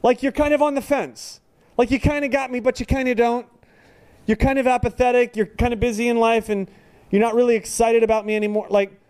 like 0.03 0.23
you're 0.23 0.31
kind 0.31 0.53
of 0.53 0.61
on 0.61 0.75
the 0.75 0.83
fence, 0.83 1.41
like 1.77 1.91
you 1.91 2.01
kind 2.01 2.25
of 2.25 2.31
got 2.31 2.51
me, 2.51 2.61
but 2.61 2.81
you 2.81 2.87
kind 2.87 3.09
of 3.09 3.17
don't, 3.17 3.47
you're 4.27 4.37
kind 4.37 4.59
of 4.59 4.67
apathetic, 4.67 5.37
you're 5.37 5.47
kind 5.47 5.73
of 5.73 5.81
busy 5.81 6.09
in 6.09 6.19
life, 6.19 6.49
and 6.49 6.69
you're 7.11 7.23
not 7.23 7.35
really 7.35 7.57
excited 7.57 8.03
about 8.03 8.27
me 8.27 8.35
anymore, 8.35 8.67
like 8.71 9.01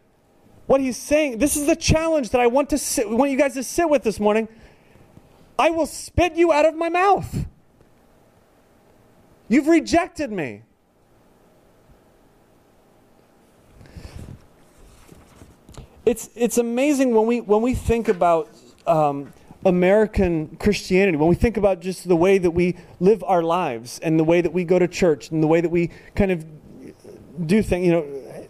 what 0.66 0.80
he's 0.80 0.96
saying, 0.96 1.38
this 1.38 1.56
is 1.56 1.66
the 1.66 1.76
challenge 1.76 2.30
that 2.30 2.40
I 2.40 2.48
want 2.48 2.70
to 2.70 2.78
sit, 2.78 3.08
want 3.08 3.30
you 3.30 3.38
guys 3.38 3.54
to 3.54 3.62
sit 3.62 3.88
with 3.88 4.02
this 4.02 4.18
morning. 4.18 4.48
I 5.58 5.70
will 5.70 5.86
spit 5.86 6.34
you 6.34 6.52
out 6.52 6.66
of 6.66 6.74
my 6.74 6.88
mouth. 6.88 7.46
You've 9.48 9.68
rejected 9.68 10.32
me. 10.32 10.62
It's, 16.04 16.30
it's 16.34 16.58
amazing 16.58 17.14
when 17.14 17.26
we, 17.26 17.40
when 17.40 17.62
we 17.62 17.74
think 17.74 18.08
about 18.08 18.48
um, 18.86 19.32
American 19.66 20.56
Christianity, 20.58 21.18
when 21.18 21.28
we 21.28 21.34
think 21.34 21.56
about 21.56 21.80
just 21.80 22.06
the 22.06 22.14
way 22.14 22.38
that 22.38 22.52
we 22.52 22.76
live 23.00 23.24
our 23.24 23.42
lives 23.42 23.98
and 23.98 24.18
the 24.18 24.22
way 24.22 24.40
that 24.40 24.52
we 24.52 24.62
go 24.62 24.78
to 24.78 24.86
church 24.86 25.30
and 25.32 25.42
the 25.42 25.48
way 25.48 25.60
that 25.60 25.68
we 25.68 25.90
kind 26.14 26.30
of 26.30 26.46
do 27.46 27.62
things, 27.62 27.84
you 27.84 27.92
know, 27.92 28.48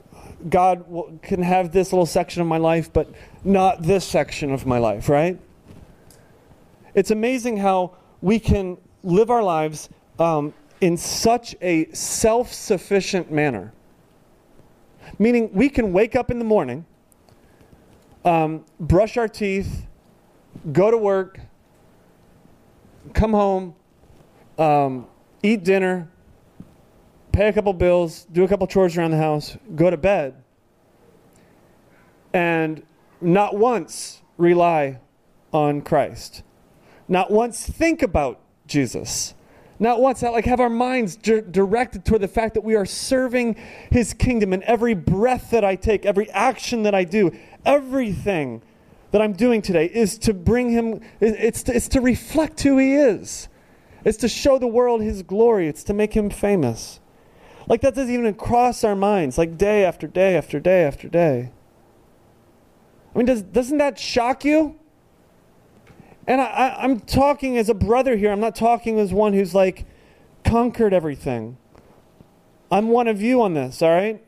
God 0.51 0.85
can 1.23 1.43
have 1.43 1.73
this 1.73 1.91
little 1.91 2.05
section 2.05 2.43
of 2.43 2.49
my 2.49 2.59
life, 2.59 2.93
but 2.93 3.09
not 3.45 3.83
this 3.83 4.05
section 4.05 4.53
of 4.53 4.67
my 4.67 4.77
life, 4.77 5.09
right? 5.09 5.41
It's 6.95 7.11
amazing 7.11 7.57
how 7.57 7.97
we 8.21 8.39
can 8.39 8.77
live 9.03 9.31
our 9.31 9.43
lives 9.43 9.89
um, 10.19 10.53
in 10.83 10.99
such 10.99 11.57
a 11.63 11.91
self 11.93 12.53
sufficient 12.53 13.33
manner. 13.33 13.73
Meaning, 15.19 15.51
we 15.55 15.71
can 15.71 15.95
wake 15.95 16.15
up 16.15 16.31
in 16.31 16.39
the 16.39 16.45
morning, 16.45 16.85
um, 18.25 18.67
brush 18.79 19.17
our 19.17 19.29
teeth, 19.29 19.86
go 20.73 20.91
to 20.91 20.99
work, 20.99 21.41
come 23.13 23.33
home, 23.33 23.75
um, 24.59 25.07
eat 25.43 25.65
dinner, 25.65 26.09
pay 27.33 27.49
a 27.49 27.53
couple 27.53 27.73
bills, 27.73 28.27
do 28.33 28.45
a 28.45 28.49
couple 28.49 28.67
chores 28.67 28.97
around 28.97 29.11
the 29.11 29.17
house, 29.19 29.57
go 29.75 29.91
to 29.91 29.97
bed, 29.97 30.43
and 32.33 32.83
not 33.21 33.57
once 33.57 34.23
rely 34.39 35.01
on 35.53 35.81
Christ. 35.81 36.43
Not 37.09 37.31
once 37.31 37.65
think 37.67 38.03
about 38.03 38.41
Jesus. 38.67 39.35
Not 39.79 40.01
once, 40.01 40.23
not 40.23 40.33
like 40.33 40.47
have 40.47 40.61
our 40.61 40.71
minds 40.71 41.17
di- 41.17 41.43
directed 41.43 42.05
toward 42.05 42.23
the 42.23 42.29
fact 42.29 42.55
that 42.55 42.63
we 42.63 42.75
are 42.75 42.87
serving 42.87 43.57
his 43.91 44.15
kingdom 44.15 44.53
in 44.53 44.63
every 44.63 44.95
breath 44.95 45.51
that 45.51 45.65
I 45.65 45.77
take, 45.77 46.07
every 46.07 46.31
action 46.31 46.83
that 46.85 46.95
I 46.95 47.05
do, 47.05 47.31
everything 47.65 48.63
that 49.17 49.23
I'm 49.23 49.33
doing 49.33 49.63
today 49.63 49.87
is 49.87 50.19
to 50.19 50.35
bring 50.35 50.69
him, 50.69 51.01
it's 51.23 51.63
to, 51.63 51.75
it's 51.75 51.89
to 51.89 52.03
reflect 52.03 52.61
who 52.61 52.77
he 52.77 52.93
is. 52.93 53.49
It's 54.05 54.19
to 54.19 54.29
show 54.29 54.59
the 54.59 54.67
world 54.67 55.01
his 55.01 55.23
glory. 55.23 55.69
It's 55.69 55.83
to 55.85 55.95
make 55.95 56.13
him 56.13 56.29
famous. 56.29 57.01
Like 57.67 57.81
that 57.81 57.95
doesn't 57.95 58.13
even 58.13 58.35
cross 58.35 58.85
our 58.85 58.95
minds, 58.95 59.39
like 59.39 59.57
day 59.57 59.87
after 59.87 60.07
day 60.07 60.37
after 60.37 60.61
day 60.61 60.85
after 60.85 61.09
day. 61.09 61.51
I 63.15 63.19
mean, 63.19 63.25
does, 63.25 63.41
doesn't 63.41 63.79
that 63.79 63.99
shock 63.99 64.45
you? 64.45 64.79
And 66.27 66.39
I, 66.39 66.85
am 66.85 67.01
talking 67.01 67.57
as 67.57 67.71
a 67.71 67.75
brother 67.75 68.17
here. 68.17 68.31
I'm 68.31 68.41
not 68.41 68.55
talking 68.55 68.99
as 68.99 69.15
one 69.15 69.33
who's 69.33 69.55
like 69.55 69.87
conquered 70.45 70.93
everything. 70.93 71.57
I'm 72.71 72.89
one 72.89 73.09
of 73.09 73.23
you 73.23 73.41
on 73.41 73.55
this, 73.55 73.81
all 73.81 73.89
right? 73.89 74.23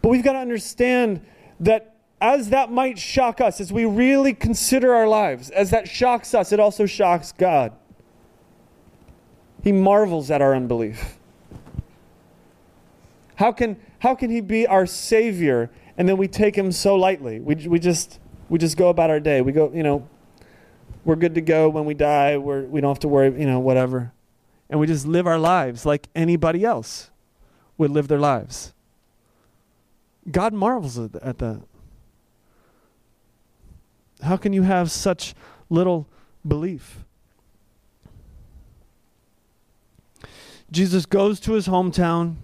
But 0.00 0.10
we've 0.10 0.22
got 0.22 0.34
to 0.34 0.38
understand 0.38 1.26
that 1.58 1.95
as 2.20 2.50
that 2.50 2.70
might 2.70 2.98
shock 2.98 3.40
us, 3.40 3.60
as 3.60 3.72
we 3.72 3.84
really 3.84 4.32
consider 4.32 4.94
our 4.94 5.06
lives, 5.06 5.50
as 5.50 5.70
that 5.70 5.88
shocks 5.88 6.34
us, 6.34 6.52
it 6.52 6.60
also 6.60 6.86
shocks 6.86 7.32
God. 7.32 7.72
He 9.62 9.72
marvels 9.72 10.30
at 10.30 10.40
our 10.40 10.54
unbelief. 10.54 11.18
How 13.34 13.52
can, 13.52 13.76
how 13.98 14.14
can 14.14 14.30
He 14.30 14.40
be 14.40 14.66
our 14.66 14.86
Savior 14.86 15.70
and 15.98 16.08
then 16.08 16.16
we 16.16 16.28
take 16.28 16.56
Him 16.56 16.72
so 16.72 16.96
lightly? 16.96 17.40
We, 17.40 17.54
we, 17.68 17.78
just, 17.78 18.18
we 18.48 18.58
just 18.58 18.76
go 18.76 18.88
about 18.88 19.10
our 19.10 19.20
day. 19.20 19.42
We 19.42 19.52
go, 19.52 19.70
you 19.74 19.82
know, 19.82 20.08
we're 21.04 21.16
good 21.16 21.34
to 21.34 21.40
go 21.40 21.68
when 21.68 21.84
we 21.84 21.94
die. 21.94 22.38
We're, 22.38 22.62
we 22.62 22.80
don't 22.80 22.90
have 22.90 23.00
to 23.00 23.08
worry, 23.08 23.38
you 23.38 23.46
know, 23.46 23.60
whatever. 23.60 24.12
And 24.70 24.80
we 24.80 24.86
just 24.86 25.06
live 25.06 25.26
our 25.26 25.38
lives 25.38 25.84
like 25.84 26.08
anybody 26.14 26.64
else 26.64 27.10
would 27.76 27.90
live 27.90 28.08
their 28.08 28.18
lives. 28.18 28.72
God 30.30 30.54
marvels 30.54 30.98
at 30.98 31.12
that. 31.12 31.62
How 34.22 34.36
can 34.36 34.52
you 34.52 34.62
have 34.62 34.90
such 34.90 35.34
little 35.68 36.06
belief? 36.46 37.04
Jesus 40.70 41.06
goes 41.06 41.38
to 41.40 41.52
his 41.52 41.68
hometown. 41.68 42.36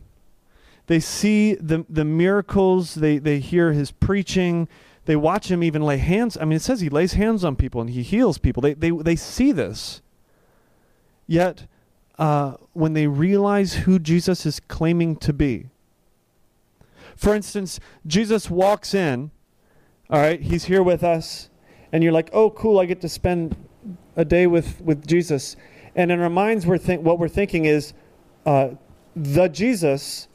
They 0.87 1.01
see 1.01 1.55
the, 1.55 1.85
the 1.89 2.05
miracles, 2.05 2.95
they, 2.95 3.19
they 3.19 3.39
hear 3.39 3.73
his 3.73 3.91
preaching, 3.91 4.69
they 5.05 5.17
watch 5.17 5.51
him 5.51 5.63
even 5.63 5.83
lay 5.83 5.97
hands. 5.97 6.37
I 6.37 6.45
mean, 6.45 6.57
it 6.57 6.63
says 6.63 6.81
he 6.81 6.89
lays 6.89 7.15
hands 7.15 7.45
on 7.45 7.57
people 7.57 7.81
and 7.81 7.91
he 7.91 8.03
heals 8.03 8.39
people. 8.39 8.61
They, 8.61 8.75
they, 8.75 8.91
they 8.91 9.17
see 9.17 9.53
this. 9.53 10.01
Yet, 11.27 11.67
uh, 12.19 12.55
when 12.73 12.93
they 12.93 13.07
realize 13.07 13.75
who 13.75 13.99
Jesus 13.99 14.45
is 14.47 14.61
claiming 14.61 15.17
to 15.17 15.33
be, 15.33 15.71
for 17.17 17.35
instance, 17.35 17.81
Jesus 18.07 18.51
walks 18.51 18.95
in, 18.95 19.31
all 20.11 20.21
right, 20.21 20.41
he's 20.41 20.65
here 20.65 20.83
with 20.83 21.03
us, 21.03 21.49
and 21.93 22.03
you're 22.03 22.13
like, 22.13 22.31
oh, 22.33 22.51
cool, 22.51 22.81
I 22.81 22.87
get 22.87 23.01
to 23.03 23.09
spend 23.09 23.57
a 24.17 24.25
day 24.25 24.47
with, 24.47 24.81
with 24.81 25.07
Jesus. 25.07 25.57
And 25.95 26.11
in 26.11 26.21
our 26.21 26.31
minds, 26.31 26.67
we're 26.67 26.79
think, 26.79 27.05
what 27.05 27.19
we're 27.19 27.29
thinking 27.29 27.67
is, 27.67 27.93
uh, 28.47 28.71
the 29.15 29.49
Jesus 29.49 30.29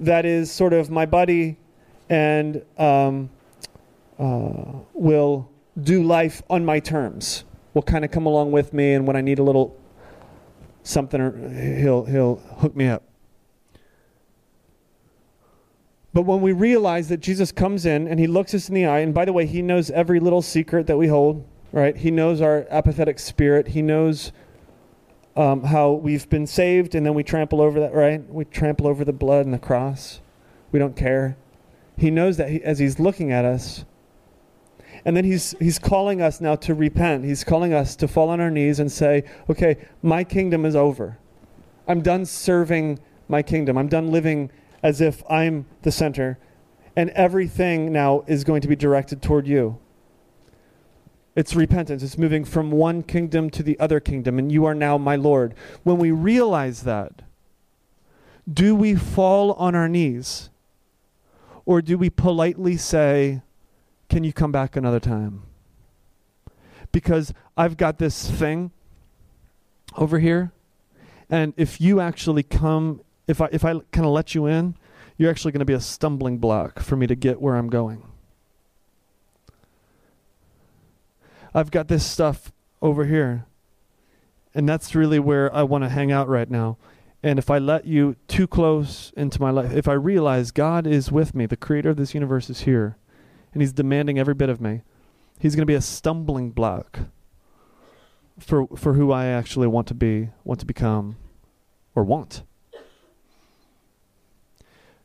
that 0.00 0.26
is 0.26 0.50
sort 0.50 0.72
of 0.72 0.90
my 0.90 1.06
buddy 1.06 1.56
and 2.10 2.62
um, 2.78 3.30
uh, 4.18 4.64
will 4.92 5.48
do 5.82 6.02
life 6.02 6.42
on 6.50 6.64
my 6.64 6.80
terms. 6.80 7.44
Will 7.74 7.82
kind 7.82 8.04
of 8.04 8.10
come 8.10 8.26
along 8.26 8.52
with 8.52 8.72
me, 8.72 8.92
and 8.92 9.06
when 9.06 9.16
I 9.16 9.20
need 9.20 9.38
a 9.38 9.42
little 9.42 9.76
something, 10.84 11.20
he'll 11.80 12.04
he'll 12.04 12.36
hook 12.36 12.76
me 12.76 12.86
up. 12.86 13.02
But 16.14 16.22
when 16.22 16.40
we 16.40 16.52
realize 16.52 17.08
that 17.08 17.18
Jesus 17.18 17.50
comes 17.50 17.84
in 17.84 18.06
and 18.06 18.20
he 18.20 18.28
looks 18.28 18.54
us 18.54 18.68
in 18.68 18.74
the 18.76 18.86
eye, 18.86 19.00
and 19.00 19.12
by 19.12 19.24
the 19.24 19.32
way, 19.32 19.46
he 19.46 19.60
knows 19.60 19.90
every 19.90 20.20
little 20.20 20.42
secret 20.42 20.86
that 20.86 20.96
we 20.96 21.08
hold, 21.08 21.44
right? 21.72 21.96
He 21.96 22.12
knows 22.12 22.40
our 22.40 22.66
apathetic 22.70 23.18
spirit. 23.18 23.68
He 23.68 23.82
knows 23.82 24.30
um, 25.34 25.64
how 25.64 25.90
we've 25.90 26.28
been 26.30 26.46
saved 26.46 26.94
and 26.94 27.04
then 27.04 27.14
we 27.14 27.24
trample 27.24 27.60
over 27.60 27.80
that, 27.80 27.92
right? 27.92 28.26
We 28.32 28.44
trample 28.44 28.86
over 28.86 29.04
the 29.04 29.12
blood 29.12 29.44
and 29.44 29.52
the 29.52 29.58
cross. 29.58 30.20
We 30.70 30.78
don't 30.78 30.96
care. 30.96 31.36
He 31.98 32.12
knows 32.12 32.36
that 32.36 32.48
he, 32.48 32.62
as 32.62 32.78
he's 32.78 33.00
looking 33.00 33.32
at 33.32 33.44
us. 33.44 33.84
And 35.04 35.16
then 35.16 35.24
he's, 35.24 35.56
he's 35.58 35.80
calling 35.80 36.22
us 36.22 36.40
now 36.40 36.54
to 36.56 36.74
repent. 36.74 37.24
He's 37.24 37.42
calling 37.42 37.74
us 37.74 37.96
to 37.96 38.06
fall 38.06 38.30
on 38.30 38.40
our 38.40 38.52
knees 38.52 38.78
and 38.78 38.90
say, 38.90 39.24
okay, 39.50 39.76
my 40.00 40.22
kingdom 40.22 40.64
is 40.64 40.76
over. 40.76 41.18
I'm 41.88 42.02
done 42.02 42.24
serving 42.24 43.00
my 43.26 43.42
kingdom. 43.42 43.76
I'm 43.76 43.88
done 43.88 44.12
living 44.12 44.50
as 44.84 45.00
if 45.00 45.24
I'm 45.28 45.66
the 45.82 45.90
center. 45.90 46.38
And 46.94 47.10
everything 47.10 47.90
now 47.90 48.22
is 48.28 48.44
going 48.44 48.60
to 48.60 48.68
be 48.68 48.76
directed 48.76 49.20
toward 49.20 49.48
you. 49.48 49.80
It's 51.34 51.56
repentance. 51.56 52.04
It's 52.04 52.18
moving 52.18 52.44
from 52.44 52.70
one 52.70 53.02
kingdom 53.02 53.50
to 53.50 53.64
the 53.64 53.80
other 53.80 53.98
kingdom, 53.98 54.38
and 54.38 54.52
you 54.52 54.64
are 54.66 54.74
now 54.74 54.96
my 54.96 55.16
Lord. 55.16 55.54
When 55.82 55.98
we 55.98 56.12
realize 56.12 56.84
that, 56.84 57.22
do 58.52 58.76
we 58.76 58.94
fall 58.94 59.54
on 59.54 59.74
our 59.74 59.88
knees? 59.88 60.50
Or 61.66 61.80
do 61.82 61.98
we 61.98 62.10
politely 62.10 62.76
say, 62.76 63.42
Can 64.08 64.22
you 64.22 64.32
come 64.32 64.52
back 64.52 64.76
another 64.76 65.00
time? 65.00 65.42
Because 66.92 67.32
I've 67.56 67.76
got 67.76 67.98
this 67.98 68.30
thing 68.30 68.70
over 69.96 70.20
here, 70.20 70.52
and 71.28 71.54
if 71.56 71.80
you 71.80 72.00
actually 72.00 72.42
come, 72.42 73.00
if 73.26 73.40
I, 73.40 73.48
if 73.52 73.64
I 73.64 73.72
kind 73.92 74.06
of 74.06 74.12
let 74.12 74.34
you 74.34 74.46
in, 74.46 74.76
you're 75.16 75.30
actually 75.30 75.52
going 75.52 75.60
to 75.60 75.64
be 75.64 75.74
a 75.74 75.80
stumbling 75.80 76.38
block 76.38 76.80
for 76.80 76.96
me 76.96 77.06
to 77.06 77.14
get 77.14 77.40
where 77.40 77.56
I'm 77.56 77.68
going. 77.68 78.02
I've 81.54 81.70
got 81.70 81.88
this 81.88 82.04
stuff 82.04 82.52
over 82.82 83.04
here. 83.04 83.46
And 84.54 84.68
that's 84.68 84.94
really 84.94 85.18
where 85.18 85.54
I 85.54 85.62
want 85.62 85.84
to 85.84 85.90
hang 85.90 86.12
out 86.12 86.28
right 86.28 86.50
now. 86.50 86.76
And 87.22 87.38
if 87.38 87.48
I 87.48 87.58
let 87.58 87.86
you 87.86 88.16
too 88.28 88.46
close 88.46 89.12
into 89.16 89.40
my 89.40 89.50
life, 89.50 89.72
if 89.72 89.88
I 89.88 89.94
realize 89.94 90.50
God 90.50 90.86
is 90.86 91.10
with 91.10 91.34
me, 91.34 91.46
the 91.46 91.56
creator 91.56 91.90
of 91.90 91.96
this 91.96 92.12
universe 92.12 92.50
is 92.50 92.60
here, 92.60 92.98
and 93.52 93.62
He's 93.62 93.72
demanding 93.72 94.18
every 94.18 94.34
bit 94.34 94.50
of 94.50 94.60
me, 94.60 94.82
He's 95.38 95.54
going 95.54 95.62
to 95.62 95.66
be 95.66 95.74
a 95.74 95.80
stumbling 95.80 96.50
block 96.50 97.00
for, 98.38 98.66
for 98.76 98.94
who 98.94 99.10
I 99.10 99.26
actually 99.26 99.66
want 99.68 99.86
to 99.88 99.94
be, 99.94 100.30
want 100.44 100.60
to 100.60 100.66
become, 100.66 101.16
or 101.94 102.04
want. 102.04 102.42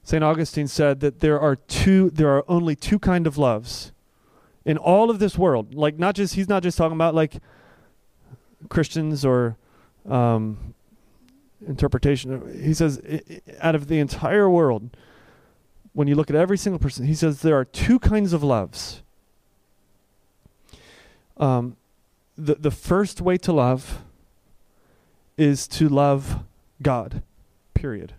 St. 0.10 0.24
Augustine 0.24 0.68
said 0.68 1.02
that 1.02 1.20
there 1.20 1.40
are 1.40 1.56
two 1.56 2.10
there 2.10 2.36
are 2.36 2.44
only 2.48 2.76
two 2.76 2.98
kind 2.98 3.28
of 3.28 3.38
loves 3.38 3.92
in 4.66 4.76
all 4.76 5.12
of 5.12 5.20
this 5.20 5.38
world. 5.38 5.76
Like 5.76 6.00
not 6.00 6.16
just 6.16 6.34
he's 6.34 6.50
not 6.50 6.64
just 6.64 6.80
talking 6.80 6.96
about 6.96 7.14
like 7.14 7.36
Christians 8.70 9.24
or 9.24 9.56
um, 10.08 10.74
interpretation. 11.68 12.60
He 12.60 12.74
says 12.74 13.00
out 13.62 13.76
of 13.76 13.88
the 13.88 14.00
entire 14.00 14.50
world, 14.50 14.98
when 15.94 16.08
you 16.08 16.16
look 16.16 16.32
at 16.32 16.36
every 16.36 16.58
single 16.58 16.80
person, 16.80 17.06
he 17.06 17.14
says 17.14 17.44
there 17.44 17.60
are 17.60 17.66
two 17.66 18.00
kinds 18.00 18.34
of 18.34 18.42
loves. 18.42 19.04
Um, 21.38 21.78
the 22.36 22.56
the 22.56 22.72
first 22.72 23.22
way 23.22 23.38
to 23.38 23.54
love 23.54 24.02
is 25.38 25.68
to 25.68 25.88
love 25.88 26.40
God, 26.82 27.22
period, 27.76 28.14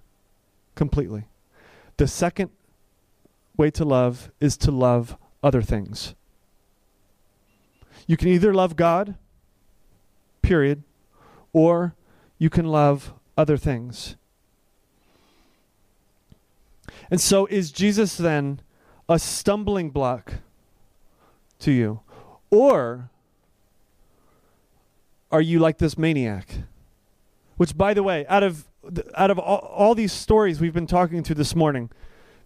completely. 0.77 1.25
The 2.01 2.09
second 2.09 2.49
way 3.59 3.71
to 3.73 3.85
love 3.85 4.31
is 4.41 4.57
to 4.57 4.71
love 4.71 5.19
other 5.43 5.61
things. 5.61 6.15
You 8.07 8.17
can 8.17 8.29
either 8.29 8.55
love 8.55 8.75
God, 8.75 9.17
period, 10.41 10.83
or 11.53 11.95
you 12.39 12.49
can 12.49 12.65
love 12.65 13.13
other 13.37 13.59
things. 13.59 14.17
And 17.11 17.21
so, 17.21 17.45
is 17.45 17.71
Jesus 17.71 18.17
then 18.17 18.63
a 19.07 19.19
stumbling 19.19 19.91
block 19.91 20.37
to 21.59 21.71
you? 21.71 22.01
Or 22.51 23.11
are 25.31 25.43
you 25.43 25.59
like 25.59 25.77
this 25.77 25.99
maniac? 25.99 26.49
Which, 27.59 27.77
by 27.77 27.93
the 27.93 28.03
way, 28.03 28.25
out 28.27 28.43
of, 28.43 28.70
out 29.15 29.31
of 29.31 29.39
all, 29.39 29.59
all 29.59 29.95
these 29.95 30.13
stories 30.13 30.61
we've 30.61 30.75
been 30.75 30.87
talking 30.87 31.23
to 31.23 31.35
this 31.35 31.55
morning, 31.55 31.91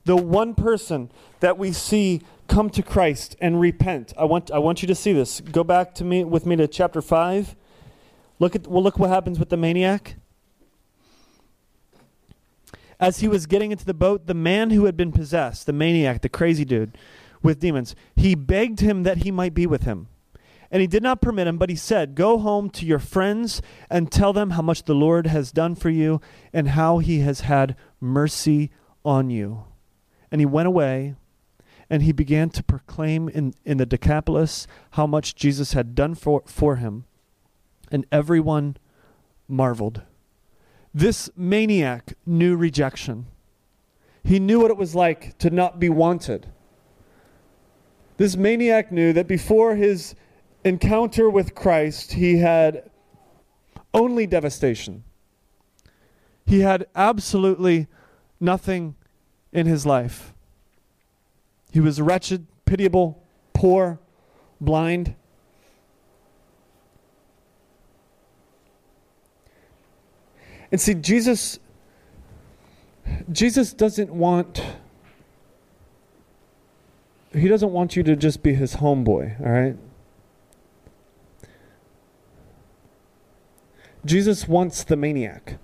the 0.05 0.17
one 0.17 0.55
person 0.55 1.11
that 1.41 1.57
we 1.57 1.73
see 1.73 2.21
come 2.49 2.69
to 2.71 2.83
Christ 2.83 3.37
and 3.41 3.61
repent. 3.61 4.13
I 4.19 4.25
want, 4.25 4.51
I 4.51 4.59
want 4.59 4.83
you 4.83 4.89
to 4.89 4.95
see 4.95 5.13
this. 5.13 5.41
Go 5.41 5.65
back 5.65 5.95
to 5.97 6.05
me 6.05 6.25
with 6.25 6.45
me 6.47 6.57
to 6.57 6.69
chapter 6.69 7.01
5. 7.01 7.57
Look 8.39 8.57
at 8.57 8.67
well 8.67 8.83
look 8.83 8.99
what 8.99 9.11
happens 9.11 9.39
with 9.39 9.49
the 9.49 9.57
maniac. 9.57 10.17
as 13.01 13.21
he 13.21 13.29
was 13.29 13.47
getting 13.47 13.71
into 13.71 13.85
the 13.85 13.95
boat, 13.95 14.27
the 14.27 14.35
man 14.35 14.71
who 14.71 14.87
had 14.87 14.97
been 14.97 15.13
possessed, 15.13 15.67
the 15.67 15.73
maniac, 15.73 16.23
the 16.23 16.29
crazy 16.29 16.65
dude 16.65 16.97
with 17.43 17.61
demons, 17.61 17.95
he 18.17 18.35
begged 18.35 18.81
him 18.81 19.03
that 19.03 19.19
he 19.19 19.31
might 19.31 19.55
be 19.55 19.67
with 19.67 19.83
him. 19.83 20.09
And 20.75 20.81
he 20.81 20.89
did 20.89 21.05
not 21.05 21.23
permit 21.23 21.47
him, 21.47 21.57
but 21.57 21.71
he 21.71 21.77
said, 21.77 22.17
Go 22.17 22.37
home 22.37 22.69
to 22.71 22.85
your 22.85 22.99
friends 22.99 23.63
and 23.89 24.11
tell 24.11 24.33
them 24.33 24.51
how 24.51 24.63
much 24.63 24.83
the 24.83 24.95
Lord 24.95 25.29
has 25.29 25.53
done 25.53 25.77
for 25.77 25.89
you 25.89 26.21
and 26.53 26.71
how 26.71 26.99
he 26.99 27.21
has 27.21 27.43
had 27.43 27.77
mercy 28.01 28.73
on 29.05 29.31
you. 29.31 29.67
And 30.33 30.41
he 30.41 30.47
went 30.47 30.67
away 30.67 31.15
and 31.89 32.03
he 32.03 32.11
began 32.11 32.51
to 32.51 32.65
proclaim 32.65 33.29
in, 33.29 33.55
in 33.65 33.77
the 33.77 33.87
Decapolis 33.87 34.67
how 34.91 35.07
much 35.07 35.37
Jesus 35.37 35.75
had 35.75 35.95
done 35.95 36.17
for, 36.17 36.43
for 36.45 36.75
him. 36.75 37.05
And 37.93 38.05
everyone 38.11 38.77
marveled. 39.47 40.03
This 40.93 41.31
maniac 41.37 42.15
knew 42.27 42.57
rejection. 42.57 43.27
He 44.25 44.41
knew 44.41 44.59
what 44.59 44.73
it 44.73 44.77
was 44.77 44.97
like 44.97 45.39
to 45.39 45.51
not 45.51 45.79
be 45.79 45.89
wanted. 45.89 46.49
This 48.17 48.37
maniac 48.37 48.91
knew 48.91 49.13
that 49.13 49.29
before 49.29 49.77
his 49.77 50.17
encounter 50.65 51.29
with 51.29 51.55
Christ, 51.55 52.13
he 52.13 52.39
had 52.39 52.91
only 53.93 54.27
devastation. 54.27 55.05
He 56.47 56.61
had 56.61 56.87
absolutely 56.95 57.87
nothing 58.41 58.97
in 59.53 59.67
his 59.67 59.87
life. 59.87 60.35
He 61.73 61.81
was 61.81 62.01
wretched, 62.01 62.47
pitiable, 62.65 63.23
poor, 63.53 63.99
blind. 64.61 65.15
And 70.71 70.81
see, 70.81 70.95
Jesus, 70.95 71.59
Jesus 73.31 73.73
doesn't 73.73 74.11
want, 74.11 74.65
he 77.33 77.49
doesn't 77.49 77.71
want 77.71 77.97
you 77.97 78.03
to 78.03 78.17
just 78.17 78.43
be 78.43 78.55
his 78.55 78.77
homeboy, 78.77 79.41
all 79.41 79.53
right? 79.53 79.77
Jesus 84.05 84.47
wants 84.47 84.85
the 84.85 84.97
maniac. 84.97 85.59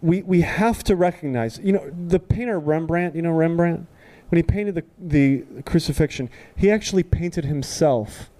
We, 0.00 0.22
we 0.22 0.42
have 0.42 0.84
to 0.84 0.96
recognize, 0.96 1.58
you 1.62 1.72
know, 1.72 1.90
the 1.90 2.18
painter 2.18 2.60
Rembrandt, 2.60 3.14
you 3.14 3.22
know 3.22 3.30
Rembrandt? 3.30 3.86
When 4.28 4.36
he 4.36 4.42
painted 4.42 4.74
the, 4.74 4.84
the 4.98 5.62
crucifixion, 5.64 6.28
he 6.56 6.70
actually 6.70 7.02
painted 7.02 7.44
himself 7.44 8.30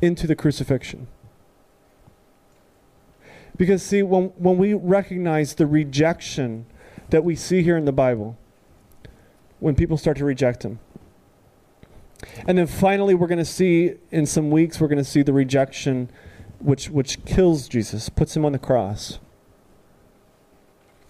into 0.00 0.26
the 0.26 0.36
crucifixion. 0.36 1.08
Because, 3.56 3.82
see, 3.82 4.02
when, 4.02 4.26
when 4.36 4.56
we 4.56 4.72
recognize 4.74 5.54
the 5.54 5.66
rejection 5.66 6.66
that 7.10 7.24
we 7.24 7.34
see 7.34 7.62
here 7.62 7.76
in 7.76 7.84
the 7.84 7.92
Bible, 7.92 8.38
when 9.58 9.74
people 9.74 9.96
start 9.98 10.16
to 10.18 10.24
reject 10.24 10.62
Him, 10.62 10.78
and 12.46 12.58
then 12.58 12.66
finally, 12.66 13.14
we're 13.14 13.26
going 13.26 13.38
to 13.38 13.44
see 13.44 13.94
in 14.10 14.26
some 14.26 14.50
weeks, 14.50 14.80
we're 14.80 14.88
going 14.88 14.98
to 14.98 15.04
see 15.04 15.22
the 15.22 15.32
rejection 15.32 16.10
which, 16.58 16.90
which 16.90 17.24
kills 17.24 17.68
Jesus, 17.68 18.08
puts 18.08 18.36
him 18.36 18.44
on 18.44 18.52
the 18.52 18.58
cross. 18.58 19.18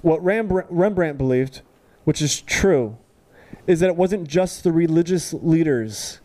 What 0.02 0.22
Rembrandt, 0.22 0.68
Rembrandt 0.70 1.18
believed, 1.18 1.62
which 2.04 2.20
is 2.20 2.40
true, 2.42 2.98
is 3.66 3.80
that 3.80 3.88
it 3.88 3.96
wasn't 3.96 4.28
just 4.28 4.62
the 4.62 4.72
religious 4.72 5.32
leaders 5.32 6.20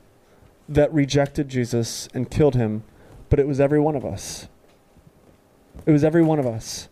that 0.67 0.93
rejected 0.93 1.49
Jesus 1.49 2.07
and 2.13 2.29
killed 2.29 2.55
him, 2.55 2.83
but 3.29 3.39
it 3.39 3.47
was 3.47 3.59
every 3.59 3.79
one 3.79 3.95
of 3.95 4.05
us. 4.05 4.47
It 5.85 5.91
was 5.91 6.03
every 6.03 6.23
one 6.23 6.39
of 6.39 6.45
us. 6.45 6.87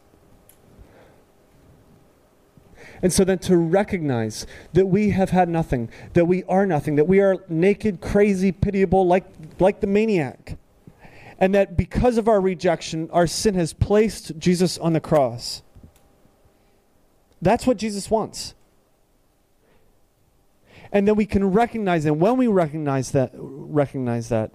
And 3.02 3.12
so 3.12 3.24
then 3.24 3.40
to 3.40 3.58
recognize 3.58 4.46
that 4.74 4.86
we 4.86 5.10
have 5.10 5.32
had 5.32 5.50
nothing, 5.50 5.90
that 6.14 6.26
we 6.26 6.44
are 6.44 6.66
nothing, 6.66 6.96
that 6.96 7.08
we 7.08 7.20
are 7.20 7.38
naked, 7.50 8.00
crazy, 8.02 8.52
pitiable, 8.52 9.08
like, 9.08 9.26
like 9.60 9.82
the 9.82 9.88
maniac. 9.88 10.58
And 11.40 11.56
that 11.56 11.76
because 11.76 12.18
of 12.20 12.28
our 12.28 12.40
rejection, 12.40 13.10
our 13.12 13.26
sin 13.26 13.56
has 13.56 13.74
placed 13.74 14.38
Jesus 14.38 14.78
on 14.78 14.94
the 14.94 15.00
cross. 15.00 15.64
That's 17.42 17.66
what 17.66 17.78
Jesus 17.78 18.12
wants. 18.12 18.54
And 20.92 21.08
then 21.08 21.16
we 21.16 21.26
can 21.26 21.52
recognize, 21.52 22.06
and 22.06 22.20
when 22.20 22.38
we 22.38 22.48
recognize 22.48 23.12
that, 23.12 23.32
recognize 23.34 24.30
that, 24.30 24.52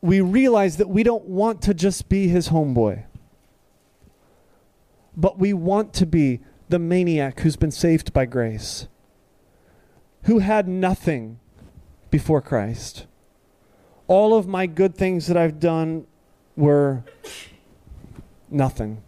we 0.00 0.20
realize 0.20 0.76
that 0.76 0.88
we 0.88 1.02
don't 1.02 1.24
want 1.24 1.60
to 1.62 1.74
just 1.74 2.08
be 2.08 2.28
his 2.28 2.48
homeboy, 2.48 3.04
but 5.18 5.38
we 5.38 5.52
want 5.52 5.92
to 5.94 6.06
be 6.06 6.40
the 6.70 6.78
maniac 6.78 7.40
who's 7.40 7.56
been 7.56 7.70
saved 7.70 8.12
by 8.12 8.24
grace, 8.24 8.88
who 10.22 10.38
had 10.38 10.66
nothing 10.66 11.38
before 12.10 12.40
Christ. 12.40 13.06
All 14.06 14.34
of 14.34 14.46
my 14.46 14.66
good 14.66 14.94
things 14.94 15.26
that 15.26 15.36
I've 15.36 15.60
done 15.60 16.06
were 16.56 17.04
nothing, 18.48 19.02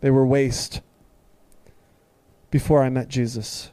they 0.00 0.10
were 0.10 0.24
waste 0.24 0.82
before 2.52 2.84
I 2.84 2.88
met 2.88 3.08
Jesus. 3.08 3.72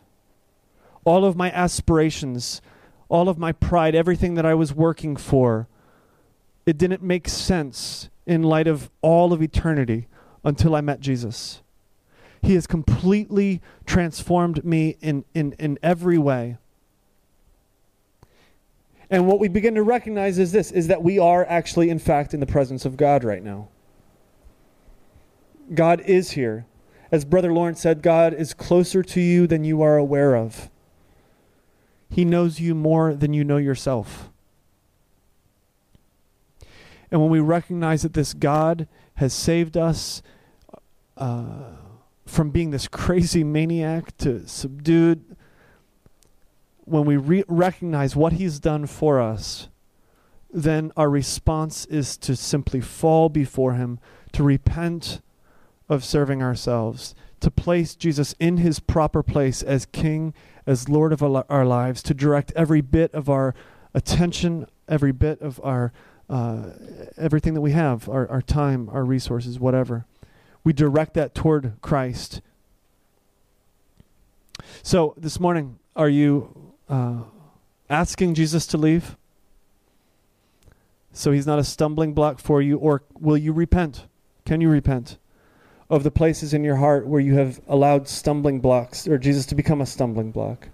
All 1.04 1.24
of 1.24 1.36
my 1.36 1.52
aspirations 1.52 2.62
all 3.10 3.30
of 3.30 3.38
my 3.38 3.52
pride, 3.52 3.96
everything 3.96 4.36
that 4.36 4.46
I 4.46 4.54
was 4.54 4.74
working 4.74 5.16
for, 5.16 5.68
it 6.66 6.78
didn't 6.78 7.04
make 7.04 7.28
sense 7.28 8.10
in 8.26 8.42
light 8.44 8.68
of 8.68 8.90
all 9.02 9.32
of 9.32 9.42
eternity 9.42 10.08
until 10.46 10.76
I 10.76 10.82
met 10.82 11.02
Jesus. 11.02 11.62
He 12.42 12.54
has 12.54 12.68
completely 12.68 13.62
transformed 13.86 14.64
me 14.64 14.98
in, 15.02 15.26
in, 15.34 15.54
in 15.60 15.80
every 15.82 16.20
way. 16.20 16.58
And 19.10 19.28
what 19.28 19.40
we 19.40 19.48
begin 19.48 19.76
to 19.76 19.84
recognize 19.84 20.38
is 20.40 20.52
this 20.52 20.72
is 20.72 20.88
that 20.88 21.04
we 21.04 21.20
are 21.20 21.46
actually, 21.46 21.90
in 21.90 22.00
fact, 22.00 22.34
in 22.34 22.40
the 22.40 22.46
presence 22.46 22.86
of 22.86 22.98
God 22.98 23.24
right 23.24 23.44
now. 23.44 23.68
God 25.74 26.02
is 26.02 26.32
here. 26.32 26.66
As 27.12 27.26
Brother 27.26 27.54
Lawrence 27.54 27.82
said, 27.82 28.02
God 28.02 28.34
is 28.34 28.54
closer 28.54 29.04
to 29.04 29.22
you 29.22 29.48
than 29.48 29.64
you 29.64 29.82
are 29.82 29.98
aware 29.98 30.36
of. 30.36 30.70
He 32.10 32.26
knows 32.26 32.60
you 32.60 32.76
more 32.76 33.14
than 33.14 33.34
you 33.34 33.44
know 33.44 33.58
yourself. 33.58 34.30
And 37.12 37.22
when 37.22 37.30
we 37.30 37.40
recognize 37.40 38.02
that 38.04 38.14
this 38.14 38.34
God 38.34 38.88
has 39.16 39.34
saved 39.34 39.78
us 39.78 40.22
uh, 41.18 41.72
from 42.26 42.50
being 42.50 42.72
this 42.72 42.88
crazy 42.88 43.44
maniac 43.44 44.16
to 44.18 44.48
subdued, 44.48 45.36
when 46.86 47.06
we 47.06 47.18
re- 47.18 47.44
recognize 47.48 48.16
what 48.16 48.34
He's 48.34 48.60
done 48.60 48.86
for 48.86 49.20
us, 49.20 49.68
then 50.52 50.92
our 50.96 51.10
response 51.10 51.86
is 51.86 52.18
to 52.18 52.36
simply 52.36 52.82
fall 52.82 53.30
before 53.30 53.74
Him, 53.74 54.00
to 54.34 54.44
repent 54.44 55.22
of 55.90 56.04
serving 56.04 56.42
ourselves, 56.42 57.16
to 57.40 57.52
place 57.52 57.96
Jesus 57.96 58.34
in 58.40 58.58
His 58.58 58.80
proper 58.80 59.22
place 59.22 59.62
as 59.62 59.86
King 59.86 60.34
as 60.66 60.90
Lord 60.90 61.14
of 61.14 61.22
our 61.22 61.66
lives, 61.66 62.02
to 62.04 62.14
direct 62.14 62.52
every 62.56 62.82
bit 62.82 63.14
of 63.14 63.30
our 63.30 63.54
attention, 63.94 64.68
every 64.88 65.12
bit 65.12 65.42
of 65.42 65.60
our 65.64 65.92
uh, 66.30 66.72
everything 67.18 67.54
that 67.54 67.62
we 67.62 67.72
have, 67.72 68.10
our, 68.10 68.28
our 68.30 68.42
time, 68.42 68.90
our 68.90 69.06
resources, 69.06 69.60
whatever. 69.60 70.06
We 70.66 70.74
direct 70.74 71.14
that 71.14 71.34
toward 71.34 71.82
Christ. 71.82 72.42
So 74.84 75.14
this 75.16 75.40
morning, 75.40 75.80
are 75.96 76.10
you 76.10 76.74
uh, 76.90 77.22
asking 77.90 78.34
Jesus 78.34 78.68
to 78.68 78.78
leave? 78.78 79.16
So 81.14 81.32
he's 81.32 81.48
not 81.48 81.60
a 81.60 81.64
stumbling 81.64 82.14
block 82.14 82.40
for 82.40 82.62
you, 82.62 82.78
or 82.78 83.04
will 83.18 83.38
you 83.38 83.54
repent? 83.54 84.08
Can 84.46 84.60
you 84.60 84.68
repent? 84.68 85.18
of 85.90 86.04
the 86.04 86.12
places 86.12 86.54
in 86.54 86.64
your 86.64 86.78
heart 86.78 87.08
where 87.08 87.22
you 87.22 87.36
have 87.36 87.62
allowed 87.68 88.08
stumbling 88.08 88.60
blocks 88.60 89.08
or 89.08 89.18
Jesus 89.18 89.46
to 89.48 89.56
become 89.56 89.82
a 89.82 89.86
stumbling 89.86 90.32
block. 90.32 90.70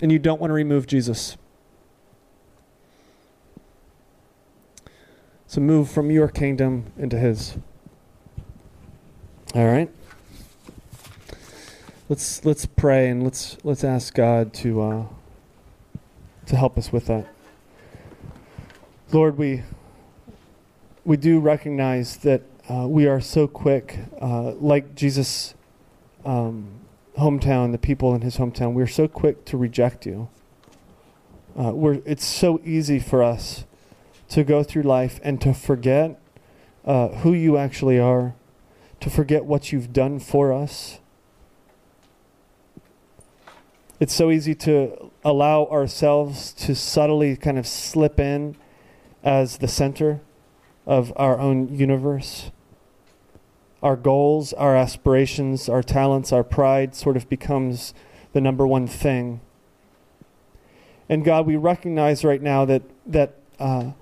And 0.00 0.12
you 0.12 0.18
don't 0.18 0.40
want 0.40 0.50
to 0.50 0.54
remove 0.54 0.86
Jesus. 0.86 1.36
So 5.48 5.62
move 5.62 5.90
from 5.90 6.10
your 6.10 6.28
kingdom 6.28 6.92
into 6.98 7.18
his. 7.18 7.56
All 9.54 9.64
right? 9.64 9.90
Let's 12.10 12.44
let's 12.44 12.66
pray 12.66 13.08
and 13.08 13.24
let's 13.24 13.56
let's 13.64 13.82
ask 13.82 14.14
God 14.14 14.52
to 14.54 14.82
uh, 14.82 15.06
to 16.46 16.56
help 16.56 16.76
us 16.76 16.92
with 16.92 17.06
that. 17.06 17.26
Lord, 19.10 19.38
we 19.38 19.62
we 21.06 21.16
do 21.16 21.40
recognize 21.40 22.18
that 22.18 22.42
uh, 22.68 22.86
we 22.86 23.06
are 23.06 23.20
so 23.20 23.46
quick, 23.46 24.00
uh, 24.20 24.52
like 24.52 24.94
Jesus' 24.94 25.54
um, 26.26 26.68
hometown, 27.16 27.72
the 27.72 27.78
people 27.78 28.14
in 28.14 28.20
his 28.20 28.36
hometown, 28.36 28.74
we're 28.74 28.86
so 28.86 29.08
quick 29.08 29.46
to 29.46 29.56
reject 29.56 30.04
you. 30.04 30.28
Uh, 31.58 31.72
we're, 31.72 32.00
it's 32.04 32.26
so 32.26 32.60
easy 32.64 32.98
for 32.98 33.22
us 33.22 33.64
to 34.28 34.44
go 34.44 34.62
through 34.62 34.82
life 34.82 35.20
and 35.22 35.40
to 35.40 35.54
forget 35.54 36.20
uh, 36.84 37.08
who 37.08 37.32
you 37.32 37.56
actually 37.56 37.98
are, 37.98 38.34
to 39.00 39.10
forget 39.10 39.44
what 39.44 39.72
you've 39.72 39.92
done 39.92 40.18
for 40.18 40.52
us. 40.52 40.98
It's 44.00 44.14
so 44.14 44.30
easy 44.30 44.54
to 44.54 45.10
allow 45.24 45.64
ourselves 45.66 46.52
to 46.52 46.74
subtly 46.74 47.36
kind 47.36 47.58
of 47.58 47.66
slip 47.66 48.20
in 48.20 48.56
as 49.24 49.58
the 49.58 49.68
center 49.68 50.20
of 50.86 51.12
our 51.16 51.38
own 51.38 51.74
universe. 51.74 52.50
Our 53.82 53.96
goals, 53.96 54.52
our 54.52 54.76
aspirations, 54.76 55.68
our 55.68 55.82
talents, 55.82 56.32
our 56.32 56.44
pride 56.44 56.94
sort 56.94 57.16
of 57.16 57.28
becomes 57.28 57.92
the 58.32 58.40
number 58.40 58.66
one 58.66 58.86
thing. 58.86 59.40
And 61.08 61.24
God, 61.24 61.46
we 61.46 61.56
recognize 61.56 62.24
right 62.24 62.42
now 62.42 62.64
that 62.66 62.82
that 63.06 63.34
uh, 63.58 63.92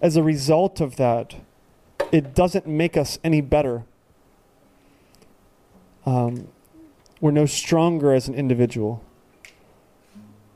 as 0.00 0.16
a 0.16 0.22
result 0.22 0.80
of 0.80 0.96
that, 0.96 1.36
it 2.12 2.34
doesn't 2.34 2.66
make 2.66 2.96
us 2.96 3.18
any 3.22 3.40
better. 3.40 3.84
Um, 6.06 6.48
we're 7.20 7.32
no 7.32 7.46
stronger 7.46 8.12
as 8.12 8.28
an 8.28 8.34
individual, 8.34 9.04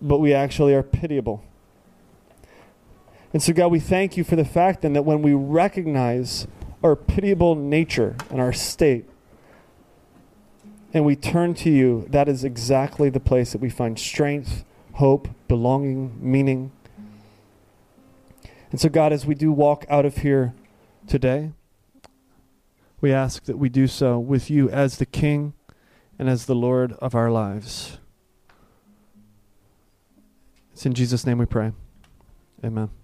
but 0.00 0.18
we 0.18 0.32
actually 0.32 0.74
are 0.74 0.82
pitiable. 0.82 1.44
And 3.32 3.42
so, 3.42 3.52
God, 3.52 3.68
we 3.68 3.80
thank 3.80 4.16
you 4.16 4.24
for 4.24 4.36
the 4.36 4.44
fact 4.44 4.82
then 4.82 4.92
that 4.92 5.04
when 5.04 5.22
we 5.22 5.34
recognize 5.34 6.46
our 6.82 6.94
pitiable 6.94 7.54
nature 7.54 8.16
and 8.30 8.40
our 8.40 8.52
state, 8.52 9.06
and 10.94 11.04
we 11.06 11.16
turn 11.16 11.54
to 11.54 11.70
you, 11.70 12.06
that 12.10 12.28
is 12.28 12.44
exactly 12.44 13.08
the 13.08 13.20
place 13.20 13.52
that 13.52 13.60
we 13.60 13.70
find 13.70 13.98
strength, 13.98 14.64
hope, 14.94 15.28
belonging, 15.48 16.18
meaning. 16.20 16.70
And 18.72 18.80
so, 18.80 18.88
God, 18.88 19.12
as 19.12 19.26
we 19.26 19.34
do 19.34 19.52
walk 19.52 19.84
out 19.90 20.06
of 20.06 20.18
here 20.18 20.54
today, 21.06 21.52
we 23.02 23.12
ask 23.12 23.44
that 23.44 23.58
we 23.58 23.68
do 23.68 23.86
so 23.86 24.18
with 24.18 24.50
you 24.50 24.70
as 24.70 24.96
the 24.96 25.04
King 25.04 25.52
and 26.18 26.28
as 26.28 26.46
the 26.46 26.54
Lord 26.54 26.92
of 26.94 27.14
our 27.14 27.30
lives. 27.30 27.98
It's 30.72 30.86
in 30.86 30.94
Jesus' 30.94 31.26
name 31.26 31.36
we 31.36 31.44
pray. 31.44 31.72
Amen. 32.64 33.01